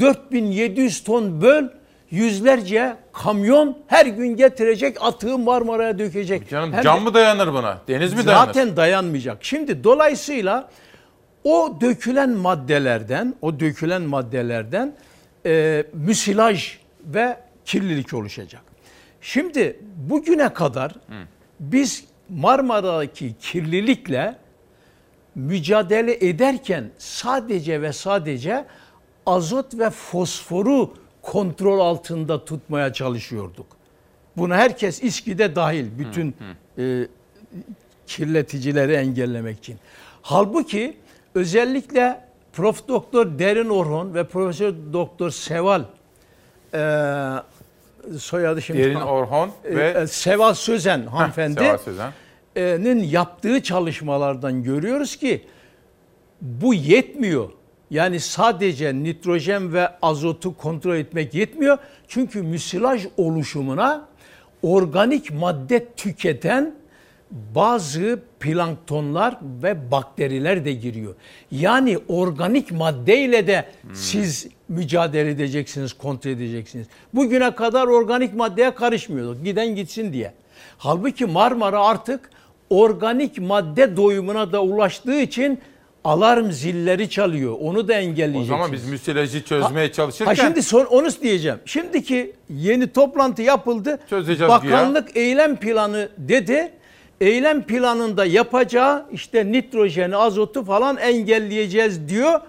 [0.00, 1.68] 4700 ton böl
[2.10, 6.48] yüzlerce kamyon her gün getirecek atığı Marmara'ya dökecek.
[6.48, 7.78] Canım Hem cam mı dayanır buna?
[7.88, 8.46] Deniz mi dayanır?
[8.46, 9.38] Zaten dayanmayacak.
[9.40, 10.68] Şimdi dolayısıyla
[11.44, 14.94] o dökülen maddelerden, o dökülen maddelerden
[15.46, 18.62] e, müsilaj ve kirlilik oluşacak.
[19.20, 20.92] Şimdi bugüne kadar
[21.60, 24.36] biz Marmara'daki kirlilikle
[25.34, 28.64] mücadele ederken sadece ve sadece
[29.26, 33.66] azot ve fosforu kontrol altında tutmaya çalışıyorduk.
[34.36, 36.34] Buna herkes İSKİ'de dahil bütün
[36.78, 37.06] e,
[38.06, 39.76] kirleticileri engellemek için.
[40.22, 40.96] Halbuki
[41.34, 42.20] özellikle
[42.52, 42.88] Prof.
[42.88, 45.82] Doktor Derin Orhon ve Profesör Doktor Seval
[46.74, 46.78] e,
[48.18, 52.12] soyadı şimdi Derin Orhon E, ve e, Seval Sözen hanımefendi Seval Sözen.
[52.56, 55.44] Nin yaptığı çalışmalardan görüyoruz ki
[56.40, 57.50] bu yetmiyor.
[57.90, 61.78] Yani sadece nitrojen ve azotu kontrol etmek yetmiyor.
[62.08, 64.08] Çünkü müsilaj oluşumuna
[64.62, 66.74] organik madde tüketen
[67.30, 71.14] bazı planktonlar ve bakteriler de giriyor.
[71.50, 76.86] Yani organik maddeyle de siz mücadele edeceksiniz, kontrol edeceksiniz.
[77.14, 79.44] Bugüne kadar organik maddeye karışmıyorduk.
[79.44, 80.32] Giden gitsin diye.
[80.78, 82.30] Halbuki Marmara artık
[82.70, 85.60] organik madde doyumuna da ulaştığı için
[86.04, 87.56] alarm zilleri çalıyor.
[87.60, 88.48] Onu da O engelleyeceksiniz.
[88.48, 91.58] zaman biz müsilajı çözmeye Ha çalışırken şimdi son onu diyeceğim.
[91.64, 93.98] Şimdiki yeni toplantı yapıldı.
[94.10, 96.72] Çözeceğiz Bakanlık eylem planı dedi.
[97.20, 102.40] Eylem planında yapacağı işte nitrojeni, azotu falan engelleyeceğiz diyor.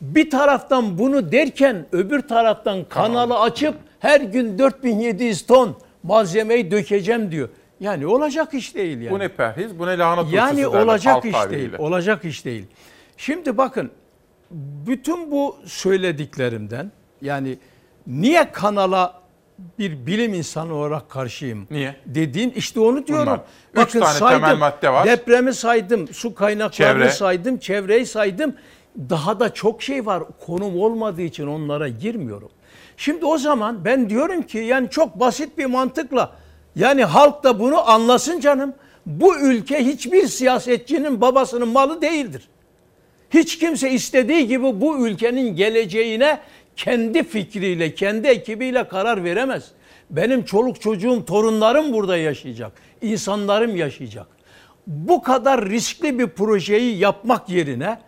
[0.00, 7.48] Bir taraftan bunu derken öbür taraftan kanalı açıp her gün 4700 ton malzemeyi dökeceğim diyor.
[7.82, 9.14] Yani olacak iş değil yani.
[9.14, 11.70] bu ne perhiz, bu ne turşusu Yani olacak iş tabiriyle.
[11.72, 11.82] değil.
[11.82, 12.66] Olacak iş değil.
[13.16, 13.90] Şimdi bakın
[14.86, 16.92] bütün bu söylediklerimden
[17.22, 17.58] yani
[18.06, 19.22] niye kanala
[19.78, 21.66] bir bilim insanı olarak karşıyım?
[21.70, 21.96] Niye?
[22.06, 23.40] Dediğim işte onu diyorum.
[23.74, 23.86] Bunlar.
[23.86, 25.06] Üç tane temel madde var.
[25.06, 27.10] Depremi saydım, su kaynaklarını Çevre.
[27.10, 28.54] saydım, çevreyi saydım.
[29.10, 30.22] Daha da çok şey var.
[30.46, 32.50] Konum olmadığı için onlara girmiyorum.
[32.96, 36.32] Şimdi o zaman ben diyorum ki yani çok basit bir mantıkla
[36.76, 38.74] yani halk da bunu anlasın canım.
[39.06, 42.48] Bu ülke hiçbir siyasetçinin babasının malı değildir.
[43.30, 46.38] Hiç kimse istediği gibi bu ülkenin geleceğine
[46.76, 49.64] kendi fikriyle, kendi ekibiyle karar veremez.
[50.10, 52.72] Benim çoluk çocuğum, torunlarım burada yaşayacak.
[53.02, 54.26] insanlarım yaşayacak.
[54.86, 57.98] Bu kadar riskli bir projeyi yapmak yerine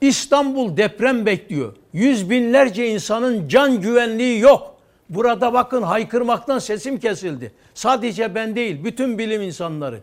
[0.00, 1.76] İstanbul deprem bekliyor.
[1.92, 4.76] Yüz binlerce insanın can güvenliği yok.
[5.08, 7.52] Burada bakın haykırmaktan sesim kesildi.
[7.80, 10.00] Sadece ben değil, bütün bilim insanları.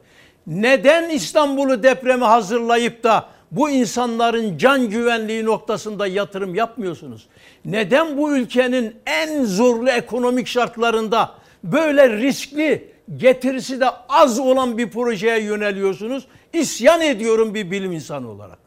[0.48, 7.28] Neden İstanbul'u depreme hazırlayıp da bu insanların can güvenliği noktasında yatırım yapmıyorsunuz?
[7.66, 11.32] Neden bu ülkenin en zorlu ekonomik şartlarında
[11.64, 16.28] böyle riskli, getirisi de az olan bir projeye yöneliyorsunuz?
[16.54, 18.67] İsyan ediyorum bir bilim insanı olarak.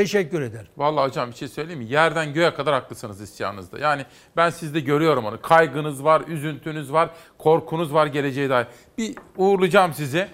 [0.00, 0.66] Teşekkür ederim.
[0.76, 1.86] Vallahi hocam bir şey söyleyeyim mi?
[1.88, 3.78] Yerden göğe kadar haklısınız isyanınızda.
[3.78, 4.06] Yani
[4.36, 5.42] ben sizde görüyorum onu.
[5.42, 8.66] Kaygınız var, üzüntünüz var, korkunuz var geleceğe dair.
[8.98, 10.28] Bir uğurlayacağım sizi.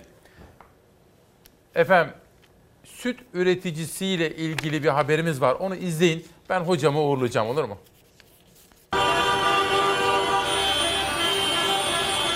[1.74, 2.14] Efendim
[2.84, 5.54] süt üreticisiyle ilgili bir haberimiz var.
[5.54, 6.26] Onu izleyin.
[6.48, 7.78] Ben hocamı uğurlayacağım olur mu?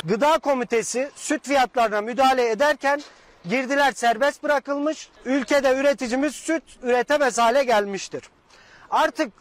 [0.04, 3.02] Gıda Komitesi süt fiyatlarına müdahale ederken
[3.48, 5.08] girdiler serbest bırakılmış.
[5.24, 8.22] Ülkede üreticimiz süt üretemez hale gelmiştir.
[8.90, 9.32] Artık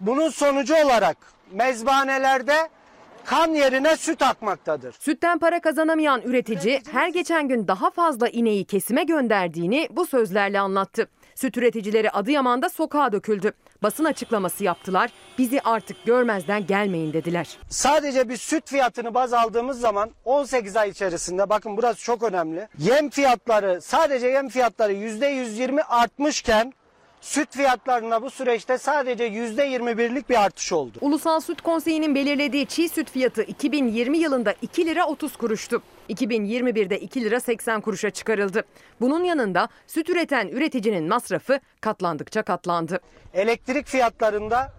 [0.00, 1.16] bunun sonucu olarak
[1.52, 2.68] mezbanelerde
[3.24, 4.92] kan yerine süt akmaktadır.
[5.00, 11.08] Sütten para kazanamayan üretici her geçen gün daha fazla ineği kesime gönderdiğini bu sözlerle anlattı.
[11.38, 13.52] Süt üreticileri Adıyaman'da sokağa döküldü.
[13.82, 15.10] Basın açıklaması yaptılar.
[15.38, 17.58] Bizi artık görmezden gelmeyin dediler.
[17.68, 22.68] Sadece bir süt fiyatını baz aldığımız zaman 18 ay içerisinde bakın burası çok önemli.
[22.78, 26.72] Yem fiyatları sadece yem fiyatları %120 artmışken
[27.20, 30.98] süt fiyatlarına bu süreçte sadece %21'lik bir artış oldu.
[31.00, 35.82] Ulusal Süt Konseyi'nin belirlediği çiğ süt fiyatı 2020 yılında 2 lira 30 kuruştu.
[36.10, 38.64] 2021'de 2 lira 80 kuruşa çıkarıldı.
[39.00, 43.00] Bunun yanında süt üreten üreticinin masrafı katlandıkça katlandı.
[43.34, 44.72] Elektrik fiyatlarında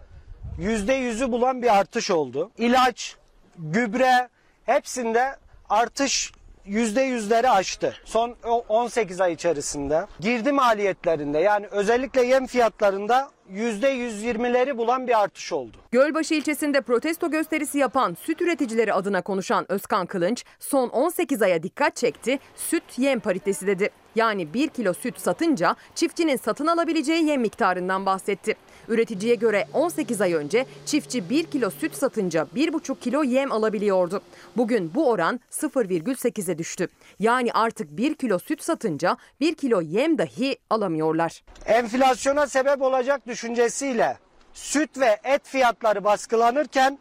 [0.59, 2.51] %100'ü bulan bir artış oldu.
[2.57, 3.15] İlaç,
[3.57, 4.29] gübre
[4.65, 5.35] hepsinde
[5.69, 6.31] artış
[6.69, 7.93] %100'leri aştı.
[8.05, 10.05] Son o 18 ay içerisinde.
[10.19, 15.77] Girdi maliyetlerinde yani özellikle yem fiyatlarında %120'leri bulan bir artış oldu.
[15.91, 21.95] Gölbaşı ilçesinde protesto gösterisi yapan süt üreticileri adına konuşan Özkan Kılınç son 18 aya dikkat
[21.95, 22.39] çekti.
[22.55, 23.89] Süt yem paritesi dedi.
[24.15, 28.55] Yani 1 kilo süt satınca çiftçinin satın alabileceği yem miktarından bahsetti.
[28.89, 34.21] Üreticiye göre 18 ay önce çiftçi 1 kilo süt satınca 1,5 kilo yem alabiliyordu.
[34.57, 36.87] Bugün bu oran 0,8'e düştü.
[37.19, 41.43] Yani artık 1 kilo süt satınca 1 kilo yem dahi alamıyorlar.
[41.65, 44.17] Enflasyona sebep olacak düşüncesiyle
[44.53, 46.99] süt ve et fiyatları baskılanırken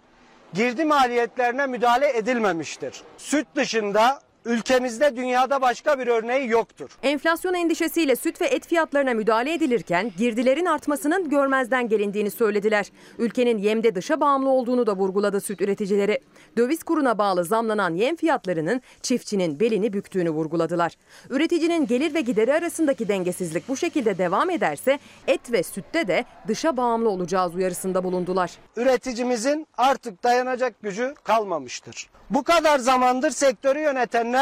[0.55, 3.03] girdi maliyetlerine müdahale edilmemiştir.
[3.19, 6.91] Süt dışında ülkemizde dünyada başka bir örneği yoktur.
[7.03, 12.87] Enflasyon endişesiyle süt ve et fiyatlarına müdahale edilirken girdilerin artmasının görmezden gelindiğini söylediler.
[13.19, 16.21] Ülkenin yemde dışa bağımlı olduğunu da vurguladı süt üreticileri.
[16.57, 20.93] Döviz kuruna bağlı zamlanan yem fiyatlarının çiftçinin belini büktüğünü vurguladılar.
[21.31, 26.77] Üreticinin gelir ve gideri arasındaki dengesizlik bu şekilde devam ederse et ve sütte de dışa
[26.77, 28.51] bağımlı olacağız uyarısında bulundular.
[28.77, 32.11] Üreticimizin artık dayanacak gücü kalmamıştır.
[32.31, 34.38] Bu kadar zamandır sektörü yönetenler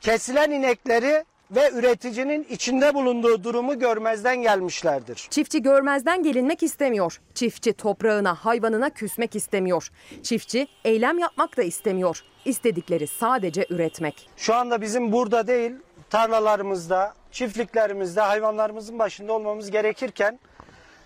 [0.00, 5.26] kesilen inekleri ve üreticinin içinde bulunduğu durumu görmezden gelmişlerdir.
[5.30, 7.20] Çiftçi görmezden gelinmek istemiyor.
[7.34, 9.90] Çiftçi toprağına, hayvanına küsmek istemiyor.
[10.22, 12.22] Çiftçi eylem yapmak da istemiyor.
[12.44, 14.28] İstedikleri sadece üretmek.
[14.36, 15.72] Şu anda bizim burada değil,
[16.10, 20.38] tarlalarımızda, çiftliklerimizde hayvanlarımızın başında olmamız gerekirken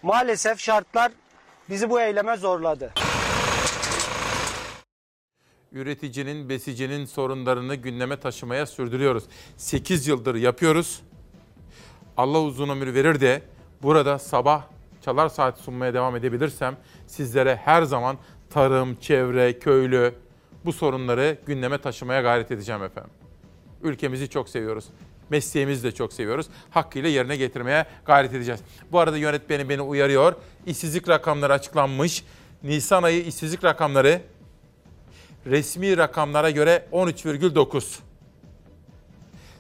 [0.02, 1.12] maalesef şartlar
[1.70, 2.92] bizi bu eyleme zorladı.
[5.74, 9.24] Üreticinin, besicinin sorunlarını gündeme taşımaya sürdürüyoruz.
[9.56, 11.00] 8 yıldır yapıyoruz.
[12.16, 13.42] Allah uzun ömür verir de
[13.82, 14.62] burada sabah
[15.04, 16.76] çalar saat sunmaya devam edebilirsem
[17.06, 18.18] sizlere her zaman
[18.50, 20.14] tarım, çevre, köylü
[20.64, 23.12] bu sorunları gündeme taşımaya gayret edeceğim efendim.
[23.82, 24.84] Ülkemizi çok seviyoruz.
[25.30, 26.46] Mesleğimizi de çok seviyoruz.
[26.70, 28.60] Hakkıyla yerine getirmeye gayret edeceğiz.
[28.92, 30.34] Bu arada yönetmenim beni uyarıyor.
[30.66, 32.24] İşsizlik rakamları açıklanmış.
[32.62, 34.22] Nisan ayı işsizlik rakamları
[35.46, 37.98] resmi rakamlara göre 13,9.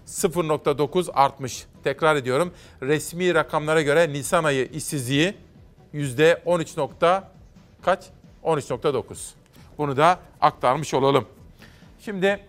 [0.06, 1.66] 0.9 artmış.
[1.84, 2.52] Tekrar ediyorum.
[2.82, 5.34] Resmi rakamlara göre Nisan ayı işsizliği
[5.92, 6.76] yüzde 13.
[6.76, 7.28] Nokta,
[7.82, 8.04] kaç?
[8.44, 9.04] 13.9.
[9.78, 11.26] Bunu da aktarmış olalım.
[12.00, 12.40] Şimdi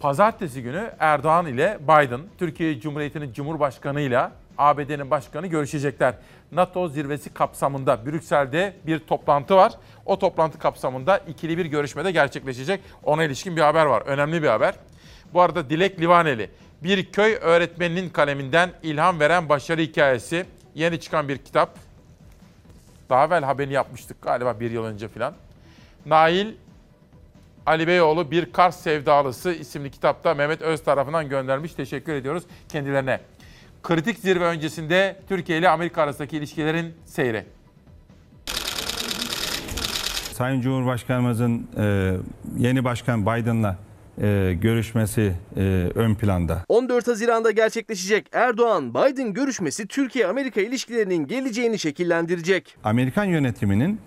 [0.00, 4.28] pazartesi günü Erdoğan ile Biden, Türkiye Cumhuriyeti'nin Cumhurbaşkanı ile
[4.58, 6.14] ABD'nin başkanı görüşecekler.
[6.54, 9.72] NATO zirvesi kapsamında Brüksel'de bir toplantı var.
[10.06, 12.80] O toplantı kapsamında ikili bir görüşmede gerçekleşecek.
[13.02, 14.02] Ona ilişkin bir haber var.
[14.06, 14.74] Önemli bir haber.
[15.34, 16.50] Bu arada Dilek Livaneli,
[16.82, 20.46] bir köy öğretmeninin kaleminden ilham veren başarı hikayesi.
[20.74, 21.78] Yeni çıkan bir kitap.
[23.10, 25.34] Daha evvel haberini yapmıştık galiba bir yıl önce falan.
[26.06, 26.54] Nail
[27.66, 31.74] Ali Beyoğlu Bir Kars Sevdalısı isimli kitapta Mehmet Öz tarafından göndermiş.
[31.74, 33.20] Teşekkür ediyoruz kendilerine.
[33.84, 37.44] Kritik zirve öncesinde Türkiye ile Amerika arasındaki ilişkilerin seyri.
[40.32, 42.16] Sayın Cumhurbaşkanımızın e,
[42.58, 43.78] yeni başkan Biden'la
[44.22, 45.60] e, görüşmesi e,
[45.94, 46.64] ön planda.
[46.68, 52.76] 14 Haziran'da gerçekleşecek Erdoğan-Biden görüşmesi Türkiye-Amerika ilişkilerinin geleceğini şekillendirecek.
[52.84, 54.00] Amerikan yönetiminin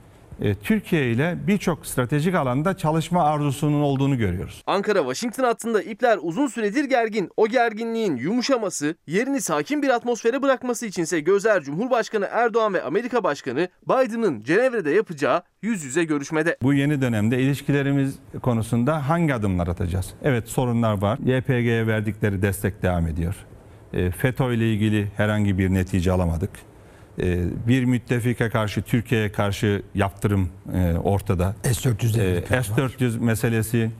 [0.64, 4.64] Türkiye ile birçok stratejik alanda çalışma arzusunun olduğunu görüyoruz.
[4.68, 7.30] Ankara-Washington hattında ipler uzun süredir gergin.
[7.38, 13.68] O gerginliğin yumuşaması, yerini sakin bir atmosfere bırakması içinse gözler Cumhurbaşkanı Erdoğan ve Amerika Başkanı
[13.88, 16.57] Biden'ın Cenevre'de yapacağı yüz yüze görüşmede.
[16.61, 20.14] Bu yeni dönemde ilişkilerimiz konusunda hangi adımlar atacağız?
[20.23, 21.19] Evet sorunlar var.
[21.19, 23.35] YPG'ye verdikleri destek devam ediyor.
[23.93, 26.49] E, FETÖ ile ilgili herhangi bir netice alamadık.
[27.22, 31.56] E, bir müttefike karşı Türkiye'ye karşı yaptırım e, ortada.
[31.64, 33.91] S-400'de E, S-400 meselesi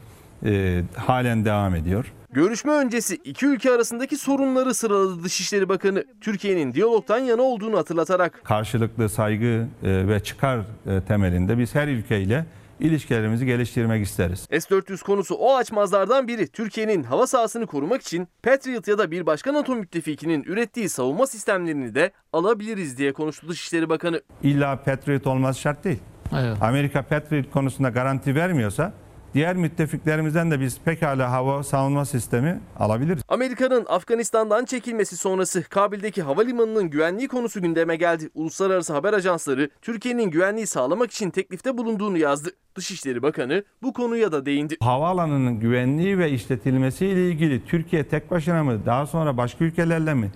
[0.46, 2.14] e, halen devam ediyor.
[2.32, 6.06] Görüşme öncesi iki ülke arasındaki sorunları sıraladı Dışişleri Bakanı.
[6.22, 8.42] Türkiye'nin diyalogtan yana olduğunu hatırlatarak.
[8.44, 10.60] Karşılıklı saygı e, ve çıkar
[11.08, 12.46] temelinde biz her ülkeyle
[12.80, 14.48] ilişkilerimizi geliştirmek isteriz.
[14.52, 16.48] S-400 konusu o açmazlardan biri.
[16.48, 21.96] Türkiye'nin hava sahasını korumak için Patriot ya da bir başka NATO müttefikinin ürettiği savunma sistemlerini
[21.96, 24.22] de alabiliriz diye konuştu Dışişleri Bakanı.
[24.44, 26.00] İlla Patriot olması şart değil.
[26.38, 26.58] Evet.
[26.62, 28.94] Amerika Patriot konusunda garanti vermiyorsa
[29.38, 33.24] diğer müttefiklerimizden de biz pekala hava savunma sistemi alabiliriz.
[33.28, 38.30] Amerika'nın Afganistan'dan çekilmesi sonrası Kabil'deki havalimanının güvenliği konusu gündeme geldi.
[38.36, 42.50] Uluslararası haber ajansları Türkiye'nin güvenliği sağlamak için teklifte bulunduğunu yazdı.
[42.76, 44.78] Dışişleri Bakanı bu konuya da değindi.
[44.80, 50.32] Havaalanının güvenliği ve işletilmesiyle ilgili Türkiye tek başına mı daha sonra başka ülkelerle mi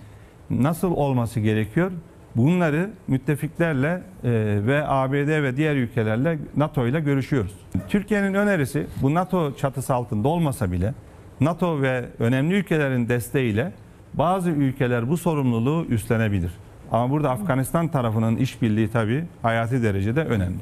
[0.50, 1.92] nasıl olması gerekiyor?
[2.36, 4.30] Bunları müttefiklerle e,
[4.66, 7.52] ve ABD ve diğer ülkelerle NATO ile görüşüyoruz.
[7.88, 10.94] Türkiye'nin önerisi bu NATO çatısı altında olmasa bile
[11.40, 13.72] NATO ve önemli ülkelerin desteğiyle
[14.14, 16.52] bazı ülkeler bu sorumluluğu üstlenebilir.
[16.92, 20.58] Ama burada Afganistan tarafının işbirliği tabii hayati derecede önemli.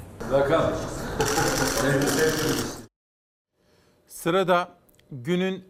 [4.06, 4.68] Sırada
[5.12, 5.64] günün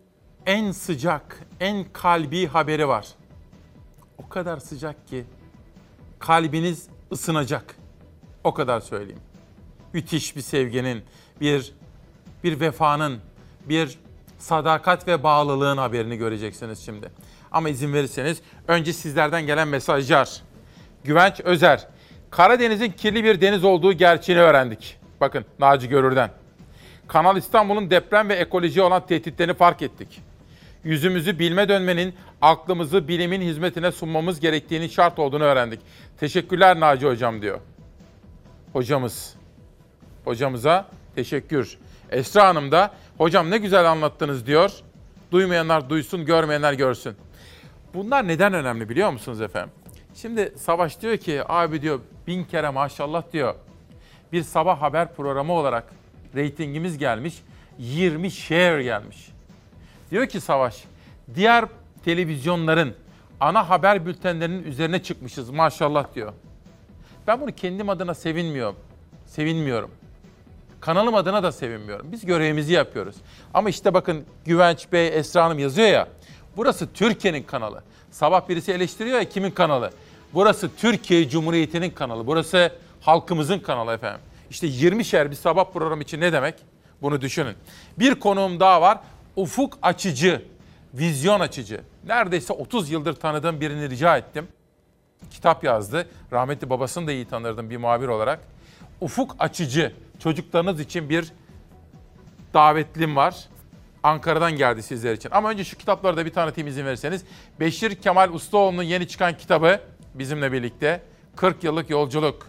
[0.46, 3.06] en sıcak, en kalbi haberi var.
[4.18, 5.24] O kadar sıcak ki
[6.20, 7.74] kalbiniz ısınacak.
[8.44, 9.22] O kadar söyleyeyim.
[9.92, 11.02] Müthiş bir sevginin,
[11.40, 11.72] bir
[12.44, 13.18] bir vefanın,
[13.68, 13.98] bir
[14.38, 17.10] sadakat ve bağlılığın haberini göreceksiniz şimdi.
[17.52, 20.42] Ama izin verirseniz önce sizlerden gelen mesajlar.
[21.04, 21.88] Güvenç Özer,
[22.30, 24.96] Karadeniz'in kirli bir deniz olduğu gerçeğini öğrendik.
[25.20, 26.30] Bakın Naci Görür'den.
[27.08, 30.22] Kanal İstanbul'un deprem ve ekolojiye olan tehditlerini fark ettik.
[30.84, 35.80] Yüzümüzü bilme dönmenin, aklımızı bilimin hizmetine sunmamız gerektiğini şart olduğunu öğrendik.
[36.20, 37.60] Teşekkürler Naci Hocam diyor.
[38.72, 39.34] Hocamız.
[40.24, 41.78] Hocamıza teşekkür.
[42.10, 44.72] Esra Hanım da hocam ne güzel anlattınız diyor.
[45.32, 47.16] Duymayanlar duysun, görmeyenler görsün.
[47.94, 49.70] Bunlar neden önemli biliyor musunuz efendim?
[50.14, 53.54] Şimdi Savaş diyor ki abi diyor bin kere maşallah diyor.
[54.32, 55.84] Bir sabah haber programı olarak
[56.34, 57.42] reytingimiz gelmiş.
[57.78, 59.30] 20 share gelmiş.
[60.10, 60.84] Diyor ki Savaş,
[61.34, 61.64] diğer
[62.04, 62.94] televizyonların
[63.40, 66.32] ana haber bültenlerinin üzerine çıkmışız maşallah diyor.
[67.26, 68.76] Ben bunu kendim adına sevinmiyorum.
[69.26, 69.90] Sevinmiyorum.
[70.80, 72.12] Kanalım adına da sevinmiyorum.
[72.12, 73.16] Biz görevimizi yapıyoruz.
[73.54, 76.08] Ama işte bakın Güvenç Bey, Esra Hanım yazıyor ya.
[76.56, 77.82] Burası Türkiye'nin kanalı.
[78.10, 79.90] Sabah birisi eleştiriyor ya kimin kanalı?
[80.34, 82.26] Burası Türkiye Cumhuriyeti'nin kanalı.
[82.26, 84.20] Burası halkımızın kanalı efendim.
[84.50, 86.54] İşte 20 şer bir sabah programı için ne demek?
[87.02, 87.54] Bunu düşünün.
[87.98, 88.98] Bir konuğum daha var.
[89.40, 90.42] Ufuk açıcı,
[90.94, 91.80] vizyon açıcı.
[92.06, 94.48] Neredeyse 30 yıldır tanıdığım birini rica ettim.
[95.30, 96.08] kitap yazdı.
[96.32, 98.40] Rahmetli babasını da iyi tanırdım bir muhabir olarak.
[99.00, 101.32] Ufuk açıcı çocuklarınız için bir
[102.54, 103.36] davetlim var.
[104.02, 105.30] Ankara'dan geldi sizler için.
[105.30, 107.24] Ama önce şu kitapları da bir tanıtayım izin verirseniz.
[107.60, 109.80] Beşir Kemal Ustaoğlu'nun yeni çıkan kitabı
[110.14, 111.02] bizimle birlikte.
[111.36, 112.46] 40 yıllık yolculuk.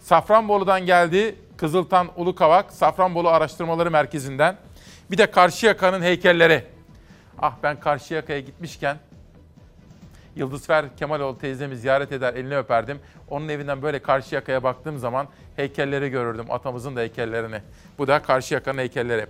[0.00, 1.36] Safranbolu'dan geldi.
[1.56, 4.56] Kızıltan Ulukavak Safranbolu Araştırmaları Merkezi'nden.
[5.10, 6.64] Bir de Karşıyaka'nın heykelleri.
[7.38, 8.96] Ah ben Karşıyaka'ya gitmişken
[10.36, 12.98] Yıldızfer Kemaloğlu teyzemi ziyaret eder, elini öperdim.
[13.30, 17.60] Onun evinden böyle Karşıyaka'ya baktığım zaman heykelleri görürdüm, atamızın da heykellerini.
[17.98, 19.26] Bu da Karşıyaka'nın heykelleri.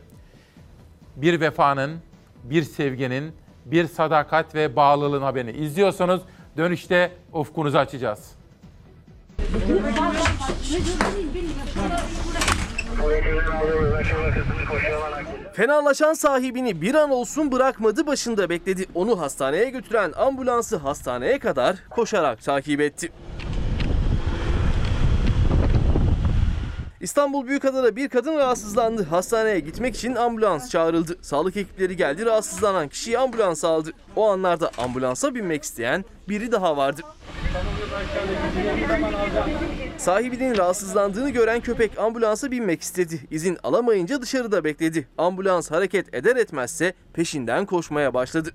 [1.17, 1.99] Bir vefanın,
[2.45, 3.33] bir sevginin,
[3.65, 6.21] bir sadakat ve bağlılığın haberini izliyorsanız
[6.57, 8.35] dönüşte ufkunuzu açacağız.
[15.55, 18.87] Fenalaşan sahibini bir an olsun bırakmadı başında bekledi.
[18.95, 23.13] Onu hastaneye götüren ambulansı hastaneye kadar koşarak takip etti.
[27.01, 29.03] İstanbul Büyükada'da bir kadın rahatsızlandı.
[29.03, 31.19] Hastaneye gitmek için ambulans çağrıldı.
[31.23, 33.91] Sağlık ekipleri geldi rahatsızlanan kişiyi ambulansa aldı.
[34.17, 37.03] O anlarda ambulansa binmek isteyen biri daha vardı.
[39.99, 43.21] Sahibinin rahatsızlandığını gören köpek ambulansa binmek istedi.
[43.31, 45.09] İzin alamayınca dışarıda bekledi.
[45.19, 48.51] Ambulans hareket eder etmezse peşinden koşmaya başladı.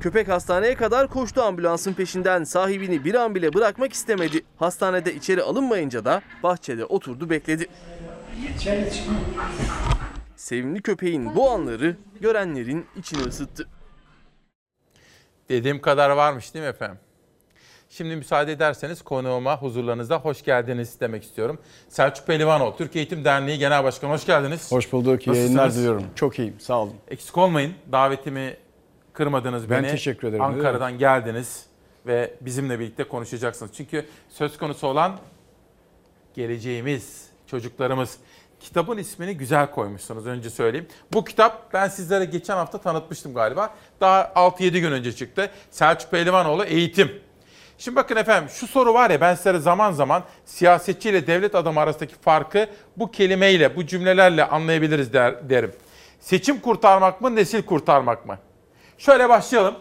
[0.00, 2.44] Köpek hastaneye kadar koştu ambulansın peşinden.
[2.44, 4.40] Sahibini bir an bile bırakmak istemedi.
[4.56, 7.68] Hastanede içeri alınmayınca da bahçede oturdu bekledi.
[10.36, 13.68] Sevimli köpeğin bu anları görenlerin içini ısıttı.
[15.50, 16.98] Dediğim kadar varmış değil mi efendim?
[17.88, 21.58] Şimdi müsaade ederseniz konuğuma huzurlarınızda hoş geldiniz demek istiyorum.
[21.88, 24.72] Selçuk Pehlivanov, Türk Eğitim Derneği Genel Başkanı hoş geldiniz.
[24.72, 25.26] Hoş bulduk.
[25.26, 26.04] İyi yayınlar diliyorum.
[26.14, 26.60] Çok iyiyim.
[26.60, 26.94] Sağ olun.
[27.08, 27.74] Eksik olmayın.
[27.92, 28.56] Davetimi
[29.12, 29.90] kırmadınız Ben beni.
[29.90, 30.44] teşekkür ederim.
[30.44, 31.66] Ankara'dan geldiniz
[32.06, 33.72] ve bizimle birlikte konuşacaksınız.
[33.74, 35.18] Çünkü söz konusu olan
[36.34, 38.16] geleceğimiz, çocuklarımız.
[38.60, 40.88] Kitabın ismini güzel koymuşsunuz önce söyleyeyim.
[41.12, 43.74] Bu kitap ben sizlere geçen hafta tanıtmıştım galiba.
[44.00, 45.50] Daha 6-7 gün önce çıktı.
[45.70, 47.22] Selçuk Pehlivanoğlu Eğitim.
[47.78, 51.80] Şimdi bakın efendim şu soru var ya ben sizlere zaman zaman siyasetçi ile devlet adamı
[51.80, 55.72] arasındaki farkı bu kelimeyle, bu cümlelerle anlayabiliriz der, derim.
[56.20, 58.38] Seçim kurtarmak mı, nesil kurtarmak mı?
[58.98, 59.74] Şöyle başlayalım.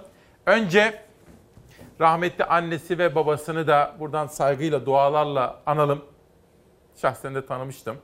[0.45, 1.03] Önce
[1.99, 6.05] rahmetli annesi ve babasını da buradan saygıyla, dualarla analım.
[7.01, 7.97] Şahsen de tanımıştım.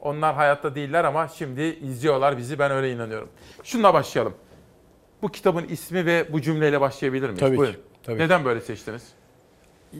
[0.00, 2.58] Onlar hayatta değiller ama şimdi izliyorlar bizi.
[2.58, 3.28] Ben öyle inanıyorum.
[3.64, 4.34] Şununla başlayalım.
[5.22, 7.40] Bu kitabın ismi ve bu cümleyle başlayabilir miyiz?
[7.40, 7.76] Tabii ki, Buyurun.
[8.02, 9.02] tabii Neden böyle seçtiniz?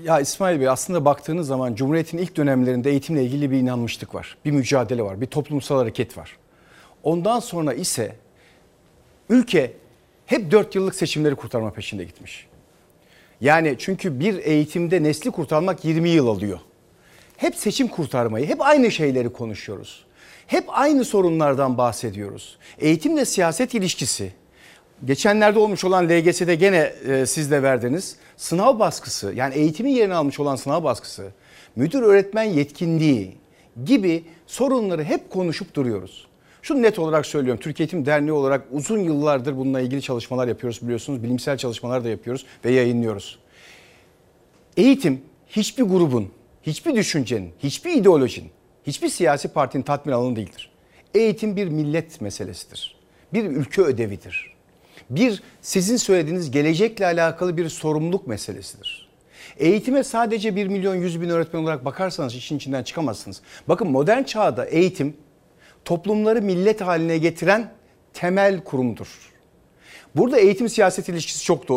[0.02, 4.36] Ya İsmail Bey aslında baktığınız zaman Cumhuriyet'in ilk dönemlerinde eğitimle ilgili bir inanmışlık var.
[4.44, 6.36] Bir mücadele var, bir toplumsal hareket var.
[7.02, 8.16] Ondan sonra ise
[9.30, 9.72] ülke
[10.26, 12.46] hep 4 yıllık seçimleri kurtarma peşinde gitmiş.
[13.40, 16.58] Yani çünkü bir eğitimde nesli kurtarmak 20 yıl alıyor.
[17.36, 20.04] Hep seçim kurtarmayı, hep aynı şeyleri konuşuyoruz.
[20.46, 22.58] Hep aynı sorunlardan bahsediyoruz.
[22.78, 24.32] Eğitimle siyaset ilişkisi,
[25.04, 28.16] geçenlerde olmuş olan LGS'de gene e, siz de verdiniz.
[28.36, 31.28] Sınav baskısı yani eğitimin yerini almış olan sınav baskısı,
[31.76, 33.36] müdür öğretmen yetkinliği
[33.84, 36.26] gibi sorunları hep konuşup duruyoruz.
[36.62, 37.60] Şunu net olarak söylüyorum.
[37.62, 41.22] Türkiye Eğitim Derneği olarak uzun yıllardır bununla ilgili çalışmalar yapıyoruz biliyorsunuz.
[41.22, 43.38] Bilimsel çalışmalar da yapıyoruz ve yayınlıyoruz.
[44.76, 46.30] Eğitim hiçbir grubun,
[46.66, 48.50] hiçbir düşüncenin, hiçbir ideolojinin,
[48.86, 50.70] hiçbir siyasi partinin tatmin alanı değildir.
[51.14, 52.96] Eğitim bir millet meselesidir.
[53.32, 54.56] Bir ülke ödevidir.
[55.10, 59.08] Bir sizin söylediğiniz gelecekle alakalı bir sorumluluk meselesidir.
[59.58, 63.42] Eğitime sadece 1 milyon 100 bin öğretmen olarak bakarsanız işin içinden çıkamazsınız.
[63.68, 65.16] Bakın modern çağda eğitim
[65.84, 67.72] toplumları millet haline getiren
[68.14, 69.08] temel kurumdur.
[70.16, 71.74] Burada eğitim siyaset ilişkisi çok da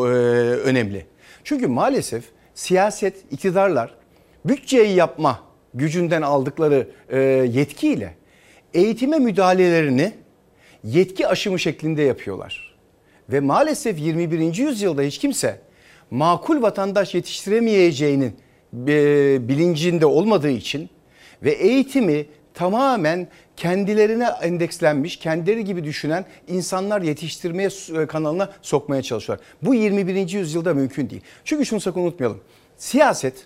[0.58, 1.06] önemli.
[1.44, 2.24] Çünkü maalesef
[2.56, 3.99] siyaset, iktidarlar
[4.46, 5.40] bütçeyi yapma
[5.74, 7.20] gücünden aldıkları e,
[7.54, 8.14] yetkiyle
[8.74, 10.14] eğitime müdahalelerini
[10.84, 12.76] yetki aşımı şeklinde yapıyorlar.
[13.30, 14.56] Ve maalesef 21.
[14.56, 15.60] yüzyılda hiç kimse
[16.12, 18.36] makul vatandaş yetiştiremeyeceğinin
[18.88, 20.90] e, bilincinde olmadığı için
[21.44, 27.70] ve eğitimi tamamen kendilerine endekslenmiş, kendileri gibi düşünen insanlar yetiştirmeye
[28.02, 29.46] e, kanalına sokmaya çalışıyorlar.
[29.62, 30.30] Bu 21.
[30.30, 31.22] yüzyılda mümkün değil.
[31.46, 32.42] Çünkü şunu sakın unutmayalım.
[32.78, 33.46] Siyaset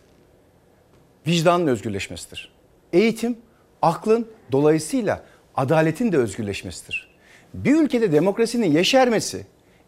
[1.28, 2.52] vicdanın özgürleşmesidir.
[2.94, 3.38] Eğitim
[3.82, 5.24] aklın dolayısıyla
[5.56, 7.14] adaletin de özgürleşmesidir.
[7.54, 9.46] Bir ülkede demokrasinin yeşermesi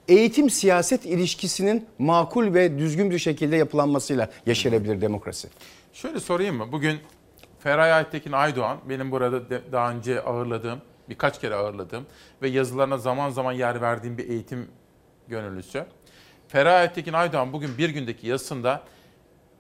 [0.08, 5.48] eğitim siyaset ilişkisinin makul ve düzgün bir şekilde yapılanmasıyla yeşerebilir demokrasi.
[5.94, 6.72] Şöyle sorayım mı?
[6.72, 6.98] Bugün
[7.60, 10.80] Feray Aytekin Aydoğan benim burada de- daha önce ağırladığım,
[11.10, 12.06] birkaç kere ağırladığım
[12.42, 14.68] ve yazılarına zaman zaman yer verdiğim bir eğitim
[15.28, 15.86] gönüllüsü.
[16.48, 18.82] Ferahat Tekin Aydoğan bugün bir gündeki yazısında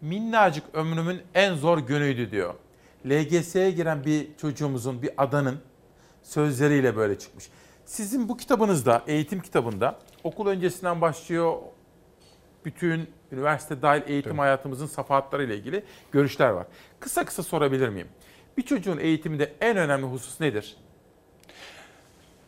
[0.02, 2.54] minnacık ömrümün en zor günüydü diyor.
[3.06, 5.60] LGS'ye giren bir çocuğumuzun, bir adanın
[6.24, 7.50] sözleriyle böyle çıkmış.
[7.86, 11.58] Sizin bu kitabınızda, eğitim kitabında okul öncesinden başlıyor
[12.66, 14.42] bütün üniversite dahil eğitim evet.
[14.42, 16.68] hayatımızın safahatları ile ilgili görüşler var.
[17.00, 18.08] Kısa kısa sorabilir miyim?
[18.58, 20.78] Bir çocuğun eğitiminde en önemli husus nedir?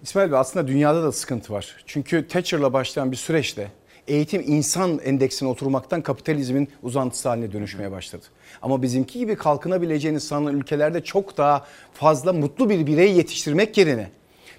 [0.03, 1.75] İsmail Bey aslında dünyada da sıkıntı var.
[1.85, 3.71] Çünkü Thatcher'la başlayan bir süreçte
[4.07, 8.25] eğitim insan endeksine oturmaktan kapitalizmin uzantısı haline dönüşmeye başladı.
[8.61, 14.09] Ama bizimki gibi kalkınabileceğini sanılan ülkelerde çok daha fazla mutlu bir birey yetiştirmek yerine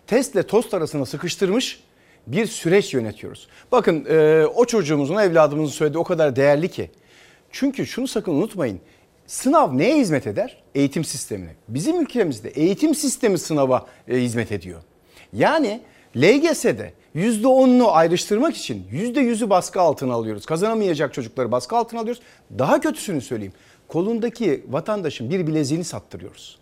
[0.07, 1.81] testle tost arasına sıkıştırmış
[2.27, 3.49] bir süreç yönetiyoruz.
[3.73, 6.91] Bakın e, o çocuğumuzun, evladımızın söylediği o kadar değerli ki.
[7.51, 8.81] Çünkü şunu sakın unutmayın.
[9.27, 10.63] Sınav neye hizmet eder?
[10.75, 11.55] Eğitim sistemine.
[11.69, 14.83] Bizim ülkemizde eğitim sistemi sınava e, hizmet ediyor.
[15.33, 15.81] Yani
[16.17, 20.47] LGS'de %10'unu ayrıştırmak için %100'ü baskı altına alıyoruz.
[20.47, 22.23] Kazanamayacak çocukları baskı altına alıyoruz.
[22.59, 23.53] Daha kötüsünü söyleyeyim.
[23.89, 26.59] Kolundaki vatandaşın bir bileziğini sattırıyoruz.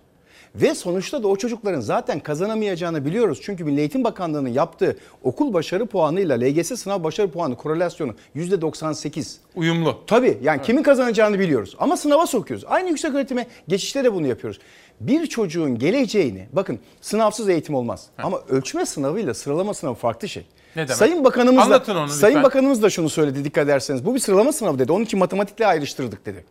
[0.54, 3.40] Ve sonuçta da o çocukların zaten kazanamayacağını biliyoruz.
[3.42, 9.36] Çünkü Milli Eğitim Bakanlığı'nın yaptığı okul başarı puanıyla LGS sınav başarı puanı korelasyonu %98.
[9.54, 9.98] Uyumlu.
[10.06, 10.66] Tabii yani evet.
[10.66, 11.76] kimin kazanacağını biliyoruz.
[11.78, 12.64] Ama sınava sokuyoruz.
[12.68, 14.58] Aynı yüksek öğretime geçişte de bunu yapıyoruz.
[15.00, 18.06] Bir çocuğun geleceğini bakın sınavsız eğitim olmaz.
[18.16, 18.24] Heh.
[18.24, 20.46] Ama ölçme sınavıyla sıralama sınavı farklı şey.
[20.76, 20.96] Ne demek?
[20.96, 24.04] Sayın Bakanımız Anlatın da, onu Sayın Bakanımız da şunu söyledi dikkat ederseniz.
[24.04, 24.92] Bu bir sıralama sınavı dedi.
[24.92, 26.44] Onun için matematikle ayrıştırdık dedi.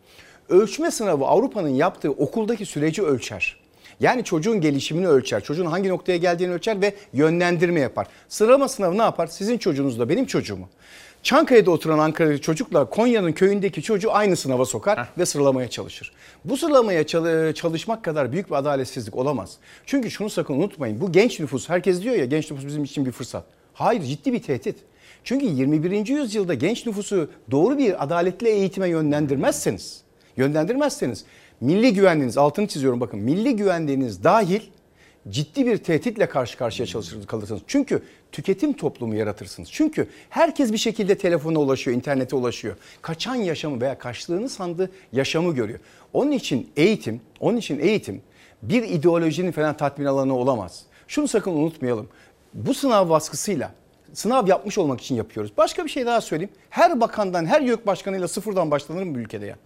[0.48, 3.56] Ölçme sınavı Avrupa'nın yaptığı okuldaki süreci ölçer.
[4.00, 8.06] Yani çocuğun gelişimini ölçer, çocuğun hangi noktaya geldiğini ölçer ve yönlendirme yapar.
[8.28, 9.26] Sıralama sınavı ne yapar?
[9.26, 10.68] Sizin çocuğunuzla benim çocuğumu.
[11.26, 15.18] Çankaya'da oturan Ankara'daki çocukla Konya'nın köyündeki çocuğu aynı sınava sokar Heh.
[15.18, 16.12] ve sıralamaya çalışır.
[16.44, 17.06] Bu sıralamaya
[17.54, 19.56] çalışmak kadar büyük bir adaletsizlik olamaz.
[19.86, 21.00] Çünkü şunu sakın unutmayın.
[21.00, 23.44] Bu genç nüfus, herkes diyor ya genç nüfus bizim için bir fırsat.
[23.74, 24.76] Hayır ciddi bir tehdit.
[25.24, 26.06] Çünkü 21.
[26.06, 30.02] yüzyılda genç nüfusu doğru bir adaletli eğitime yönlendirmezseniz,
[30.36, 31.24] yönlendirmezseniz
[31.60, 34.60] milli güvenliğiniz altını çiziyorum bakın milli güvenliğiniz dahil
[35.28, 37.62] ciddi bir tehditle karşı karşıya çalışır kalırsınız.
[37.66, 38.02] Çünkü
[38.36, 39.68] tüketim toplumu yaratırsınız.
[39.72, 42.76] Çünkü herkes bir şekilde telefona ulaşıyor, internete ulaşıyor.
[43.02, 45.78] Kaçan yaşamı veya kaçtığını sandığı yaşamı görüyor.
[46.12, 48.22] Onun için eğitim, onun için eğitim
[48.62, 50.82] bir ideolojinin falan tatmin alanı olamaz.
[51.08, 52.08] Şunu sakın unutmayalım.
[52.54, 53.72] Bu sınav baskısıyla
[54.12, 55.52] sınav yapmış olmak için yapıyoruz.
[55.56, 56.52] Başka bir şey daha söyleyeyim.
[56.70, 59.56] Her bakandan, her YÖK başkanıyla sıfırdan başlanır mı bu ülkede ya?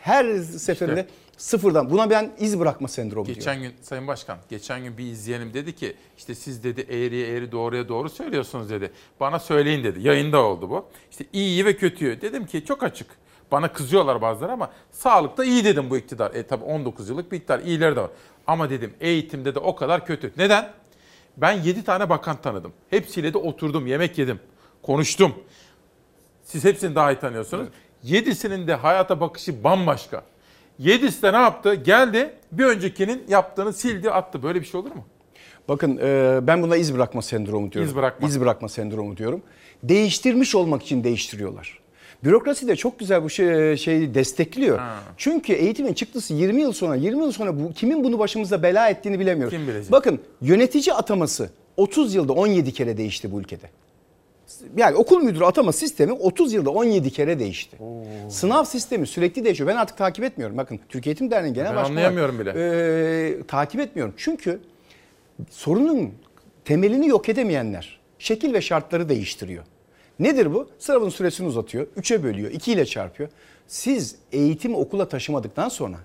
[0.00, 1.90] Her seferinde işte, sıfırdan.
[1.90, 3.62] Buna ben iz bırakma sendromu geçen diyorum.
[3.62, 7.52] Geçen gün Sayın Başkan, geçen gün bir izleyenim dedi ki işte siz dedi eğriye eğri
[7.52, 8.92] doğruya doğru söylüyorsunuz dedi.
[9.20, 10.00] Bana söyleyin dedi.
[10.08, 10.86] Yayında oldu bu.
[11.10, 12.20] İşte iyiyi ve kötüyü.
[12.20, 13.06] Dedim ki çok açık.
[13.52, 16.34] Bana kızıyorlar bazıları ama sağlıkta iyi dedim bu iktidar.
[16.34, 17.58] E tabi 19 yıllık bir iktidar.
[17.58, 18.10] iyileri de var.
[18.46, 20.32] Ama dedim eğitimde de o kadar kötü.
[20.36, 20.70] Neden?
[21.36, 22.72] Ben 7 tane bakan tanıdım.
[22.90, 24.40] Hepsiyle de oturdum, yemek yedim,
[24.82, 25.34] konuştum.
[26.44, 27.62] Siz hepsini daha iyi tanıyorsunuz.
[27.62, 27.72] Evet.
[28.02, 30.24] Yedisinin de hayata bakışı bambaşka.
[30.78, 31.74] Yedisi de ne yaptı?
[31.74, 34.42] Geldi bir öncekinin yaptığını sildi attı.
[34.42, 35.04] Böyle bir şey olur mu?
[35.68, 37.90] Bakın e, ben buna iz bırakma sendromu diyorum.
[37.90, 38.28] İz bırakma.
[38.28, 39.42] İz bırakma sendromu diyorum.
[39.82, 41.78] Değiştirmiş olmak için değiştiriyorlar.
[42.24, 44.78] Bürokrasi de çok güzel bu şey, şeyi destekliyor.
[44.78, 44.94] Ha.
[45.16, 49.20] Çünkü eğitimin çıktısı 20 yıl sonra, 20 yıl sonra bu, kimin bunu başımıza bela ettiğini
[49.20, 49.58] bilemiyoruz.
[49.58, 49.92] Kim bilecek?
[49.92, 53.70] Bakın yönetici ataması 30 yılda 17 kere değişti bu ülkede
[54.76, 57.76] yani okul müdürü atama sistemi 30 yılda 17 kere değişti.
[57.80, 58.30] Oo.
[58.30, 59.68] Sınav sistemi sürekli değişiyor.
[59.70, 60.56] Ben artık takip etmiyorum.
[60.56, 61.86] Bakın Türkiye Eğitim Derneği Genel Başkanı.
[61.86, 62.50] anlayamıyorum bile.
[62.56, 64.14] E, takip etmiyorum.
[64.16, 64.60] Çünkü
[65.50, 66.10] sorunun
[66.64, 69.64] temelini yok edemeyenler şekil ve şartları değiştiriyor.
[70.18, 70.68] Nedir bu?
[70.78, 73.28] Sınavın süresini uzatıyor, 3'e bölüyor, 2 ile çarpıyor.
[73.66, 75.96] Siz eğitimi okula taşımadıktan sonra,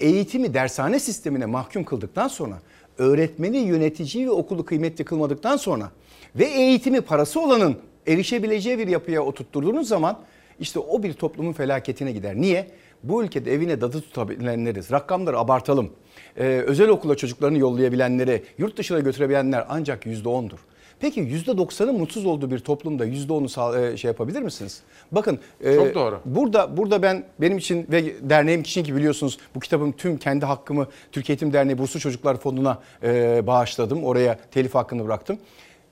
[0.00, 2.58] eğitimi dershane sistemine mahkum kıldıktan sonra,
[2.98, 5.90] öğretmeni, yöneticiyi ve okulu kıymetli kılmadıktan sonra
[6.36, 7.76] ve eğitimi parası olanın
[8.10, 10.18] erişebileceği bir yapıya oturtturduğunuz zaman
[10.60, 12.36] işte o bir toplumun felaketine gider.
[12.36, 12.66] Niye?
[13.02, 14.90] Bu ülkede evine dadı tutabilenleriz.
[14.90, 15.90] Rakamları abartalım.
[16.36, 20.58] Ee, özel okula çocuklarını yollayabilenleri, yurt dışına götürebilenler ancak %10'dur.
[21.00, 24.82] Peki %90'ın mutsuz olduğu bir toplumda %10'u e, şey yapabilir misiniz?
[25.12, 26.20] Bakın e, Çok doğru.
[26.24, 30.86] burada burada ben benim için ve derneğim için ki biliyorsunuz bu kitabın tüm kendi hakkımı
[31.12, 34.04] Türkiye Eğitim Derneği Burslu Çocuklar Fonu'na e, bağışladım.
[34.04, 35.38] Oraya telif hakkını bıraktım.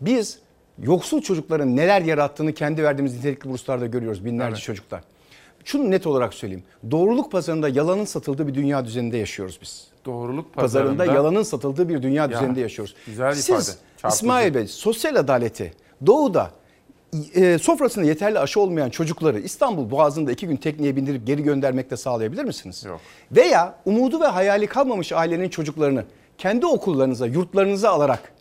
[0.01, 0.39] Biz
[0.83, 4.63] yoksul çocukların neler yarattığını kendi verdiğimiz nitelikli burslarda görüyoruz binlerce evet.
[4.63, 5.03] çocuklar.
[5.65, 6.65] Şunu net olarak söyleyeyim.
[6.91, 9.89] Doğruluk pazarında yalanın satıldığı bir dünya düzeninde yaşıyoruz biz.
[10.05, 12.95] Doğruluk pazarında, pazarında yalanın satıldığı bir dünya ya, düzeninde yaşıyoruz.
[13.07, 13.63] Güzel Siz, ifade.
[13.63, 14.17] Çarpıcı.
[14.17, 15.73] İsmail Bey sosyal adaleti
[16.07, 16.51] doğuda
[17.35, 22.45] e, sofrasında yeterli aşı olmayan çocukları İstanbul Boğazı'nda iki gün tekneye bindirip geri göndermekte sağlayabilir
[22.45, 22.85] misiniz?
[22.85, 23.01] Yok.
[23.33, 26.05] Veya umudu ve hayali kalmamış ailenin çocuklarını
[26.39, 28.33] kendi okullarınıza, yurtlarınıza alarak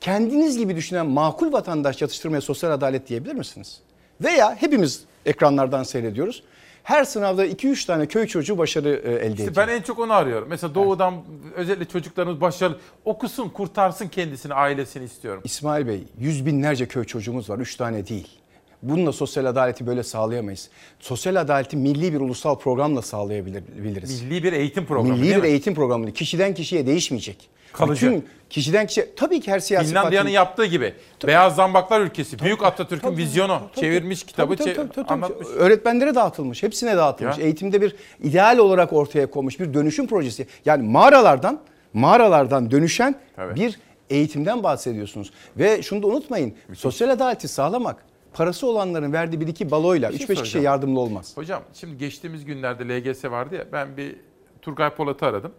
[0.00, 3.80] kendiniz gibi düşünen makul vatandaş yatıştırmaya sosyal adalet diyebilir misiniz?
[4.20, 6.42] Veya hepimiz ekranlardan seyrediyoruz.
[6.82, 9.48] Her sınavda 2-3 tane köy çocuğu başarı e, elde ediyor.
[9.48, 10.48] İşte ben en çok onu arıyorum.
[10.48, 11.14] Mesela doğudan
[11.54, 15.42] özellikle çocuklarımız başarılı okusun, kurtarsın kendisini, ailesini istiyorum.
[15.44, 17.58] İsmail Bey yüz binlerce köy çocuğumuz var.
[17.58, 18.39] Üç tane değil.
[18.82, 20.68] Bununla sosyal adaleti böyle sağlayamayız.
[21.00, 24.22] Sosyal adaleti milli bir ulusal programla sağlayabiliriz.
[24.22, 25.46] Milli bir eğitim programı Milli bir mi?
[25.48, 26.12] eğitim programı.
[26.12, 27.48] Kişiden kişiye değişmeyecek.
[27.72, 28.06] Kalıcı.
[28.06, 30.94] Bütün kişiden kişiye tabii ki her siyasi Finlandiya'nın partinin- yaptığı gibi.
[31.26, 32.38] Beyaz Zambaklar ülkesi.
[32.38, 33.60] Büyük Atatürk'ün vizyonu.
[33.74, 33.80] tabii.
[33.80, 35.08] Çevirmiş kitabı, Tabii, tabii, tabii, tabii.
[35.08, 35.48] anlatmış.
[35.56, 37.38] Öğretmenlere dağıtılmış, hepsine dağıtılmış.
[37.38, 37.44] Ya.
[37.44, 40.46] Eğitimde bir ideal olarak ortaya konmuş bir dönüşüm projesi.
[40.64, 41.60] Yani mağaralardan
[41.92, 43.14] mağaralardan dönüşen
[43.54, 43.78] bir
[44.10, 45.30] eğitimden bahsediyorsunuz.
[45.56, 46.54] Ve şunu da unutmayın.
[46.74, 47.96] Sosyal adaleti sağlamak
[48.32, 51.36] parası olanların verdiği bir iki baloyla Bir şey 3-5 kişiye yardımlı olmaz.
[51.36, 54.16] Hocam şimdi geçtiğimiz günlerde LGS vardı ya ben bir
[54.62, 55.52] Turgay Polat'ı aradım.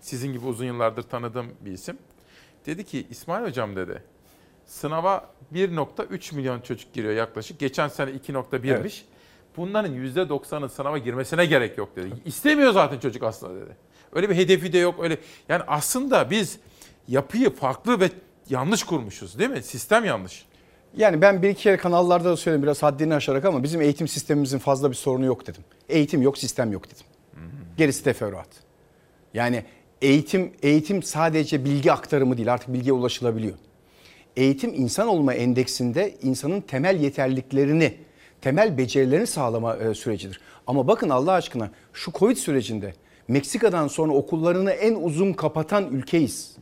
[0.00, 1.98] Sizin gibi uzun yıllardır tanıdığım bir isim.
[2.66, 4.02] Dedi ki İsmail hocam dedi
[4.66, 7.58] sınava 1.3 milyon çocuk giriyor yaklaşık.
[7.58, 8.80] Geçen sene 2.1'miş.
[8.80, 9.04] Evet.
[9.56, 12.10] Bunların %90'ın sınava girmesine gerek yok dedi.
[12.24, 13.76] İstemiyor zaten çocuk aslında dedi.
[14.12, 15.18] Öyle bir hedefi de yok öyle.
[15.48, 16.58] Yani aslında biz
[17.08, 18.10] yapıyı farklı ve
[18.48, 19.62] yanlış kurmuşuz değil mi?
[19.62, 20.46] Sistem yanlış.
[20.96, 24.58] Yani ben bir iki kere kanallarda da söyledim biraz haddini aşarak ama bizim eğitim sistemimizin
[24.58, 25.62] fazla bir sorunu yok dedim.
[25.88, 27.06] Eğitim yok, sistem yok dedim.
[27.76, 28.48] Gerisi teferruat.
[29.34, 29.64] Yani
[30.02, 33.54] eğitim eğitim sadece bilgi aktarımı değil artık bilgiye ulaşılabiliyor.
[34.36, 37.94] Eğitim insan olma endeksinde insanın temel yeterliliklerini,
[38.40, 40.40] temel becerilerini sağlama e, sürecidir.
[40.66, 42.94] Ama bakın Allah aşkına şu Covid sürecinde
[43.28, 46.56] Meksika'dan sonra okullarını en uzun kapatan ülkeyiz.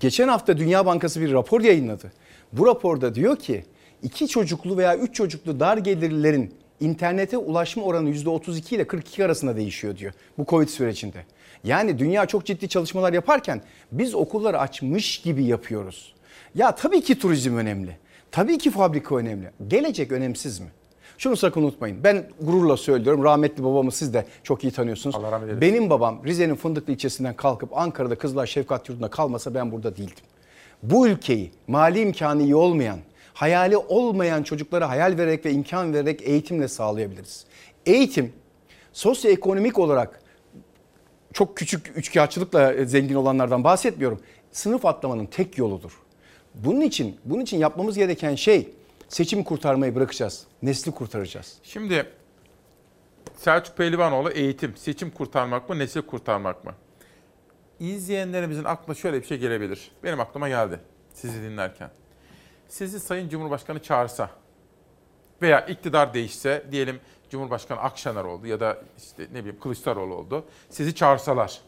[0.00, 2.12] Geçen hafta Dünya Bankası bir rapor yayınladı.
[2.52, 3.64] Bu raporda diyor ki
[4.02, 9.96] iki çocuklu veya üç çocuklu dar gelirlilerin internete ulaşma oranı %32 ile 42 arasında değişiyor
[9.96, 11.24] diyor bu Covid sürecinde.
[11.64, 13.62] Yani dünya çok ciddi çalışmalar yaparken
[13.92, 16.14] biz okulları açmış gibi yapıyoruz.
[16.54, 17.96] Ya tabii ki turizm önemli.
[18.30, 19.50] Tabii ki fabrika önemli.
[19.68, 20.66] Gelecek önemsiz mi?
[21.18, 22.04] Şunu sakın unutmayın.
[22.04, 23.24] Ben gururla söylüyorum.
[23.24, 25.16] Rahmetli babamı siz de çok iyi tanıyorsunuz.
[25.60, 30.24] Benim babam Rize'nin Fındıklı ilçesinden kalkıp Ankara'da Kızılay Şefkat Yurdu'nda kalmasa ben burada değildim.
[30.82, 32.98] Bu ülkeyi mali imkanı iyi olmayan,
[33.34, 37.44] hayali olmayan çocuklara hayal vererek ve imkan vererek eğitimle sağlayabiliriz.
[37.86, 38.32] Eğitim
[38.92, 40.20] sosyoekonomik olarak
[41.32, 44.20] çok küçük üçkağıtçılıkla zengin olanlardan bahsetmiyorum.
[44.52, 45.92] Sınıf atlamanın tek yoludur.
[46.54, 48.68] Bunun için bunun için yapmamız gereken şey
[49.08, 50.44] seçim kurtarmayı bırakacağız.
[50.62, 51.56] Nesli kurtaracağız.
[51.62, 52.06] Şimdi
[53.36, 56.72] Selçuk Pehlivanoğlu eğitim, seçim kurtarmak mı, nesil kurtarmak mı?
[57.80, 59.90] İzleyenlerimizin aklına şöyle bir şey gelebilir.
[60.04, 60.80] Benim aklıma geldi
[61.14, 61.90] sizi dinlerken.
[62.68, 64.30] Sizi Sayın Cumhurbaşkanı çağırsa
[65.42, 67.00] veya iktidar değişse diyelim
[67.30, 70.44] Cumhurbaşkanı Akşener oldu ya da işte ne bileyim Kılıçdaroğlu oldu.
[70.70, 71.60] Sizi çağırsalar.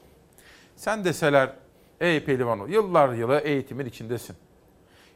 [0.77, 1.53] Sen deseler
[2.01, 4.37] ey Pehlivanoğlu yıllar yılı eğitimin içindesin.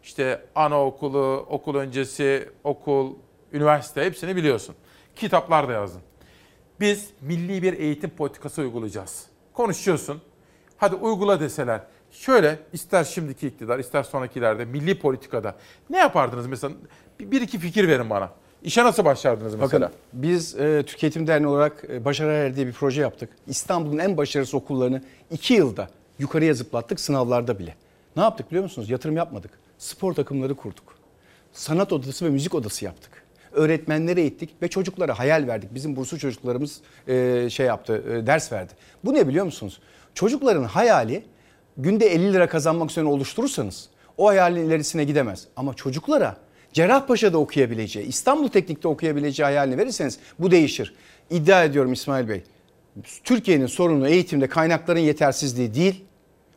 [0.02, 3.14] İşte anaokulu, okul öncesi, okul,
[3.52, 4.74] üniversite hepsini biliyorsun.
[5.16, 6.02] Kitaplar da yazdın.
[6.80, 9.26] Biz milli bir eğitim politikası uygulayacağız.
[9.52, 10.22] Konuşuyorsun.
[10.76, 11.80] Hadi uygula deseler.
[12.10, 15.54] Şöyle ister şimdiki iktidar ister sonrakilerde milli politikada
[15.90, 16.74] ne yapardınız mesela?
[17.20, 18.30] Bir, iki fikir verin bana.
[18.62, 19.86] İşe nasıl başlardınız mesela?
[19.86, 23.30] Bakın biz e, Türkiye Eğitim Derneği olarak e, Başarı Her diye bir proje yaptık.
[23.46, 25.88] İstanbul'un en başarısız okullarını 2 yılda
[26.18, 27.74] yukarıya zıplattık sınavlarda bile.
[28.16, 28.90] Ne yaptık biliyor musunuz?
[28.90, 29.50] Yatırım yapmadık.
[29.78, 30.94] Spor takımları kurduk.
[31.52, 33.24] Sanat odası ve müzik odası yaptık.
[33.52, 35.74] Öğretmenlere eğittik ve çocuklara hayal verdik.
[35.74, 38.72] Bizim burslu çocuklarımız e, şey yaptı, e, ders verdi.
[39.04, 39.80] Bu ne biliyor musunuz?
[40.14, 41.24] Çocukların hayali
[41.76, 45.46] günde 50 lira kazanmak üzerine oluşturursanız o hayalin ilerisine gidemez.
[45.56, 46.36] Ama çocuklara
[46.72, 50.94] Cerrahpaşa'da okuyabileceği, İstanbul Teknik'te okuyabileceği hayalini verirseniz bu değişir.
[51.30, 52.42] İddia ediyorum İsmail Bey.
[53.24, 56.04] Türkiye'nin sorunu eğitimde kaynakların yetersizliği değil,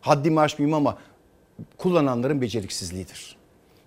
[0.01, 0.97] haddimi aşmayayım ama
[1.77, 3.37] kullananların beceriksizliğidir.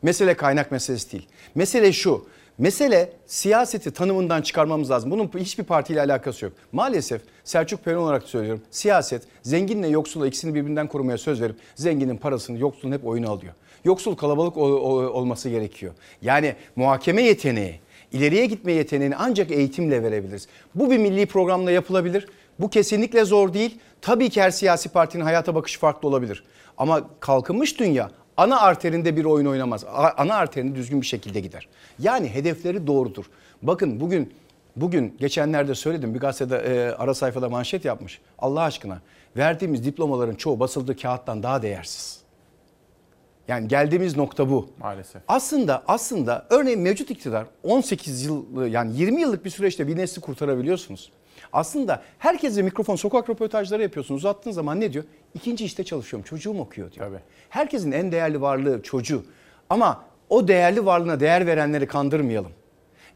[0.03, 1.27] Mesele kaynak meselesi değil.
[1.55, 2.27] Mesele şu.
[2.61, 5.11] Mesele siyaseti tanımından çıkarmamız lazım.
[5.11, 6.55] Bunun hiçbir partiyle alakası yok.
[6.73, 8.63] Maalesef Selçuk Peron olarak söylüyorum.
[8.71, 13.53] Siyaset zenginle yoksula ikisini birbirinden korumaya söz verip zenginin parasını yoksulun hep oyunu alıyor.
[13.85, 15.93] Yoksul kalabalık ol- ol- olması gerekiyor.
[16.23, 17.81] Yani muhakeme yeteneği,
[18.13, 20.49] ileriye gitme yeteneğini ancak eğitimle verebiliriz.
[20.75, 22.27] Bu bir milli programla yapılabilir.
[22.59, 23.79] Bu kesinlikle zor değil.
[24.01, 26.45] Tabii ki her siyasi partinin hayata bakışı farklı olabilir.
[26.79, 28.11] Ama kalkınmış dünya
[28.41, 29.85] ana arterinde bir oyun oynamaz.
[30.17, 31.69] Ana arterinde düzgün bir şekilde gider.
[31.99, 33.25] Yani hedefleri doğrudur.
[33.63, 34.35] Bakın bugün
[34.77, 38.21] bugün geçenlerde söyledim bir gazetede e, ara sayfada manşet yapmış.
[38.39, 39.01] Allah aşkına
[39.37, 42.21] verdiğimiz diplomaların çoğu basıldığı kağıttan daha değersiz.
[43.49, 44.71] Yani geldiğimiz nokta bu.
[44.79, 45.23] Maalesef.
[45.29, 51.13] Aslında aslında örneğin mevcut iktidar 18 yıl yani 20 yıllık bir süreçte bir nesli kurtarabiliyorsunuz.
[51.53, 54.21] Aslında herkese mikrofon sokak röportajları yapıyorsunuz.
[54.21, 55.05] Uzattığın zaman ne diyor?
[55.35, 56.29] İkinci işte çalışıyorum.
[56.29, 57.07] Çocuğum okuyor diyor.
[57.07, 57.21] Tabii.
[57.49, 59.25] Herkesin en değerli varlığı çocuğu.
[59.71, 62.53] Ama o değerli varlığına değer verenleri kandırmayalım.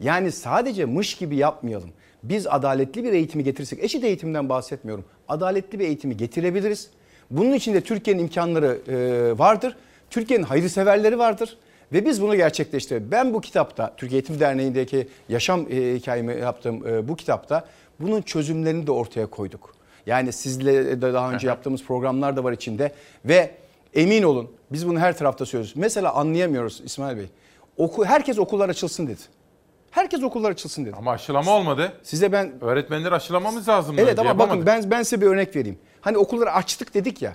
[0.01, 1.91] Yani sadece mış gibi yapmayalım.
[2.23, 5.05] Biz adaletli bir eğitimi getirsek, eşit eğitimden bahsetmiyorum.
[5.29, 6.91] Adaletli bir eğitimi getirebiliriz.
[7.31, 9.77] Bunun için de Türkiye'nin imkanları e, vardır.
[10.11, 11.59] Türkiye'nin hayırseverleri vardır.
[11.93, 13.09] Ve biz bunu gerçekleştirelim.
[13.11, 17.65] Ben bu kitapta, Türkiye Eğitim Derneği'ndeki yaşam e, hikayemi yaptığım e, bu kitapta
[18.01, 19.75] bunun çözümlerini de ortaya koyduk.
[20.07, 22.93] Yani sizle de daha önce yaptığımız programlar da var içinde.
[23.25, 23.55] Ve
[23.95, 25.73] emin olun biz bunu her tarafta söylüyoruz.
[25.77, 27.27] Mesela anlayamıyoruz İsmail Bey.
[27.77, 29.21] Oku, herkes okullar açılsın dedi.
[29.91, 30.95] Herkes okullar açılsın dedi.
[30.99, 31.93] Ama aşılama olmadı.
[32.03, 33.97] Size ben Öğretmenleri aşılamamız lazım.
[33.99, 34.53] Evet bence, ama yapamadık.
[34.53, 35.79] bakın ben ben size bir örnek vereyim.
[36.01, 37.33] Hani okulları açtık dedik ya.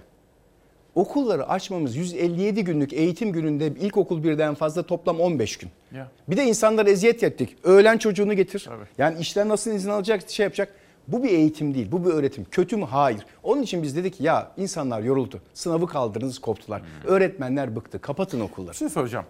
[1.00, 5.70] Okulları açmamız 157 günlük eğitim gününde ilkokul birden fazla toplam 15 gün.
[5.92, 6.08] Ya.
[6.28, 7.58] Bir de insanlara eziyet ettik.
[7.64, 8.70] Öğlen çocuğunu getir.
[8.98, 10.74] Yani işten nasıl izin alacak, şey yapacak.
[11.08, 12.46] Bu bir eğitim değil, bu bir öğretim.
[12.52, 12.86] Kötü mü?
[12.86, 13.26] Hayır.
[13.44, 15.42] Onun için biz dedik ya insanlar yoruldu.
[15.54, 16.82] Sınavı kaldırdınız, koptular.
[17.06, 18.02] Öğretmenler bıktı.
[18.02, 18.72] Kapatın okulları.
[18.72, 19.26] Bir şey soracağım.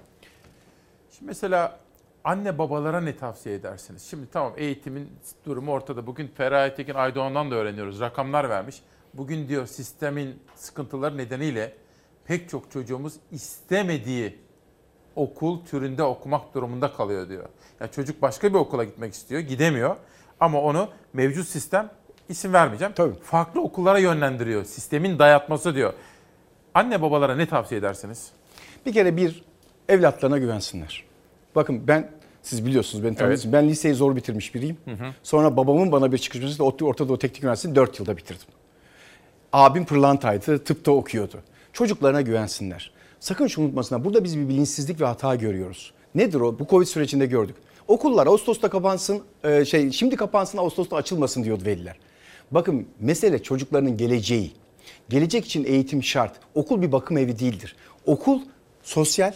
[1.12, 1.80] Şimdi mesela
[2.24, 4.04] anne babalara ne tavsiye edersiniz?
[4.04, 5.10] Şimdi tamam eğitimin
[5.46, 6.08] durumu ortada.
[6.08, 8.00] Bugün Feraye Tekin Aydoğan'dan da öğreniyoruz.
[8.00, 8.82] Rakamlar vermiş.
[9.14, 11.74] Bugün diyor sistemin sıkıntıları nedeniyle
[12.26, 14.38] pek çok çocuğumuz istemediği
[15.16, 17.50] okul türünde okumak durumunda kalıyor diyor.
[17.80, 19.96] Yani çocuk başka bir okula gitmek istiyor, gidemiyor.
[20.40, 21.92] Ama onu mevcut sistem
[22.30, 22.94] isim vermeyeceğim.
[23.24, 24.64] Farklı okullara yönlendiriyor.
[24.66, 25.94] Sistemin dayatması diyor.
[26.74, 28.32] Anne babalara ne tavsiye edersiniz?
[28.86, 29.44] Bir kere bir
[29.90, 31.04] evlatlarına güvensinler.
[31.56, 32.12] Bakın ben
[32.42, 33.54] siz biliyorsunuz beni tanıyorsunuz.
[33.54, 34.78] Ben liseyi zor bitirmiş biriyim.
[34.86, 35.14] Hı hı.
[35.24, 38.48] Sonra babamın bana bir çıkışması Orta Orta Doğu Teknik Üniversitesi'ni 4 yılda bitirdim.
[39.54, 41.38] Abim pırlantaydı, tıpta okuyordu.
[41.74, 42.92] Çocuklarına güvensinler.
[43.20, 44.06] Sakın şunu unutmasınlar.
[44.06, 45.94] Burada biz bir bilinçsizlik ve hata görüyoruz.
[46.16, 46.60] Nedir o?
[46.60, 47.56] Bu Covid sürecinde gördük.
[47.88, 51.96] Okullar Ağustos'ta kapansın, e, şey şimdi kapansın Ağustos'ta açılmasın diyordu veliler.
[52.52, 54.52] Bakın mesele çocuklarının geleceği.
[55.10, 56.34] Gelecek için eğitim şart.
[56.56, 57.76] Okul bir bakım evi değildir.
[58.06, 58.42] Okul
[58.84, 59.34] sosyal,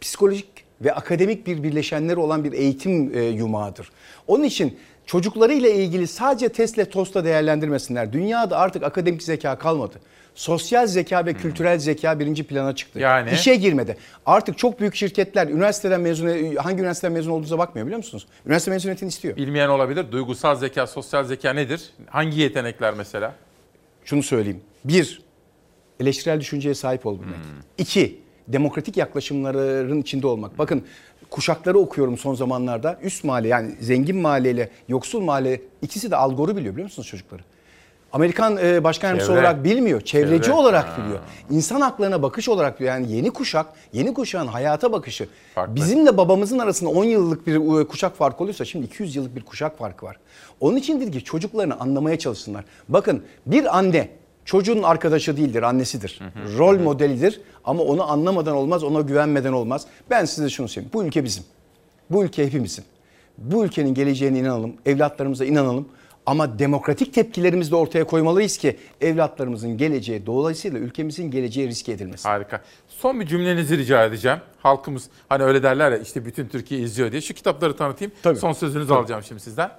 [0.00, 0.48] psikolojik
[0.80, 3.90] ve akademik bir birleşenleri olan bir eğitim e, yumağıdır.
[4.26, 8.12] Onun için çocuklarıyla ilgili sadece testle tosta değerlendirmesinler.
[8.12, 10.00] Dünyada artık akademik zeka kalmadı.
[10.34, 12.98] Sosyal zeka ve kültürel zeka birinci plana çıktı.
[12.98, 13.30] Yani?
[13.32, 13.96] İşe girmedi.
[14.26, 18.26] Artık çok büyük şirketler üniversiteden mezun hangi üniversiteden mezun olduğunuza bakmıyor biliyor musunuz?
[18.46, 19.36] Üniversite mezuniyetini istiyor.
[19.36, 20.12] Bilmeyen olabilir.
[20.12, 21.90] Duygusal zeka, sosyal zeka nedir?
[22.06, 23.34] Hangi yetenekler mesela?
[24.04, 24.60] Şunu söyleyeyim.
[24.84, 25.22] Bir,
[26.00, 27.38] eleştirel düşünceye sahip olabilmek.
[27.78, 30.58] İki, demokratik yaklaşımların içinde olmak.
[30.58, 30.84] Bakın
[31.30, 32.98] kuşakları okuyorum son zamanlarda.
[33.02, 37.42] Üst mahalle yani zengin mahalleyle yoksul mahalle ikisi de algoru biliyor biliyor musunuz çocukları?
[38.12, 40.00] Amerikan e, başkan yardımcısı olarak bilmiyor.
[40.00, 40.54] Çevreci Çevre.
[40.54, 41.02] olarak Ha.
[41.02, 41.18] biliyor.
[41.50, 42.94] İnsan haklarına bakış olarak biliyor.
[42.94, 45.28] Yani yeni kuşak, yeni kuşağın hayata bakışı.
[45.68, 49.78] Bizimle babamızın arasında 10 yıllık bir e, kuşak farkı oluyorsa şimdi 200 yıllık bir kuşak
[49.78, 50.16] farkı var.
[50.60, 52.64] Onun içindir ki çocuklarını anlamaya çalışsınlar.
[52.88, 54.08] Bakın bir anne
[54.50, 56.20] çocuğun arkadaşı değildir, annesidir.
[56.58, 59.86] Rol modelidir ama onu anlamadan olmaz, ona güvenmeden olmaz.
[60.10, 60.90] Ben size şunu söyleyeyim.
[60.94, 61.44] Bu ülke bizim.
[62.10, 62.84] Bu ülke hepimizin.
[63.38, 65.88] Bu ülkenin geleceğine inanalım, evlatlarımıza inanalım.
[66.26, 72.28] Ama demokratik tepkilerimizi de ortaya koymalıyız ki evlatlarımızın geleceği dolayısıyla ülkemizin geleceği riske edilmesin.
[72.28, 72.62] Harika.
[72.88, 74.38] Son bir cümlenizi rica edeceğim.
[74.58, 77.20] Halkımız hani öyle derler ya işte bütün Türkiye izliyor diye.
[77.20, 78.12] Şu kitapları tanıtayım.
[78.38, 78.98] Son sözünüzü Tabii.
[78.98, 79.70] alacağım şimdi sizden.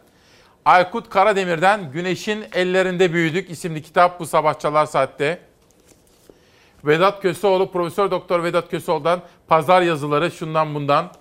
[0.65, 5.39] Aykut Karademir'den Güneşin Ellerinde Büyüdük isimli kitap bu sabah Çalar Saat'te.
[6.85, 11.11] Vedat Köseoğlu, Profesör Doktor Vedat Köseoğlu'dan pazar yazıları şundan bundan.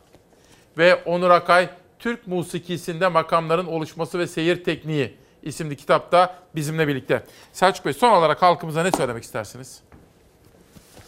[0.78, 1.68] Ve Onur Akay,
[1.98, 7.22] Türk musikisinde makamların oluşması ve seyir tekniği isimli kitapta bizimle birlikte.
[7.52, 9.80] Selçuk Bey son olarak halkımıza ne söylemek istersiniz?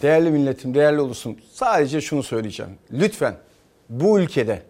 [0.03, 2.79] Değerli milletim, değerli ulusum sadece şunu söyleyeceğim.
[2.93, 3.37] Lütfen
[3.89, 4.63] bu ülkede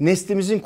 [0.00, 0.58] neslimizin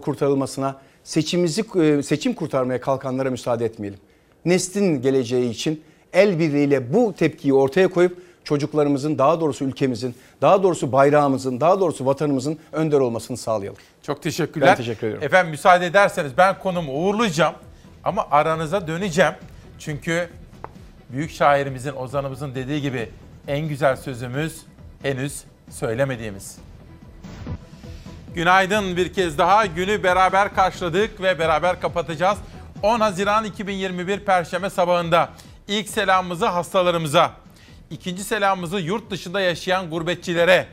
[0.00, 3.98] kurtarılmasına, seçimimizi e, seçim kurtarmaya kalkanlara müsaade etmeyelim.
[4.44, 10.92] Neslin geleceği için el birliğiyle bu tepkiyi ortaya koyup çocuklarımızın, daha doğrusu ülkemizin, daha doğrusu
[10.92, 13.78] bayrağımızın, daha doğrusu vatanımızın önder olmasını sağlayalım.
[14.02, 14.68] Çok teşekkürler.
[14.68, 15.22] Ben teşekkür ederim.
[15.22, 17.54] Efendim müsaade ederseniz ben konumu uğurlayacağım
[18.04, 19.34] ama aranıza döneceğim.
[19.78, 20.28] Çünkü
[21.10, 23.08] büyük şairimizin, ozanımızın dediği gibi
[23.48, 24.60] en güzel sözümüz
[25.02, 26.65] henüz söylemediğimiz.
[28.36, 29.66] Günaydın bir kez daha.
[29.66, 32.38] Günü beraber karşıladık ve beraber kapatacağız.
[32.82, 35.30] 10 Haziran 2021 Perşembe sabahında
[35.68, 37.32] ilk selamımızı hastalarımıza,
[37.90, 40.66] ikinci selamımızı yurt dışında yaşayan gurbetçilere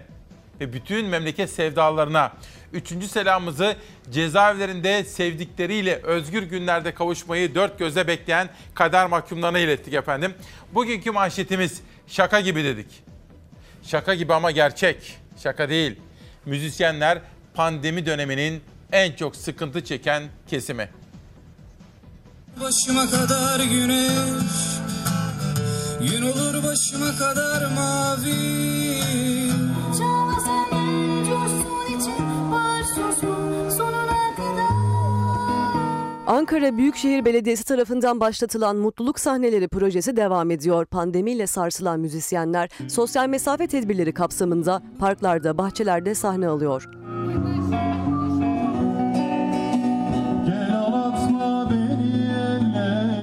[0.59, 2.31] ve bütün memleket sevdalarına,
[2.73, 3.75] üçüncü selamımızı
[4.11, 10.33] cezaevlerinde sevdikleriyle özgür günlerde kavuşmayı dört gözle bekleyen kader mahkumlarına ilettik efendim.
[10.73, 13.03] Bugünkü manşetimiz şaka gibi dedik.
[13.83, 15.17] Şaka gibi ama gerçek.
[15.43, 15.99] Şaka değil.
[16.45, 17.19] Müzisyenler
[17.55, 18.61] pandemi döneminin
[18.91, 20.89] en çok sıkıntı çeken kesimi.
[22.61, 24.73] Başıma kadar güneş
[26.01, 28.63] Gün olur başıma kadar mavi
[36.27, 40.85] Ankara Büyükşehir Belediyesi tarafından başlatılan Mutluluk Sahneleri projesi devam ediyor.
[40.85, 46.89] Pandemiyle sarsılan müzisyenler sosyal mesafe tedbirleri kapsamında parklarda, bahçelerde sahne alıyor.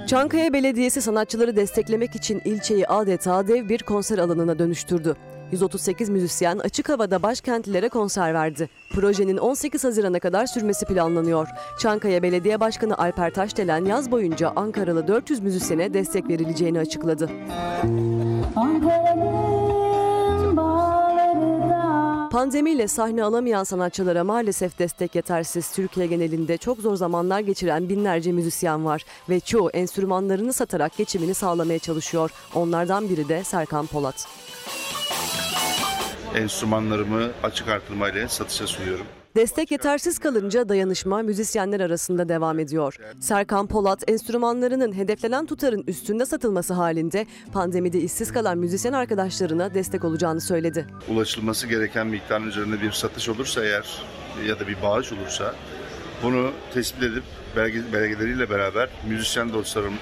[0.07, 5.17] Çankaya Belediyesi sanatçıları desteklemek için ilçeyi adeta dev bir konser alanına dönüştürdü.
[5.53, 8.69] 138 müzisyen açık havada başkentlilere konser verdi.
[8.93, 11.49] Projenin 18 Haziran'a kadar sürmesi planlanıyor.
[11.79, 17.31] Çankaya Belediye Başkanı Alper Taşdelen yaz boyunca Ankaralı 400 müzisyene destek verileceğini açıkladı.
[22.31, 25.73] Pandemiyle sahne alamayan sanatçılara maalesef destek yetersiz.
[25.73, 31.79] Türkiye genelinde çok zor zamanlar geçiren binlerce müzisyen var ve çoğu enstrümanlarını satarak geçimini sağlamaya
[31.79, 32.31] çalışıyor.
[32.55, 34.29] Onlardan biri de Serkan Polat.
[36.35, 39.07] Enstrümanlarımı açık artırmayla satışa sunuyorum.
[39.37, 42.97] Destek yetersiz kalınca dayanışma müzisyenler arasında devam ediyor.
[43.21, 50.41] Serkan Polat enstrümanlarının hedeflenen tutarın üstünde satılması halinde pandemide işsiz kalan müzisyen arkadaşlarına destek olacağını
[50.41, 50.87] söyledi.
[51.09, 54.03] Ulaşılması gereken miktarın üzerinde bir satış olursa eğer
[54.47, 55.55] ya da bir bağış olursa
[56.23, 57.25] bunu tespit edip
[57.57, 59.95] belge, belgeleriyle beraber müzisyen dostlarım,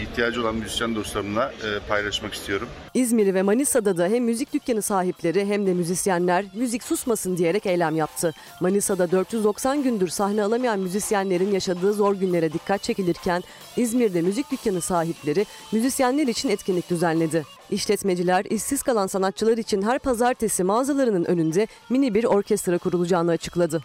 [0.00, 2.68] ihtiyacı olan müzisyen dostlarımla e, paylaşmak istiyorum.
[2.94, 7.96] İzmir ve Manisa'da da hem müzik dükkanı sahipleri hem de müzisyenler müzik susmasın diyerek eylem
[7.96, 8.34] yaptı.
[8.60, 13.42] Manisa'da 490 gündür sahne alamayan müzisyenlerin yaşadığı zor günlere dikkat çekilirken
[13.76, 17.44] İzmir'de müzik dükkanı sahipleri müzisyenler için etkinlik düzenledi.
[17.70, 23.82] İşletmeciler işsiz kalan sanatçılar için her pazartesi mağazalarının önünde mini bir orkestra kurulacağını açıkladı.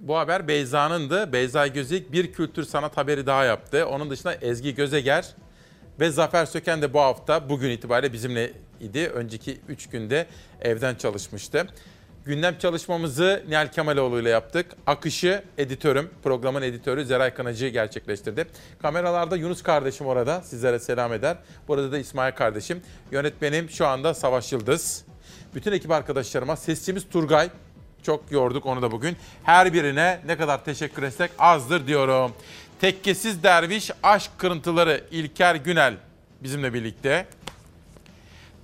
[0.00, 1.32] Bu haber Beyza'nındı.
[1.32, 3.86] Beyza Gözük bir kültür sanat haberi daha yaptı.
[3.86, 5.34] Onun dışında Ezgi Gözeger
[6.00, 9.08] ve Zafer Söken de bu hafta bugün itibariyle bizimle idi.
[9.08, 10.26] Önceki 3 günde
[10.60, 11.66] evden çalışmıştı.
[12.24, 14.66] Gündem çalışmamızı Nihal Kemaloğlu ile yaptık.
[14.86, 18.46] Akışı editörüm, programın editörü Zeray Kanacı gerçekleştirdi.
[18.82, 21.36] Kameralarda Yunus kardeşim orada sizlere selam eder.
[21.68, 22.82] Burada da İsmail kardeşim.
[23.10, 25.04] Yönetmenim şu anda Savaş Yıldız.
[25.54, 27.50] Bütün ekip arkadaşlarıma sesçimiz Turgay.
[28.02, 29.16] Çok yorduk onu da bugün.
[29.44, 32.32] Her birine ne kadar teşekkür etsek azdır diyorum.
[32.80, 35.94] Tekkesiz Derviş Aşk Kırıntıları İlker Günel
[36.40, 37.26] bizimle birlikte.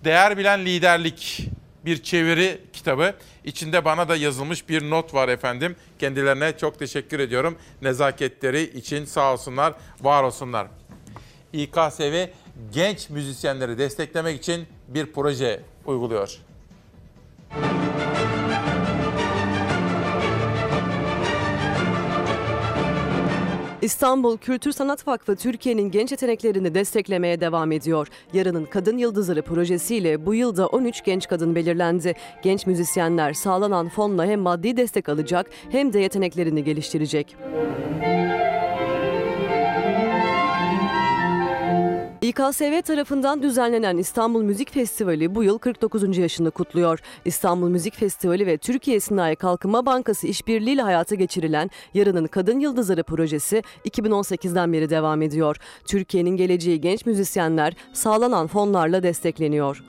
[0.04, 1.48] Değer Bilen Liderlik
[1.84, 3.14] bir çeviri kitabı.
[3.44, 5.76] İçinde bana da yazılmış bir not var efendim.
[5.98, 7.58] Kendilerine çok teşekkür ediyorum.
[7.82, 10.66] Nezaketleri için sağ olsunlar, var olsunlar.
[11.52, 12.26] İKSV
[12.72, 16.38] genç müzisyenleri desteklemek için bir proje uyguluyor.
[23.86, 28.08] İstanbul Kültür Sanat Vakfı Türkiye'nin genç yeteneklerini desteklemeye devam ediyor.
[28.32, 32.14] Yarının Kadın Yıldızları projesiyle bu yılda 13 genç kadın belirlendi.
[32.42, 37.36] Genç müzisyenler sağlanan fonla hem maddi destek alacak hem de yeteneklerini geliştirecek.
[42.26, 46.18] İKSV tarafından düzenlenen İstanbul Müzik Festivali bu yıl 49.
[46.18, 47.00] yaşını kutluyor.
[47.24, 53.62] İstanbul Müzik Festivali ve Türkiye Sinayi Kalkınma Bankası işbirliğiyle hayata geçirilen Yarının Kadın Yıldızları projesi
[53.84, 55.56] 2018'den beri devam ediyor.
[55.86, 59.82] Türkiye'nin geleceği genç müzisyenler sağlanan fonlarla destekleniyor.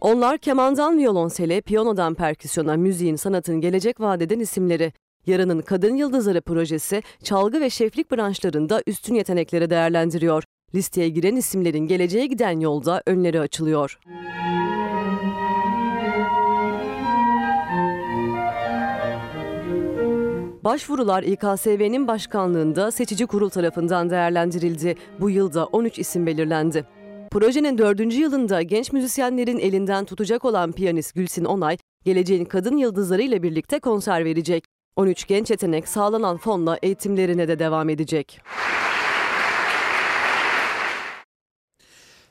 [0.00, 4.92] Onlar kemandan viyolonsele, piyanodan perküsyona, müziğin, sanatın gelecek vadeden isimleri.
[5.26, 10.44] Yarının Kadın Yıldızları projesi çalgı ve şeflik branşlarında üstün yetenekleri değerlendiriyor.
[10.74, 13.98] Listeye giren isimlerin geleceğe giden yolda önleri açılıyor.
[20.64, 24.94] Başvurular İKSV'nin başkanlığında seçici kurul tarafından değerlendirildi.
[25.20, 26.86] Bu yılda 13 isim belirlendi.
[27.30, 33.42] Projenin dördüncü yılında genç müzisyenlerin elinden tutacak olan piyanist Gülsin Onay, geleceğin kadın yıldızları ile
[33.42, 34.64] birlikte konser verecek.
[34.96, 38.40] 13 genç yetenek sağlanan fonla eğitimlerine de devam edecek.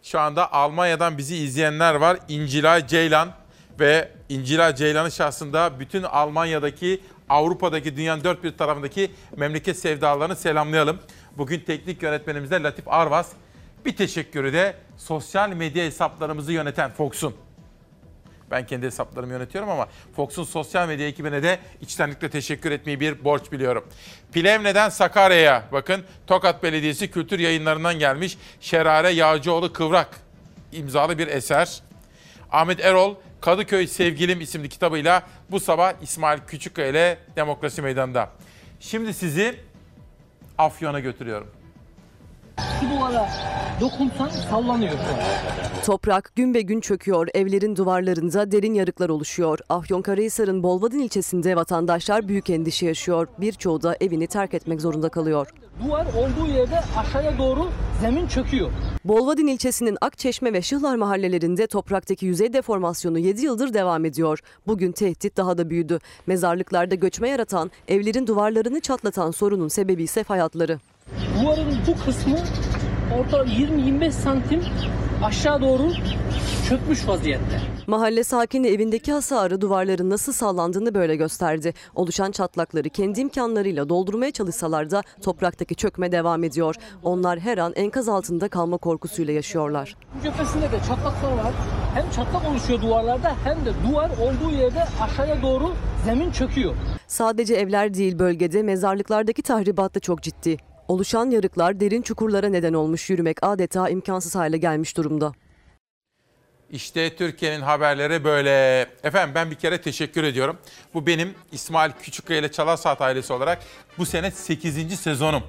[0.04, 2.18] Şu anda Almanya'dan bizi izleyenler var.
[2.28, 3.30] İncila Ceylan
[3.80, 11.00] ve İncila Ceylan'ın şahsında bütün Almanya'daki, Avrupa'daki, dünyanın dört bir tarafındaki memleket sevdalarını selamlayalım.
[11.38, 13.32] Bugün teknik yönetmenimiz de Latif Arvas.
[13.86, 17.36] Bir teşekkürü de sosyal medya hesaplarımızı yöneten Fox'un.
[18.52, 23.52] Ben kendi hesaplarımı yönetiyorum ama Fox'un sosyal medya ekibine de içtenlikle teşekkür etmeyi bir borç
[23.52, 23.86] biliyorum.
[24.32, 30.10] Plevne'den Sakarya'ya bakın Tokat Belediyesi kültür yayınlarından gelmiş Şerare Yağcıoğlu Kıvrak
[30.72, 31.82] imzalı bir eser.
[32.52, 38.30] Ahmet Erol Kadıköy Sevgilim isimli kitabıyla bu sabah İsmail Küçükkaya ile Demokrasi Meydanı'nda.
[38.80, 39.60] Şimdi sizi
[40.58, 41.59] Afyon'a götürüyorum.
[42.80, 43.30] Şu duvara
[43.82, 45.84] dokunsan sallanıyor şu an.
[45.86, 47.28] Toprak gün be gün çöküyor.
[47.34, 49.60] Evlerin duvarlarında derin yarıklar oluşuyor.
[49.70, 53.28] Afyonkarahisar'ın Bolvadin ilçesinde vatandaşlar büyük endişe yaşıyor.
[53.38, 55.48] Birçoğu da evini terk etmek zorunda kalıyor.
[55.86, 57.70] Duvar olduğu yerde aşağıya doğru
[58.02, 58.70] zemin çöküyor.
[59.06, 64.40] Bolvadin ilçesinin Akçeşme ve Şıhlar mahallelerinde topraktaki yüzey deformasyonu 7 yıldır devam ediyor.
[64.68, 66.00] Bugün tehdit daha da büyüdü.
[66.28, 70.80] Mezarlıklarda göçme yaratan, evlerin duvarlarını çatlatan sorunun sebebi ise fay hatları.
[71.42, 72.38] Duvarın bu kısmı
[73.20, 74.64] orta 20-25 santim
[75.24, 75.92] aşağı doğru
[76.70, 77.62] çökmüş vaziyette.
[77.88, 81.74] Mahalle sakini evindeki hasarı duvarların nasıl sallandığını böyle gösterdi.
[81.96, 86.76] Oluşan çatlakları kendi imkanlarıyla doldurmaya çalışsalar da topraktaki çökme devam ediyor.
[87.04, 89.96] Onlar her an enkaz altında kalma korkusuyla yaşıyorlar.
[90.20, 91.54] Bu cephesinde de çatlaklar var.
[91.94, 95.74] Hem çatlak oluşuyor duvarlarda hem de duvar olduğu yerde aşağıya doğru
[96.06, 96.76] zemin çöküyor.
[97.08, 100.58] Sadece evler değil bölgede mezarlıklardaki tahribat da çok ciddi.
[100.90, 105.32] Oluşan yarıklar derin çukurlara neden olmuş yürümek adeta imkansız hale gelmiş durumda.
[106.72, 108.82] İşte Türkiye'nin haberleri böyle.
[109.04, 110.58] Efendim ben bir kere teşekkür ediyorum.
[110.94, 113.60] Bu benim İsmail Küçükkaya ile Çalar Saat ailesi olarak
[113.98, 115.00] bu sene 8.
[115.00, 115.44] sezonum.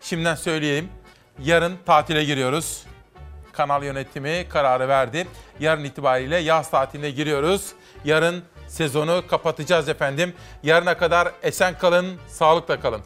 [0.00, 0.88] Şimdiden söyleyeyim.
[1.44, 2.84] Yarın tatile giriyoruz.
[3.52, 5.26] Kanal yönetimi kararı verdi.
[5.60, 7.72] Yarın itibariyle yaz tatiline giriyoruz.
[8.04, 10.34] Yarın sezonu kapatacağız efendim.
[10.62, 13.02] Yarına kadar esen kalın, sağlıkla kalın.